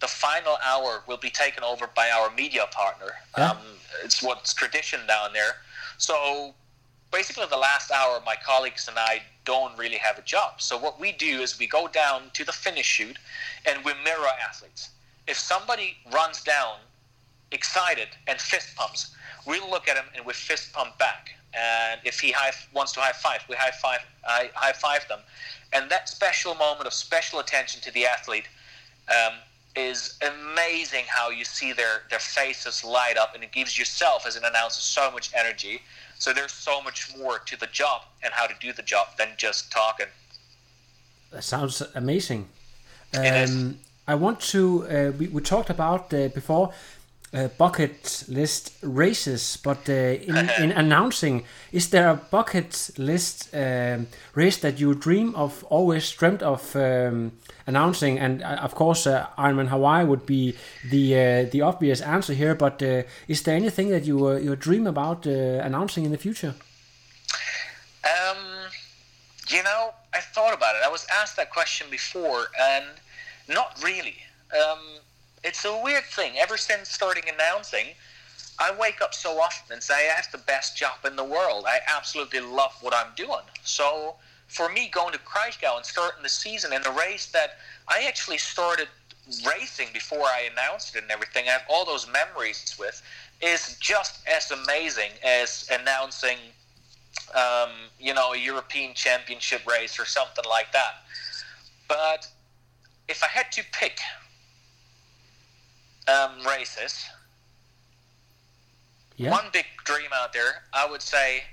The 0.00 0.06
final 0.06 0.56
hour 0.64 1.02
will 1.08 1.16
be 1.16 1.28
taken 1.28 1.64
over 1.64 1.88
by 1.94 2.10
our 2.10 2.30
media 2.30 2.66
partner. 2.70 3.14
Yeah. 3.36 3.50
Um, 3.50 3.58
it's 4.04 4.22
what's 4.22 4.54
tradition 4.54 5.00
down 5.08 5.32
there. 5.32 5.56
So 5.98 6.54
basically 7.10 7.46
the 7.50 7.56
last 7.56 7.90
hour 7.90 8.20
my 8.24 8.36
colleagues 8.44 8.88
and 8.88 8.98
i 8.98 9.22
don't 9.48 9.76
really 9.78 9.96
have 9.96 10.18
a 10.18 10.22
job. 10.22 10.60
So 10.60 10.76
what 10.76 11.00
we 11.00 11.10
do 11.10 11.40
is 11.40 11.58
we 11.58 11.66
go 11.66 11.88
down 11.88 12.24
to 12.34 12.44
the 12.44 12.52
finish 12.52 12.84
chute 12.84 13.16
and 13.64 13.82
we 13.82 13.92
mirror 14.04 14.28
athletes. 14.46 14.90
If 15.26 15.38
somebody 15.38 15.96
runs 16.12 16.42
down 16.42 16.76
excited 17.50 18.08
and 18.26 18.38
fist 18.38 18.76
pumps 18.76 19.16
we 19.46 19.58
look 19.60 19.88
at 19.88 19.96
him 19.96 20.04
and 20.14 20.26
we 20.26 20.34
fist 20.34 20.74
pump 20.74 20.98
back. 20.98 21.30
And 21.54 21.98
if 22.04 22.20
he 22.20 22.30
high, 22.30 22.52
wants 22.74 22.92
to 22.92 23.00
high 23.00 23.12
five 23.12 23.40
we 23.48 23.56
high 23.56 23.70
five 23.70 24.00
high, 24.22 24.72
five 24.74 25.08
them. 25.08 25.20
And 25.72 25.90
that 25.90 26.10
special 26.10 26.54
moment 26.54 26.86
of 26.86 26.92
special 26.92 27.38
attention 27.38 27.80
to 27.80 27.90
the 27.90 28.04
athlete 28.04 28.48
um, 29.08 29.38
is 29.78 30.18
amazing 30.32 31.04
how 31.06 31.30
you 31.30 31.44
see 31.44 31.72
their, 31.72 32.02
their 32.10 32.18
faces 32.18 32.84
light 32.84 33.16
up 33.16 33.34
and 33.34 33.44
it 33.44 33.52
gives 33.52 33.78
yourself 33.78 34.26
as 34.26 34.36
an 34.36 34.44
announcer 34.44 34.80
so 34.80 35.10
much 35.10 35.30
energy 35.34 35.80
so 36.18 36.32
there's 36.32 36.52
so 36.52 36.82
much 36.82 37.16
more 37.16 37.38
to 37.38 37.58
the 37.58 37.68
job 37.68 38.02
and 38.22 38.32
how 38.34 38.46
to 38.46 38.54
do 38.60 38.72
the 38.72 38.82
job 38.82 39.06
than 39.16 39.28
just 39.36 39.70
talking. 39.70 40.06
That 41.30 41.44
sounds 41.44 41.80
amazing. 41.94 42.48
Um, 43.14 43.78
I 44.06 44.14
want 44.14 44.40
to. 44.52 44.86
Uh, 44.88 45.12
we, 45.18 45.28
we 45.28 45.40
talked 45.40 45.70
about 45.70 46.12
uh, 46.12 46.28
before 46.28 46.72
uh, 47.34 47.48
bucket 47.58 48.24
list 48.28 48.72
races, 48.82 49.58
but 49.62 49.88
uh, 49.88 49.92
in, 49.92 50.36
in 50.62 50.72
announcing, 50.72 51.44
is 51.72 51.90
there 51.90 52.08
a 52.08 52.14
bucket 52.14 52.90
list 52.96 53.54
um, 53.54 54.06
race 54.34 54.56
that 54.58 54.80
you 54.80 54.94
dream 54.94 55.34
of, 55.34 55.64
always 55.64 56.10
dreamt 56.10 56.42
of 56.42 56.74
um, 56.74 57.32
announcing? 57.66 58.18
And 58.18 58.42
uh, 58.42 58.60
of 58.62 58.74
course, 58.74 59.06
uh, 59.06 59.26
Ironman 59.36 59.68
Hawaii 59.68 60.04
would 60.04 60.26
be 60.26 60.54
the 60.90 61.14
uh, 61.14 61.50
the 61.50 61.60
obvious 61.62 62.00
answer 62.00 62.32
here. 62.32 62.54
But 62.54 62.82
uh, 62.82 63.02
is 63.26 63.42
there 63.42 63.56
anything 63.56 63.90
that 63.90 64.04
you 64.04 64.28
uh, 64.28 64.36
you 64.36 64.56
dream 64.56 64.86
about 64.86 65.26
uh, 65.26 65.30
announcing 65.30 66.04
in 66.04 66.12
the 66.12 66.18
future? 66.18 66.54
Um, 68.04 68.38
you 69.48 69.62
know, 69.62 69.92
I 70.14 70.20
thought 70.20 70.54
about 70.54 70.76
it. 70.76 70.82
I 70.84 70.88
was 70.88 71.06
asked 71.20 71.36
that 71.36 71.50
question 71.50 71.88
before, 71.90 72.46
and 72.58 72.86
not 73.48 73.78
really. 73.84 74.16
Um, 74.54 75.00
it's 75.44 75.64
a 75.64 75.80
weird 75.82 76.04
thing. 76.04 76.32
Ever 76.38 76.56
since 76.56 76.88
starting 76.88 77.24
announcing, 77.32 77.86
I 78.58 78.72
wake 78.78 79.00
up 79.00 79.14
so 79.14 79.40
often 79.40 79.74
and 79.74 79.82
say 79.82 79.94
I 79.94 80.14
have 80.14 80.30
the 80.32 80.38
best 80.38 80.76
job 80.76 81.04
in 81.04 81.16
the 81.16 81.24
world. 81.24 81.64
I 81.66 81.78
absolutely 81.86 82.40
love 82.40 82.72
what 82.80 82.94
I'm 82.94 83.12
doing. 83.14 83.44
So 83.62 84.16
for 84.48 84.68
me, 84.68 84.88
going 84.88 85.12
to 85.12 85.18
Kraichgau 85.18 85.76
and 85.76 85.84
starting 85.84 86.22
the 86.22 86.28
season 86.28 86.72
in 86.72 86.84
a 86.86 86.90
race 86.90 87.26
that 87.26 87.58
I 87.86 88.04
actually 88.08 88.38
started 88.38 88.88
racing 89.46 89.88
before 89.92 90.22
I 90.22 90.48
announced 90.52 90.96
it 90.96 91.02
and 91.02 91.10
everything, 91.10 91.44
I 91.48 91.52
have 91.52 91.64
all 91.68 91.84
those 91.84 92.08
memories 92.10 92.74
with, 92.78 93.00
is 93.40 93.76
just 93.78 94.26
as 94.26 94.50
amazing 94.50 95.10
as 95.22 95.68
announcing, 95.70 96.38
um, 97.34 97.70
you 98.00 98.14
know, 98.14 98.32
a 98.32 98.38
European 98.38 98.94
Championship 98.94 99.66
race 99.66 100.00
or 100.00 100.06
something 100.06 100.44
like 100.48 100.72
that. 100.72 101.02
But 101.86 102.26
if 103.06 103.22
I 103.22 103.28
had 103.28 103.52
to 103.52 103.62
pick 103.72 104.00
um, 106.08 106.46
races, 106.46 107.04
Yeah. 109.16 109.30
one 109.30 109.50
big 109.52 109.66
dream 109.84 110.10
out 110.12 110.32
there, 110.32 110.62
I 110.72 110.86
would 110.86 111.02
say 111.02 111.44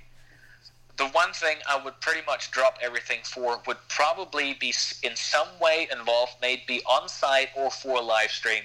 the 0.98 1.08
one 1.10 1.34
thing 1.34 1.58
I 1.68 1.76
would 1.78 2.00
pretty 2.00 2.22
much 2.26 2.52
drop 2.52 2.78
everything 2.82 3.20
for 3.24 3.62
would 3.68 3.78
probably 3.90 4.54
be 4.54 4.74
in 5.04 5.16
some 5.16 5.48
way 5.60 5.88
involved, 5.92 6.34
maybe 6.42 6.82
on 6.86 7.10
site 7.10 7.50
or 7.56 7.70
for 7.70 7.98
a 7.98 8.02
live 8.02 8.32
stream 8.32 8.64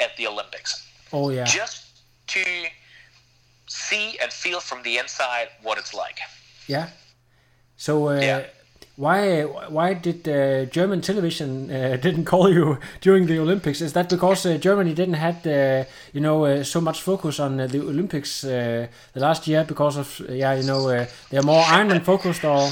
at 0.00 0.16
the 0.16 0.26
Olympics. 0.26 0.86
Oh 1.12 1.30
yeah. 1.30 1.44
Just 1.44 1.84
to 2.28 2.44
see 3.68 4.18
and 4.18 4.32
feel 4.32 4.60
from 4.60 4.82
the 4.82 4.98
inside 4.98 5.48
what 5.62 5.78
it's 5.78 5.94
like. 5.94 6.18
Yeah. 6.66 6.88
So 7.76 8.08
uh, 8.08 8.20
Yeah. 8.20 8.46
Why 8.98 9.42
why 9.76 9.94
did 9.94 10.28
uh, 10.28 10.64
German 10.64 11.00
television 11.00 11.70
uh, 11.70 11.96
didn't 12.02 12.24
call 12.24 12.52
you 12.52 12.78
during 13.00 13.26
the 13.26 13.38
Olympics? 13.38 13.80
Is 13.80 13.92
that 13.92 14.08
because 14.08 14.44
uh, 14.44 14.58
Germany 14.58 14.92
didn't 14.92 15.14
had 15.14 15.46
uh, 15.46 15.84
you 16.12 16.20
know 16.20 16.44
uh, 16.44 16.64
so 16.64 16.80
much 16.80 17.00
focus 17.02 17.38
on 17.38 17.60
uh, 17.60 17.68
the 17.68 17.80
Olympics 17.80 18.42
uh, 18.44 18.88
the 19.12 19.20
last 19.20 19.46
year 19.46 19.64
because 19.64 19.96
of 19.96 20.20
yeah 20.28 20.52
you 20.54 20.64
know 20.64 20.88
uh, 20.88 21.06
they're 21.30 21.42
more 21.42 21.62
Ironman 21.62 22.02
focused 22.04 22.44
or 22.44 22.68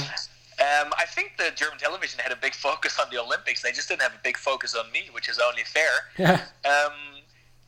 Um, 0.59 0.89
I 0.97 1.05
think 1.05 1.37
the 1.37 1.51
German 1.55 1.77
television 1.77 2.19
had 2.19 2.31
a 2.31 2.39
big 2.41 2.55
focus 2.55 2.97
on 2.99 3.05
the 3.11 3.19
Olympics. 3.21 3.61
They 3.61 3.71
just 3.71 3.87
didn't 3.89 4.01
have 4.01 4.15
a 4.15 4.23
big 4.23 4.37
focus 4.37 4.73
on 4.73 4.91
me, 4.91 5.01
which 5.15 5.29
is 5.29 5.37
only 5.39 5.63
fair. 5.63 5.93
yeah 6.17 6.39
Um, 6.65 6.95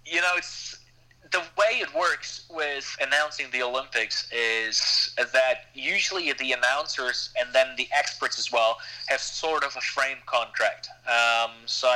you 0.05 0.21
know, 0.21 0.33
it's 0.37 0.78
the 1.31 1.39
way 1.57 1.79
it 1.79 1.93
works 1.93 2.45
with 2.49 2.97
announcing 3.01 3.47
the 3.51 3.61
Olympics 3.61 4.31
is 4.31 5.13
that 5.17 5.65
usually 5.73 6.31
the 6.33 6.53
announcers 6.53 7.29
and 7.39 7.53
then 7.53 7.67
the 7.77 7.87
experts 7.95 8.39
as 8.39 8.51
well 8.51 8.77
have 9.07 9.19
sort 9.19 9.63
of 9.63 9.75
a 9.75 9.81
frame 9.81 10.17
contract. 10.25 10.89
Um, 11.07 11.51
so 11.65 11.93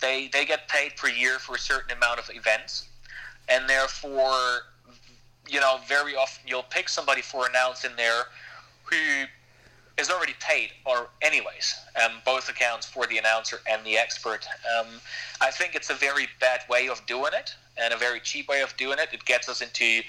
they 0.00 0.28
they 0.32 0.44
get 0.44 0.68
paid 0.68 0.96
per 0.96 1.08
year 1.08 1.38
for 1.38 1.54
a 1.54 1.58
certain 1.58 1.96
amount 1.96 2.18
of 2.18 2.30
events, 2.34 2.88
and 3.48 3.68
therefore, 3.68 4.62
you 5.48 5.60
know, 5.60 5.80
very 5.86 6.14
often 6.14 6.46
you'll 6.46 6.62
pick 6.64 6.88
somebody 6.88 7.22
for 7.22 7.48
announcing 7.48 7.90
there 7.96 8.24
who 8.84 9.24
is 10.00 10.10
already 10.10 10.34
paid 10.40 10.70
or 10.86 11.08
anyways 11.22 11.74
um, 12.02 12.12
both 12.24 12.48
accounts 12.48 12.86
for 12.86 13.06
the 13.06 13.18
announcer 13.18 13.58
and 13.70 13.84
the 13.84 13.96
expert 13.98 14.46
um, 14.78 14.86
i 15.40 15.50
think 15.50 15.74
it's 15.74 15.90
a 15.90 15.94
very 15.94 16.26
bad 16.40 16.60
way 16.68 16.88
of 16.88 17.04
doing 17.06 17.32
it 17.34 17.54
and 17.76 17.92
a 17.92 17.96
very 17.96 18.20
cheap 18.20 18.48
way 18.48 18.62
of 18.62 18.74
doing 18.76 18.98
it 18.98 19.08
it 19.12 19.24
gets 19.24 19.48
us 19.48 19.60
into 19.60 20.00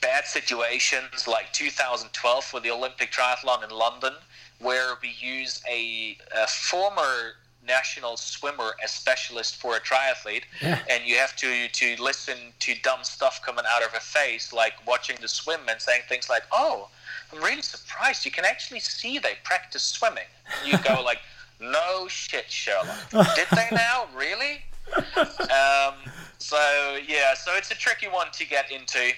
bad 0.00 0.24
situations 0.24 1.28
like 1.28 1.52
2012 1.52 2.44
for 2.44 2.60
the 2.60 2.70
olympic 2.70 3.10
triathlon 3.12 3.62
in 3.62 3.70
london 3.70 4.12
where 4.58 4.94
we 5.02 5.12
use 5.20 5.62
a, 5.68 6.16
a 6.36 6.46
former 6.46 7.34
national 7.66 8.16
swimmer 8.16 8.74
as 8.82 8.90
specialist 8.90 9.56
for 9.56 9.76
a 9.76 9.80
triathlete 9.80 10.42
Yeah. 10.60 10.80
and 10.90 11.04
you 11.04 11.16
have 11.16 11.36
to 11.36 11.68
to 11.68 12.02
listen 12.02 12.36
to 12.60 12.74
dumb 12.82 13.04
stuff 13.04 13.40
coming 13.44 13.64
out 13.68 13.82
of 13.84 13.90
her 13.92 14.00
face 14.00 14.52
like 14.52 14.74
watching 14.86 15.16
the 15.20 15.28
swim 15.28 15.60
and 15.68 15.80
saying 15.80 16.02
things 16.08 16.28
like 16.28 16.42
oh 16.52 16.88
i'm 17.32 17.42
really 17.42 17.62
surprised 17.62 18.24
you 18.24 18.30
can 18.30 18.44
actually 18.44 18.80
see 18.80 19.18
they 19.18 19.34
practice 19.44 19.82
swimming 19.82 20.24
you 20.64 20.76
go 20.78 21.02
like 21.04 21.18
no 21.60 22.06
shit 22.08 22.50
sherlock 22.50 23.10
did 23.34 23.46
they 23.54 23.68
now 23.72 24.06
really 24.16 24.62
um, 24.96 25.94
so 26.38 26.98
yeah 27.06 27.34
so 27.34 27.52
it's 27.56 27.70
a 27.70 27.74
tricky 27.74 28.08
one 28.08 28.26
to 28.32 28.46
get 28.46 28.70
into 28.70 29.12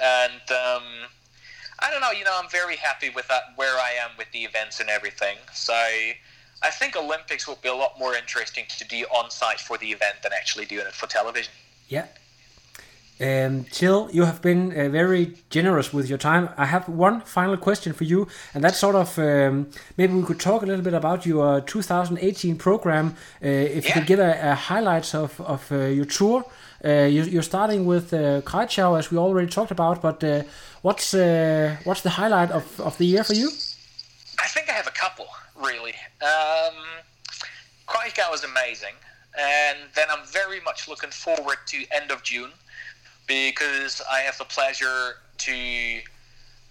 and 0.00 0.50
um, 0.50 0.82
I 1.82 1.90
don't 1.90 2.00
know. 2.00 2.12
You 2.12 2.24
know, 2.24 2.38
I'm 2.40 2.48
very 2.48 2.76
happy 2.76 3.10
with 3.10 3.26
that, 3.28 3.52
where 3.56 3.76
I 3.76 3.90
am 4.00 4.10
with 4.16 4.30
the 4.32 4.44
events 4.44 4.80
and 4.80 4.88
everything. 4.88 5.36
So 5.52 5.74
I 5.74 6.70
think 6.70 6.96
Olympics 6.96 7.48
would 7.48 7.60
be 7.60 7.68
a 7.68 7.74
lot 7.74 7.98
more 7.98 8.14
interesting 8.14 8.64
to 8.78 8.84
do 8.86 9.04
on 9.06 9.30
site 9.30 9.60
for 9.60 9.76
the 9.78 9.90
event 9.90 10.16
than 10.22 10.32
actually 10.32 10.66
doing 10.66 10.86
it 10.86 10.92
for 10.92 11.06
television. 11.06 11.52
yeah. 11.88 12.06
Um, 13.20 13.64
Till, 13.70 14.08
you 14.10 14.24
have 14.24 14.42
been 14.42 14.72
uh, 14.72 14.88
very 14.88 15.36
generous 15.50 15.92
with 15.92 16.08
your 16.08 16.18
time. 16.18 16.48
I 16.56 16.66
have 16.66 16.88
one 16.88 17.20
final 17.20 17.56
question 17.56 17.92
for 17.92 18.04
you, 18.04 18.26
and 18.54 18.64
that's 18.64 18.78
sort 18.78 18.96
of 18.96 19.18
um, 19.18 19.68
maybe 19.96 20.14
we 20.14 20.22
could 20.24 20.40
talk 20.40 20.62
a 20.62 20.66
little 20.66 20.82
bit 20.82 20.94
about 20.94 21.24
your 21.24 21.60
2018 21.60 22.56
program. 22.56 23.14
Uh, 23.44 23.48
if 23.48 23.86
you 23.86 23.92
could 23.92 24.06
give 24.06 24.18
a, 24.18 24.52
a 24.52 24.54
highlights 24.54 25.14
of 25.14 25.40
of 25.40 25.70
uh, 25.70 25.76
your 25.86 26.06
tour. 26.06 26.44
Uh, 26.84 27.04
you, 27.04 27.22
you're 27.22 27.42
starting 27.42 27.84
with 27.84 28.12
uh, 28.12 28.40
as 28.96 29.10
we 29.12 29.16
already 29.16 29.46
talked 29.46 29.70
about, 29.70 30.02
but 30.02 30.24
uh, 30.24 30.42
what's 30.82 31.14
uh, 31.14 31.76
what's 31.84 32.00
the 32.00 32.10
highlight 32.10 32.50
of, 32.50 32.80
of 32.80 32.98
the 32.98 33.04
year 33.04 33.22
for 33.22 33.34
you? 33.34 33.48
I 34.40 34.48
think 34.48 34.68
I 34.68 34.72
have 34.72 34.88
a 34.88 34.90
couple, 34.90 35.26
really. 35.54 35.94
Um, 36.20 36.74
Kraichgau 37.86 38.32
was 38.32 38.42
amazing, 38.42 38.94
and 39.38 39.78
then 39.94 40.08
I'm 40.10 40.26
very 40.26 40.60
much 40.60 40.88
looking 40.88 41.10
forward 41.10 41.58
to 41.66 41.84
end 41.92 42.10
of 42.10 42.24
June 42.24 42.50
because 43.32 44.02
I 44.10 44.20
have 44.20 44.36
the 44.36 44.44
pleasure 44.44 45.16
to 45.38 45.52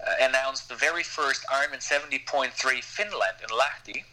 uh, 0.05 0.27
announce 0.27 0.61
the 0.61 0.75
very 0.75 1.01
first 1.03 1.43
Ironman 1.47 1.81
70.3 1.81 2.83
Finland 2.83 3.37
in 3.41 3.49
Lahti, 3.49 4.03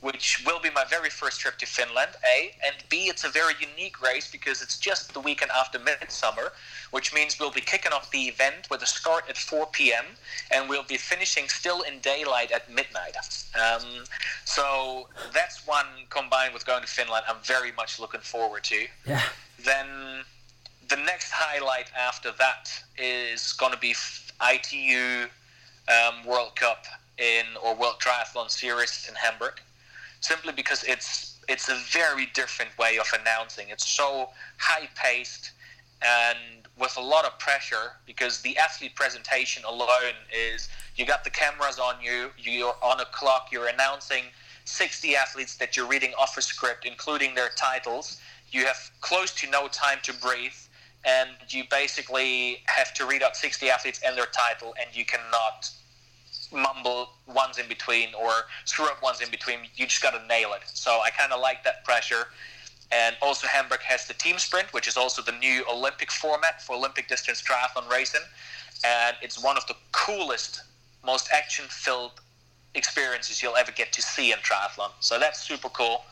which 0.00 0.42
will 0.46 0.60
be 0.60 0.70
my 0.70 0.84
very 0.84 1.10
first 1.10 1.40
trip 1.40 1.56
to 1.58 1.66
Finland, 1.66 2.12
A. 2.36 2.52
And 2.66 2.74
B, 2.88 2.94
it's 3.12 3.24
a 3.24 3.28
very 3.28 3.54
unique 3.70 4.00
race 4.02 4.30
because 4.30 4.60
it's 4.62 4.78
just 4.78 5.12
the 5.14 5.20
weekend 5.20 5.50
after 5.52 5.78
Midsummer, 5.78 6.52
which 6.90 7.12
means 7.14 7.38
we'll 7.38 7.50
be 7.50 7.60
kicking 7.60 7.92
off 7.92 8.10
the 8.10 8.24
event 8.34 8.68
with 8.70 8.82
a 8.82 8.86
start 8.86 9.24
at 9.28 9.36
4 9.36 9.66
p.m. 9.72 10.04
and 10.52 10.68
we'll 10.68 10.84
be 10.84 10.96
finishing 10.96 11.48
still 11.48 11.82
in 11.82 11.98
daylight 12.00 12.50
at 12.52 12.70
midnight. 12.72 13.16
Um, 13.54 14.04
so 14.44 15.08
that's 15.32 15.66
one 15.66 15.86
combined 16.10 16.54
with 16.54 16.64
going 16.66 16.82
to 16.82 16.88
Finland 16.88 17.24
I'm 17.28 17.42
very 17.42 17.72
much 17.72 17.98
looking 18.00 18.20
forward 18.20 18.62
to 18.64 18.86
Yeah. 19.06 19.22
then 19.64 19.86
the 20.88 20.96
next 20.96 21.30
highlight 21.30 21.90
after 21.96 22.32
that 22.38 22.70
is 22.96 23.52
going 23.52 23.72
to 23.72 23.78
be 23.78 23.94
ITU 24.42 25.26
um, 25.88 26.24
World 26.26 26.56
Cup 26.56 26.84
in 27.18 27.44
or 27.62 27.74
World 27.74 27.96
Triathlon 28.00 28.50
Series 28.50 29.06
in 29.08 29.14
Hamburg, 29.14 29.60
simply 30.20 30.52
because 30.52 30.84
it's 30.84 31.36
it's 31.48 31.68
a 31.68 31.80
very 31.90 32.26
different 32.34 32.76
way 32.78 32.98
of 32.98 33.06
announcing. 33.20 33.68
It's 33.70 33.88
so 33.88 34.28
high 34.58 34.88
paced 34.94 35.52
and 36.02 36.38
with 36.78 36.96
a 36.96 37.00
lot 37.00 37.24
of 37.24 37.38
pressure 37.38 37.92
because 38.06 38.40
the 38.42 38.56
athlete 38.58 38.94
presentation 38.94 39.64
alone 39.64 40.14
is 40.32 40.68
you 40.96 41.06
got 41.06 41.24
the 41.24 41.30
cameras 41.30 41.78
on 41.78 41.94
you, 42.02 42.30
you're 42.38 42.76
on 42.82 43.00
a 43.00 43.06
clock, 43.06 43.48
you're 43.50 43.68
announcing 43.68 44.24
60 44.64 45.16
athletes 45.16 45.56
that 45.56 45.76
you're 45.76 45.86
reading 45.86 46.12
off 46.18 46.36
a 46.36 46.42
script, 46.42 46.84
including 46.84 47.34
their 47.34 47.48
titles. 47.56 48.20
You 48.50 48.66
have 48.66 48.90
close 49.00 49.32
to 49.36 49.50
no 49.50 49.68
time 49.68 49.98
to 50.04 50.12
breathe, 50.12 50.52
and 51.08 51.30
you 51.48 51.64
basically 51.70 52.58
have 52.66 52.92
to 52.94 53.06
read 53.06 53.22
out 53.22 53.34
60 53.34 53.70
athletes 53.70 54.00
and 54.04 54.16
their 54.16 54.26
title, 54.26 54.74
and 54.78 54.94
you 54.94 55.06
cannot 55.06 55.70
mumble 56.52 57.10
ones 57.26 57.58
in 57.58 57.66
between 57.66 58.08
or 58.14 58.30
screw 58.66 58.86
up 58.86 59.02
ones 59.02 59.20
in 59.22 59.30
between. 59.30 59.60
You 59.74 59.86
just 59.86 60.02
got 60.02 60.10
to 60.10 60.26
nail 60.26 60.52
it. 60.52 60.62
So 60.66 61.00
I 61.00 61.10
kind 61.10 61.32
of 61.32 61.40
like 61.40 61.64
that 61.64 61.84
pressure. 61.84 62.28
And 62.92 63.16
also, 63.22 63.46
Hamburg 63.46 63.80
has 63.80 64.06
the 64.06 64.14
team 64.14 64.38
sprint, 64.38 64.72
which 64.72 64.88
is 64.88 64.96
also 64.96 65.22
the 65.22 65.32
new 65.32 65.64
Olympic 65.70 66.10
format 66.10 66.62
for 66.62 66.76
Olympic 66.76 67.08
distance 67.08 67.42
triathlon 67.42 67.90
racing. 67.90 68.22
And 68.84 69.16
it's 69.22 69.42
one 69.42 69.56
of 69.56 69.66
the 69.66 69.74
coolest, 69.92 70.62
most 71.04 71.28
action 71.32 71.66
filled 71.68 72.20
experiences 72.74 73.42
you'll 73.42 73.56
ever 73.56 73.72
get 73.72 73.92
to 73.92 74.02
see 74.02 74.32
in 74.32 74.38
triathlon. 74.38 74.90
So 75.00 75.18
that's 75.18 75.40
super 75.40 75.68
cool. 75.70 76.04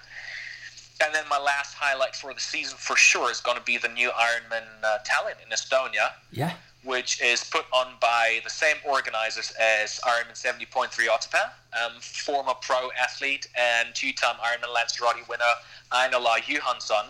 And 1.05 1.15
then 1.15 1.25
my 1.29 1.39
last 1.39 1.75
highlight 1.75 2.17
for 2.17 2.33
the 2.33 2.41
season 2.41 2.77
for 2.79 2.97
sure 2.97 3.31
is 3.31 3.41
going 3.41 3.57
to 3.59 3.63
be 3.63 3.77
the 3.77 3.89
new 3.89 4.11
Ironman 4.11 4.65
uh, 4.83 4.99
Tallinn 5.05 5.37
in 5.45 5.51
Estonia 5.53 6.13
Yeah. 6.33 6.55
which 6.85 7.21
is 7.21 7.45
put 7.45 7.67
on 7.73 7.95
by 8.01 8.41
the 8.45 8.51
same 8.51 8.77
organizers 8.85 9.53
as 9.61 10.01
Ironman 10.05 10.35
70.3 10.35 10.91
Otepää, 11.09 11.51
um, 11.85 12.01
former 12.01 12.55
pro 12.63 12.91
athlete 12.99 13.47
and 13.57 13.95
two-time 13.95 14.37
Ironman 14.37 14.73
Lanzarote 14.75 15.29
winner 15.29 15.55
Ain-Alar 15.93 16.39
Juhanson, 16.43 17.07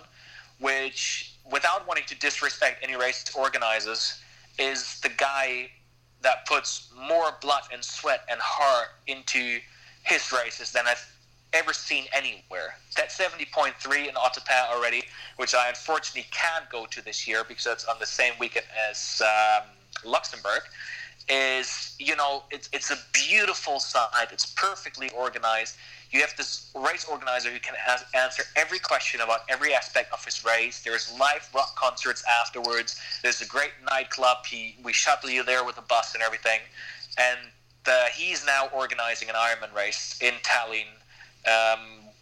which, 0.58 1.34
without 1.50 1.86
wanting 1.86 2.04
to 2.06 2.14
disrespect 2.18 2.82
any 2.82 2.96
race 2.96 3.24
organizers, 3.36 4.20
is 4.58 4.98
the 5.00 5.10
guy 5.10 5.70
that 6.22 6.46
puts 6.46 6.90
more 7.08 7.32
blood 7.40 7.62
and 7.72 7.84
sweat 7.84 8.22
and 8.30 8.40
heart 8.40 8.88
into 9.06 9.60
his 10.02 10.32
races 10.32 10.72
than 10.72 10.86
I've 10.86 11.06
ever 11.56 11.72
seen 11.72 12.04
anywhere. 12.12 12.76
That 12.96 13.10
70.3 13.10 14.08
in 14.08 14.14
Otepää 14.14 14.68
already, 14.70 15.04
which 15.36 15.54
I 15.54 15.68
unfortunately 15.68 16.26
can't 16.30 16.68
go 16.70 16.86
to 16.86 17.04
this 17.04 17.26
year 17.26 17.44
because 17.44 17.66
it's 17.66 17.84
on 17.84 17.96
the 17.98 18.06
same 18.06 18.34
weekend 18.38 18.66
as 18.90 19.22
um, 19.22 19.64
Luxembourg, 20.04 20.62
is, 21.28 21.96
you 21.98 22.14
know, 22.14 22.44
it's, 22.50 22.68
it's 22.72 22.90
a 22.90 22.98
beautiful 23.12 23.80
site. 23.80 24.30
It's 24.32 24.46
perfectly 24.46 25.10
organized. 25.10 25.76
You 26.10 26.20
have 26.20 26.34
this 26.36 26.70
race 26.74 27.04
organizer 27.04 27.50
who 27.50 27.58
can 27.58 27.74
answer 28.14 28.44
every 28.54 28.78
question 28.78 29.20
about 29.20 29.40
every 29.48 29.74
aspect 29.74 30.12
of 30.12 30.24
his 30.24 30.44
race. 30.44 30.82
There's 30.84 31.12
live 31.18 31.48
rock 31.52 31.74
concerts 31.74 32.22
afterwards. 32.40 33.00
There's 33.22 33.40
a 33.40 33.46
great 33.46 33.72
nightclub. 33.90 34.46
He, 34.46 34.76
we 34.84 34.92
shuttle 34.92 35.30
you 35.30 35.42
there 35.42 35.64
with 35.64 35.78
a 35.78 35.82
bus 35.82 36.14
and 36.14 36.22
everything. 36.22 36.60
And 37.18 37.38
uh, 37.86 38.06
he's 38.14 38.46
now 38.46 38.68
organizing 38.72 39.28
an 39.28 39.34
Ironman 39.34 39.74
race 39.74 40.18
in 40.20 40.34
Tallinn 40.42 40.86
um, 41.46 41.80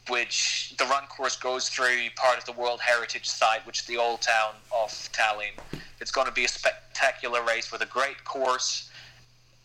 which 0.09 0.75
the 0.79 0.85
run 0.85 1.07
course 1.07 1.37
goes 1.37 1.68
through 1.68 2.09
part 2.16 2.39
of 2.39 2.45
the 2.45 2.53
World 2.53 2.81
Heritage 2.81 3.27
Site, 3.27 3.66
which 3.66 3.81
is 3.81 3.87
the 3.87 3.97
old 3.97 4.20
town 4.20 4.55
of 4.75 4.91
Tallinn. 5.12 5.59
It's 6.01 6.11
going 6.11 6.27
to 6.27 6.33
be 6.33 6.45
a 6.45 6.49
spectacular 6.49 7.43
race 7.43 7.72
with 7.72 7.81
a 7.81 7.87
great 7.87 8.25
course 8.25 8.91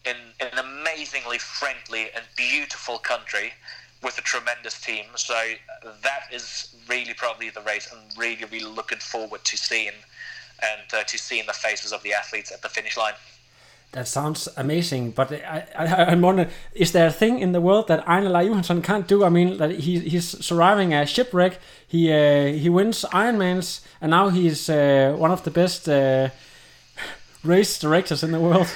in, 0.06 0.16
in 0.40 0.48
an 0.48 0.60
amazingly 0.60 1.38
friendly 1.38 2.08
and 2.16 2.24
beautiful 2.38 2.98
country 2.98 3.52
with 4.02 4.18
a 4.18 4.22
tremendous 4.22 4.80
team. 4.80 5.06
So 5.16 5.38
that 6.04 6.22
is 6.32 6.76
really 6.88 7.14
probably 7.14 7.50
the 7.50 7.62
race 7.62 7.90
I'm 7.92 8.18
really, 8.18 8.46
really 8.46 8.64
looking 8.66 9.00
forward 9.00 9.44
to 9.44 9.58
seeing 9.58 9.92
and 10.62 10.94
uh, 10.94 11.04
to 11.04 11.18
seeing 11.18 11.46
the 11.46 11.54
faces 11.54 11.92
of 11.92 12.02
the 12.04 12.14
athletes 12.14 12.52
at 12.52 12.62
the 12.62 12.70
finish 12.70 12.98
line. 12.98 13.14
That 13.94 14.08
sounds 14.08 14.48
amazing, 14.56 15.12
but 15.12 15.32
I, 15.32 15.66
I, 15.76 16.06
I'm 16.12 16.22
wondering, 16.22 16.50
is 16.76 16.92
there 16.92 17.08
a 17.08 17.12
thing 17.12 17.40
in 17.40 17.54
the 17.54 17.62
world 17.62 17.88
that 17.88 18.02
Ain-Alar 18.08 18.48
Juhanson 18.48 18.84
can't 18.84 19.08
do? 19.08 19.24
I 19.24 19.30
mean, 19.30 19.58
that 19.58 19.72
he, 19.72 19.98
he's 20.00 20.46
surviving 20.46 20.94
a 20.94 21.08
shipwreck, 21.08 21.58
he 21.88 22.14
uh, 22.14 22.54
he 22.54 22.70
wins 22.70 23.04
Ironmans, 23.12 23.82
and 24.00 24.12
now 24.12 24.30
he's 24.30 24.70
uh, 24.70 25.16
one 25.18 25.32
of 25.32 25.44
the 25.44 25.50
best 25.50 25.90
uh, 25.90 26.30
race 27.44 27.80
directors 27.80 28.24
in 28.24 28.32
the 28.32 28.40
world. 28.40 28.68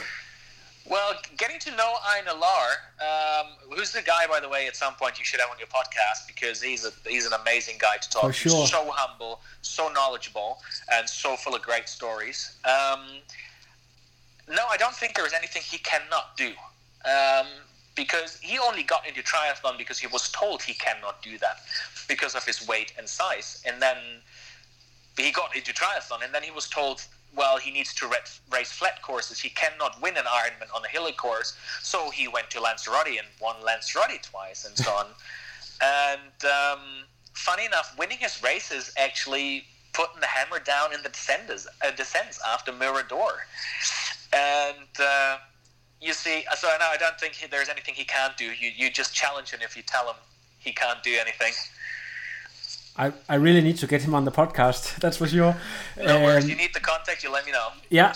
Well, 0.89 1.13
getting 1.37 1.59
to 1.59 1.71
know 1.75 1.93
Ain-Alar, 2.17 2.65
um, 2.99 3.47
who's 3.71 3.91
the 3.93 4.01
guy, 4.01 4.27
by 4.27 4.39
the 4.39 4.49
way, 4.49 4.67
at 4.67 4.75
some 4.75 4.95
point 4.95 5.17
you 5.17 5.25
should 5.25 5.39
have 5.39 5.49
on 5.49 5.57
your 5.57 5.67
podcast 5.67 6.27
because 6.27 6.61
he's 6.61 6.85
a 6.85 6.91
he's 7.07 7.25
an 7.25 7.33
amazing 7.41 7.77
guy 7.79 7.97
to 7.97 8.09
talk 8.09 8.23
to. 8.23 8.33
sure. 8.33 8.67
So 8.67 8.91
humble, 8.91 9.41
so 9.61 9.89
knowledgeable, 9.89 10.59
and 10.91 11.07
so 11.07 11.35
full 11.35 11.55
of 11.55 11.61
great 11.61 11.87
stories. 11.87 12.57
Um, 12.65 13.01
no, 14.49 14.65
I 14.69 14.77
don't 14.77 14.95
think 14.95 15.15
there 15.15 15.25
is 15.25 15.33
anything 15.33 15.61
he 15.61 15.77
cannot 15.79 16.35
do. 16.37 16.51
Um, 17.05 17.47
because 17.95 18.39
he 18.39 18.57
only 18.57 18.83
got 18.83 19.07
into 19.07 19.21
triathlon 19.21 19.77
because 19.77 19.99
he 19.99 20.07
was 20.07 20.29
told 20.31 20.61
he 20.61 20.73
cannot 20.73 21.21
do 21.21 21.37
that 21.37 21.57
because 22.07 22.35
of 22.35 22.43
his 22.43 22.67
weight 22.67 22.93
and 22.97 23.07
size. 23.07 23.63
And 23.67 23.81
then 23.81 23.97
he 25.17 25.31
got 25.31 25.55
into 25.55 25.73
triathlon, 25.73 26.23
and 26.23 26.33
then 26.33 26.43
he 26.43 26.51
was 26.51 26.67
told, 26.67 27.05
well, 27.35 27.57
he 27.57 27.71
needs 27.71 27.93
to 27.95 28.07
race 28.51 28.71
flat 28.71 29.01
courses. 29.01 29.39
He 29.39 29.49
cannot 29.49 30.01
win 30.01 30.17
an 30.17 30.25
Ironman 30.25 30.75
on 30.75 30.83
a 30.83 30.87
hilly 30.87 31.13
course. 31.13 31.55
So 31.81 32.09
he 32.09 32.27
went 32.27 32.49
to 32.51 32.61
Lanzarote 32.61 33.07
and 33.07 33.27
won 33.39 33.55
Lanzarote 33.63 34.21
twice 34.23 34.65
and 34.65 34.77
so 34.77 34.91
on. 34.91 35.07
And 35.81 36.45
um, 36.45 36.79
funny 37.33 37.65
enough, 37.65 37.93
winning 37.97 38.19
his 38.19 38.41
races 38.41 38.93
actually 38.95 39.65
putting 39.91 40.19
the 40.21 40.27
hammer 40.27 40.59
down 40.59 40.93
in 40.93 41.01
the 41.03 41.09
descenders, 41.09 41.67
uh, 41.81 41.91
descents 41.91 42.39
after 42.47 42.71
Mirador. 42.71 43.45
And 44.33 44.87
uh, 44.99 45.37
you 46.01 46.13
see, 46.13 46.43
so 46.57 46.67
no, 46.79 46.85
I 46.85 46.97
don't 46.97 47.19
think 47.19 47.33
he, 47.35 47.47
there's 47.47 47.69
anything 47.69 47.93
he 47.93 48.03
can't 48.03 48.35
do. 48.37 48.45
You, 48.45 48.71
you 48.75 48.89
just 48.89 49.13
challenge 49.13 49.51
him 49.51 49.59
if 49.63 49.77
you 49.77 49.83
tell 49.83 50.07
him 50.07 50.15
he 50.59 50.71
can't 50.71 51.01
do 51.03 51.15
anything. 51.19 51.53
I, 52.95 53.11
I 53.27 53.35
really 53.35 53.61
need 53.61 53.77
to 53.77 53.87
get 53.87 54.01
him 54.03 54.13
on 54.13 54.23
the 54.25 54.31
podcast. 54.31 54.95
That's 55.01 55.17
for 55.17 55.27
sure. 55.27 55.55
No 55.97 56.21
worries. 56.21 56.43
Um, 56.43 56.49
You 56.49 56.55
need 56.55 56.73
the 56.73 56.79
contact, 56.79 57.23
you 57.23 57.31
let 57.31 57.45
me 57.45 57.51
know. 57.51 57.69
Yeah, 57.89 58.13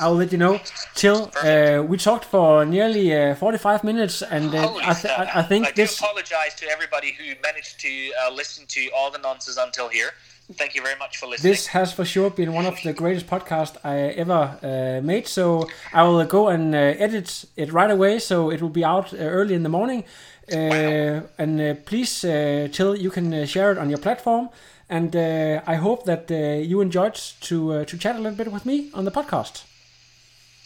I'll 0.00 0.14
let 0.14 0.32
you 0.32 0.38
know. 0.38 0.60
Till 0.94 1.30
uh, 1.42 1.82
we 1.82 1.96
talked 1.96 2.24
for 2.24 2.64
nearly 2.64 3.14
uh, 3.14 3.34
45 3.34 3.84
minutes, 3.84 4.22
and 4.22 4.54
uh, 4.54 4.74
I, 4.82 4.94
th- 4.94 5.18
I, 5.18 5.30
I 5.36 5.42
think 5.42 5.66
I 5.66 5.70
do 5.70 5.82
this. 5.82 5.98
apologize 5.98 6.54
to 6.56 6.66
everybody 6.68 7.12
who 7.12 7.24
managed 7.42 7.80
to 7.80 8.10
uh, 8.22 8.30
listen 8.32 8.66
to 8.68 8.88
all 8.94 9.10
the 9.10 9.18
nonsense 9.18 9.56
until 9.56 9.88
here. 9.88 10.10
Thank 10.54 10.74
you 10.74 10.82
very 10.82 10.98
much 10.98 11.18
for 11.18 11.26
listening. 11.26 11.52
This 11.52 11.66
has 11.68 11.92
for 11.92 12.04
sure 12.06 12.30
been 12.30 12.54
one 12.54 12.64
of 12.66 12.80
the 12.82 12.92
greatest 12.94 13.26
podcasts 13.26 13.76
I 13.84 13.98
ever 14.16 14.58
uh, 14.62 15.00
made. 15.04 15.26
So 15.28 15.68
I 15.92 16.02
will 16.04 16.24
go 16.24 16.48
and 16.48 16.74
uh, 16.74 16.78
edit 16.78 17.44
it 17.56 17.70
right 17.72 17.90
away, 17.90 18.18
so 18.18 18.50
it 18.50 18.62
will 18.62 18.70
be 18.70 18.84
out 18.84 19.12
uh, 19.12 19.16
early 19.18 19.54
in 19.54 19.62
the 19.62 19.68
morning. 19.68 20.04
Uh, 20.50 21.20
And 21.38 21.60
uh, 21.60 21.74
please, 21.84 22.24
uh, 22.24 22.68
Till, 22.72 22.96
you 22.96 23.10
can 23.10 23.32
uh, 23.34 23.44
share 23.46 23.72
it 23.72 23.78
on 23.78 23.88
your 23.90 23.98
platform. 24.00 24.48
and 24.90 25.14
uh, 25.14 25.20
I 25.66 25.76
hope 25.76 26.04
that 26.04 26.30
uh, 26.30 26.36
you 26.70 26.80
enjoyed 26.80 27.14
to 27.48 27.54
uh, 27.72 27.84
to 27.84 27.96
chat 27.98 28.14
a 28.16 28.18
little 28.18 28.36
bit 28.42 28.50
with 28.50 28.64
me 28.64 28.76
on 28.94 29.04
the 29.04 29.10
podcast. 29.10 29.64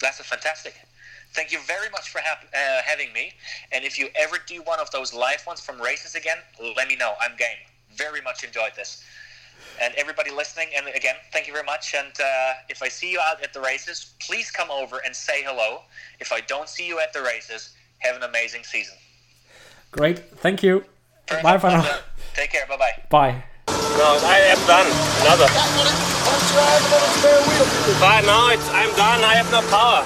That's 0.01 0.21
a 0.21 0.25
fantastic. 0.25 0.75
Thank 1.35 1.51
you 1.51 1.61
very 1.67 1.89
much 1.91 2.07
for 2.13 2.21
hap- 2.21 2.47
uh, 2.55 2.83
having 2.91 3.11
me. 3.13 3.25
And 3.73 3.85
if 3.85 3.95
you 3.99 4.07
ever 4.25 4.37
do 4.47 4.63
one 4.73 4.81
of 4.85 4.89
those 4.91 5.11
live 5.27 5.43
ones 5.51 5.61
from 5.67 5.77
races 5.91 6.15
again, 6.15 6.39
let 6.79 6.87
me 6.87 6.95
know. 7.03 7.13
I'm 7.23 7.35
game. 7.37 7.61
Very 8.05 8.21
much 8.29 8.45
enjoyed 8.45 8.75
this. 8.77 8.91
And 9.81 9.95
everybody 9.97 10.31
listening, 10.31 10.69
and 10.77 10.87
again, 10.95 11.17
thank 11.33 11.47
you 11.47 11.53
very 11.53 11.65
much. 11.65 11.95
And 11.97 12.13
uh, 12.21 12.53
if 12.69 12.83
I 12.83 12.89
see 12.89 13.11
you 13.11 13.21
out 13.21 13.43
at 13.43 13.53
the 13.53 13.61
races, 13.61 14.15
please 14.21 14.51
come 14.51 14.71
over 14.71 15.01
and 15.05 15.15
say 15.15 15.43
hello. 15.43 15.83
If 16.21 16.33
I 16.33 16.41
don't 16.41 16.69
see 16.69 16.87
you 16.87 17.01
at 17.01 17.13
the 17.13 17.23
races, 17.23 17.75
have 17.99 18.17
an 18.17 18.23
amazing 18.23 18.65
season. 18.65 18.97
Great, 19.91 20.19
thank 20.39 20.63
you. 20.63 20.85
Very 21.29 21.43
Bye 21.43 21.53
much 21.53 21.61
for 21.61 21.69
now. 21.69 21.99
Take 22.35 22.51
care. 22.51 22.67
Bye 22.67 22.77
bye. 22.77 23.03
Bye. 23.11 23.45
No, 23.69 24.19
I 24.25 24.39
am 24.53 24.59
done. 24.67 24.87
Another. 25.23 25.49
But 28.01 28.25
now 28.25 28.51
it's, 28.51 28.69
I'm 28.71 28.91
done. 28.97 29.23
I 29.25 29.35
have 29.35 29.51
no 29.51 29.61
power. 29.71 30.03